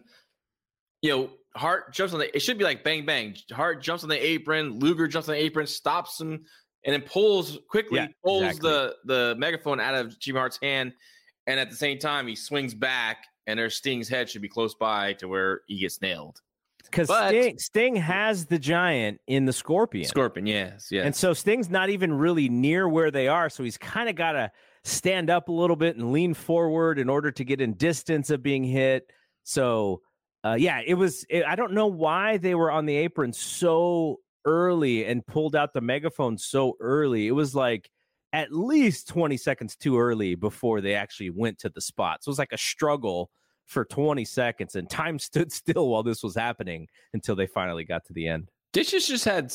[1.02, 3.36] you know Hart jumps on the, it should be like bang bang.
[3.52, 4.78] Hart jumps on the apron.
[4.78, 6.44] Luger jumps on the apron, stops him,
[6.84, 8.70] and then pulls quickly Yeah, pulls exactly.
[8.70, 10.92] the the megaphone out of Jimmy Hart's hand,
[11.46, 14.74] and at the same time he swings back, and their Sting's head should be close
[14.74, 16.40] by to where he gets nailed.
[16.90, 20.06] Because Sting, Sting has the Giant in the Scorpion.
[20.06, 21.04] Scorpion, yes, yes.
[21.04, 23.48] And so Sting's not even really near where they are.
[23.50, 24.50] So he's kind of got to
[24.84, 28.42] stand up a little bit and lean forward in order to get in distance of
[28.42, 29.10] being hit.
[29.42, 30.02] So,
[30.44, 31.24] uh, yeah, it was.
[31.28, 35.74] It, I don't know why they were on the apron so early and pulled out
[35.74, 37.26] the megaphone so early.
[37.26, 37.90] It was like
[38.32, 42.22] at least 20 seconds too early before they actually went to the spot.
[42.22, 43.30] So it was like a struggle
[43.66, 48.04] for 20 seconds and time stood still while this was happening until they finally got
[48.06, 48.50] to the end.
[48.72, 49.52] Dishes just had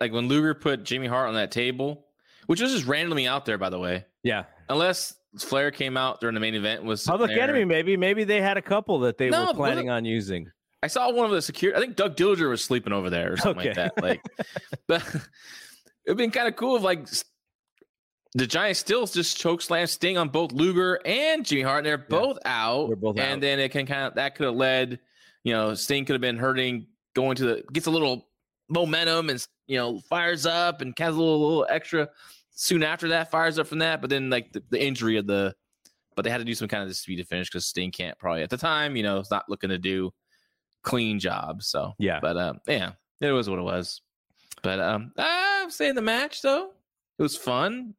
[0.00, 2.06] like when Luger put Jimmy Hart on that table,
[2.46, 4.04] which was just randomly out there, by the way.
[4.22, 4.44] Yeah.
[4.68, 7.40] Unless Flair came out during the main event was Public there.
[7.40, 7.96] Enemy, maybe.
[7.96, 10.50] Maybe they had a couple that they No, were planning on using.
[10.82, 11.76] I saw one of the security.
[11.76, 14.00] I think Doug Dillinger was sleeping over there or something like that.
[14.02, 14.22] Like,
[14.86, 15.04] but
[16.06, 17.06] it'd been kind of cool if like
[18.34, 21.98] the Giants still just choke slam Sting on both Luger and Jimmy Hart, and they're
[21.98, 22.86] both out.
[22.88, 23.40] They're both and out.
[23.40, 25.00] then it can kind of that could have led,
[25.42, 28.28] you know, Sting could have been hurting, going to the gets a little
[28.68, 32.08] momentum and you know fires up and has a little, little extra.
[32.52, 35.54] Soon after that, fires up from that, but then like the, the injury of the,
[36.14, 38.18] but they had to do some kind of the speed to finish because Sting can't
[38.18, 40.12] probably at the time, you know, it's not looking to do
[40.82, 41.62] clean job.
[41.62, 42.20] So Yeah.
[42.20, 44.02] but um, yeah, it was what it was.
[44.62, 46.70] But um, I'm saying the match though,
[47.18, 47.94] it was fun.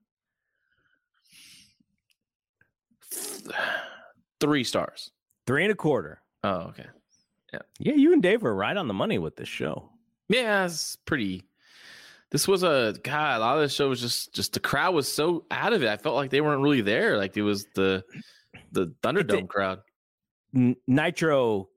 [4.39, 5.11] Three stars.
[5.45, 6.21] Three and a quarter.
[6.43, 6.85] Oh, okay.
[7.53, 9.89] Yeah, Yeah, you and Dave were right on the money with this show.
[10.29, 11.43] Yeah, it's pretty.
[12.31, 13.37] This was a god.
[13.37, 15.89] A lot of the show was just just the crowd was so out of it.
[15.89, 17.17] I felt like they weren't really there.
[17.17, 18.03] Like it was the
[18.71, 19.79] the Thunderdome crowd.
[20.87, 21.69] Nitro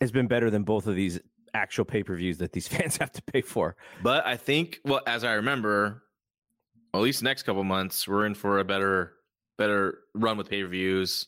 [0.00, 1.20] has been better than both of these
[1.52, 3.76] actual pay per views that these fans have to pay for.
[4.02, 6.02] But I think, well, as I remember,
[6.94, 9.12] at least next couple months, we're in for a better
[9.58, 11.26] better run with pay per views.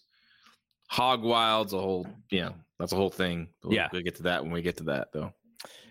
[0.88, 2.06] Hog Wild's a whole,
[2.40, 3.48] know, that's a whole thing.
[3.62, 3.88] We'll, Yeah.
[3.92, 5.32] we'll get to that when we get to that, though.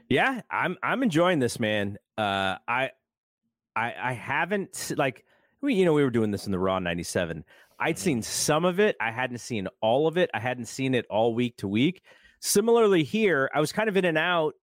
[0.09, 1.97] Yeah, I'm I'm enjoying this, man.
[2.17, 2.91] Uh, I
[3.75, 5.25] I I haven't like
[5.61, 7.43] we you know we were doing this in the Raw '97.
[7.79, 8.95] I'd seen some of it.
[9.01, 10.29] I hadn't seen all of it.
[10.33, 12.01] I hadn't seen it all week to week.
[12.39, 14.53] Similarly here, I was kind of in and out.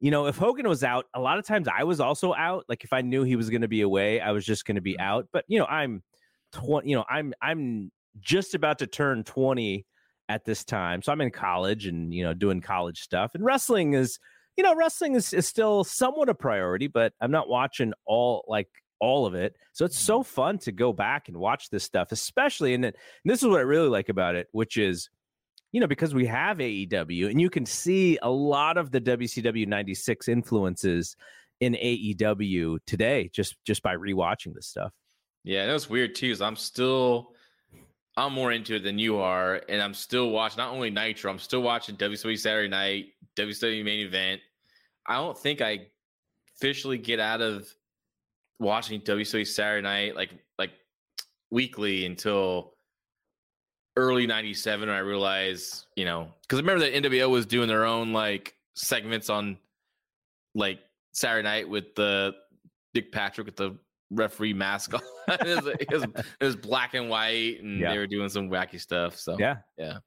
[0.00, 2.64] You know, if Hogan was out, a lot of times I was also out.
[2.68, 4.80] Like if I knew he was going to be away, I was just going to
[4.80, 5.28] be out.
[5.30, 6.02] But you know, I'm
[6.56, 6.90] twenty.
[6.90, 9.86] You know, I'm I'm just about to turn twenty
[10.28, 13.32] at this time, so I'm in college and you know doing college stuff.
[13.34, 14.18] And wrestling is
[14.56, 18.68] you know, wrestling is, is still somewhat a priority, but I'm not watching all like
[19.00, 19.54] all of it.
[19.72, 20.34] So it's so mm-hmm.
[20.34, 23.58] fun to go back and watch this stuff, especially and, it, and this is what
[23.58, 25.10] I really like about it, which is,
[25.72, 29.66] you know, because we have AEW and you can see a lot of the WCW
[29.66, 31.16] 96 influences
[31.60, 34.92] in AEW today just just by rewatching this stuff.
[35.46, 36.26] Yeah, it was weird too.
[36.26, 37.32] Is I'm still,
[38.16, 41.38] I'm more into it than you are, and I'm still watching not only Nitro, I'm
[41.38, 43.06] still watching WWE Saturday Night,
[43.36, 44.40] WWE Main Event.
[45.06, 45.86] I don't think I
[46.56, 47.72] officially get out of
[48.58, 50.72] watching WWE Saturday Night like like
[51.52, 52.74] weekly until
[53.96, 57.84] early '97 when I realized, you know, because I remember that NWO was doing their
[57.84, 59.58] own like segments on
[60.56, 60.80] like
[61.12, 62.34] Saturday Night with the
[62.94, 63.78] Nick Patrick with the
[64.10, 65.00] referee mask on.
[65.28, 66.02] it, was, it, was,
[66.40, 67.92] it was black and white, and Yeah.
[67.92, 69.16] they were doing some wacky stuff.
[69.18, 69.56] So Yeah.
[69.78, 69.98] yeah.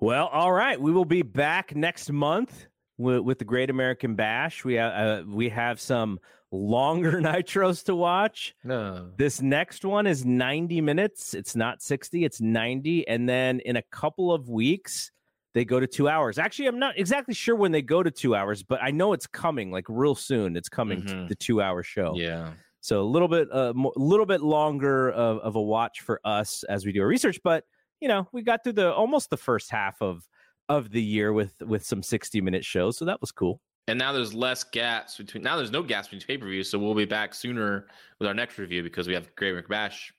[0.00, 0.80] Well, all right.
[0.80, 2.66] We will be back next month
[2.98, 4.64] with, with the Great American Bash.
[4.64, 6.18] We have uh, we have some
[6.50, 8.54] longer nitros to watch.
[8.64, 9.10] No.
[9.16, 11.34] This next one is 90 minutes.
[11.34, 13.06] It's not 60, it's 90.
[13.06, 15.12] And then in a couple of weeks,
[15.54, 16.38] they go to two hours.
[16.38, 19.26] Actually, I'm not exactly sure when they go to two hours, but I know it's
[19.28, 20.56] coming like real soon.
[20.56, 21.28] It's coming to Mhm.
[21.28, 22.14] the two hour show.
[22.16, 22.52] Yeah.
[22.82, 26.20] So a little bit, a uh, mo- little bit longer of, of a watch for
[26.24, 27.40] us as we do our research.
[27.42, 27.64] But
[28.00, 30.26] you know, we got through the almost the first half of
[30.68, 32.98] of the year with with some 60 minute shows.
[32.98, 33.60] So that was cool.
[33.88, 35.42] And now there's less gaps between.
[35.42, 37.86] Now there's no gaps between pay per views, so we'll be back sooner
[38.18, 40.12] with our next review because we have Great American Bash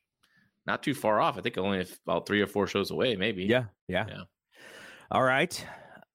[0.66, 1.38] not too far off.
[1.38, 3.44] I think only about three or four shows away, maybe.
[3.44, 4.06] Yeah, yeah.
[4.08, 4.22] Yeah.
[5.12, 5.66] All right.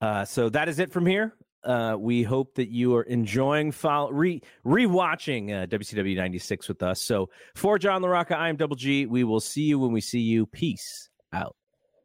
[0.00, 1.34] Uh, so that is it from here.
[1.64, 7.02] Uh, we hope that you are enjoying follow, re rewatching uh, WCW 96 with us.
[7.02, 9.06] So for John LaRocca, I am Double G.
[9.06, 10.46] We will see you when we see you.
[10.46, 11.56] Peace out.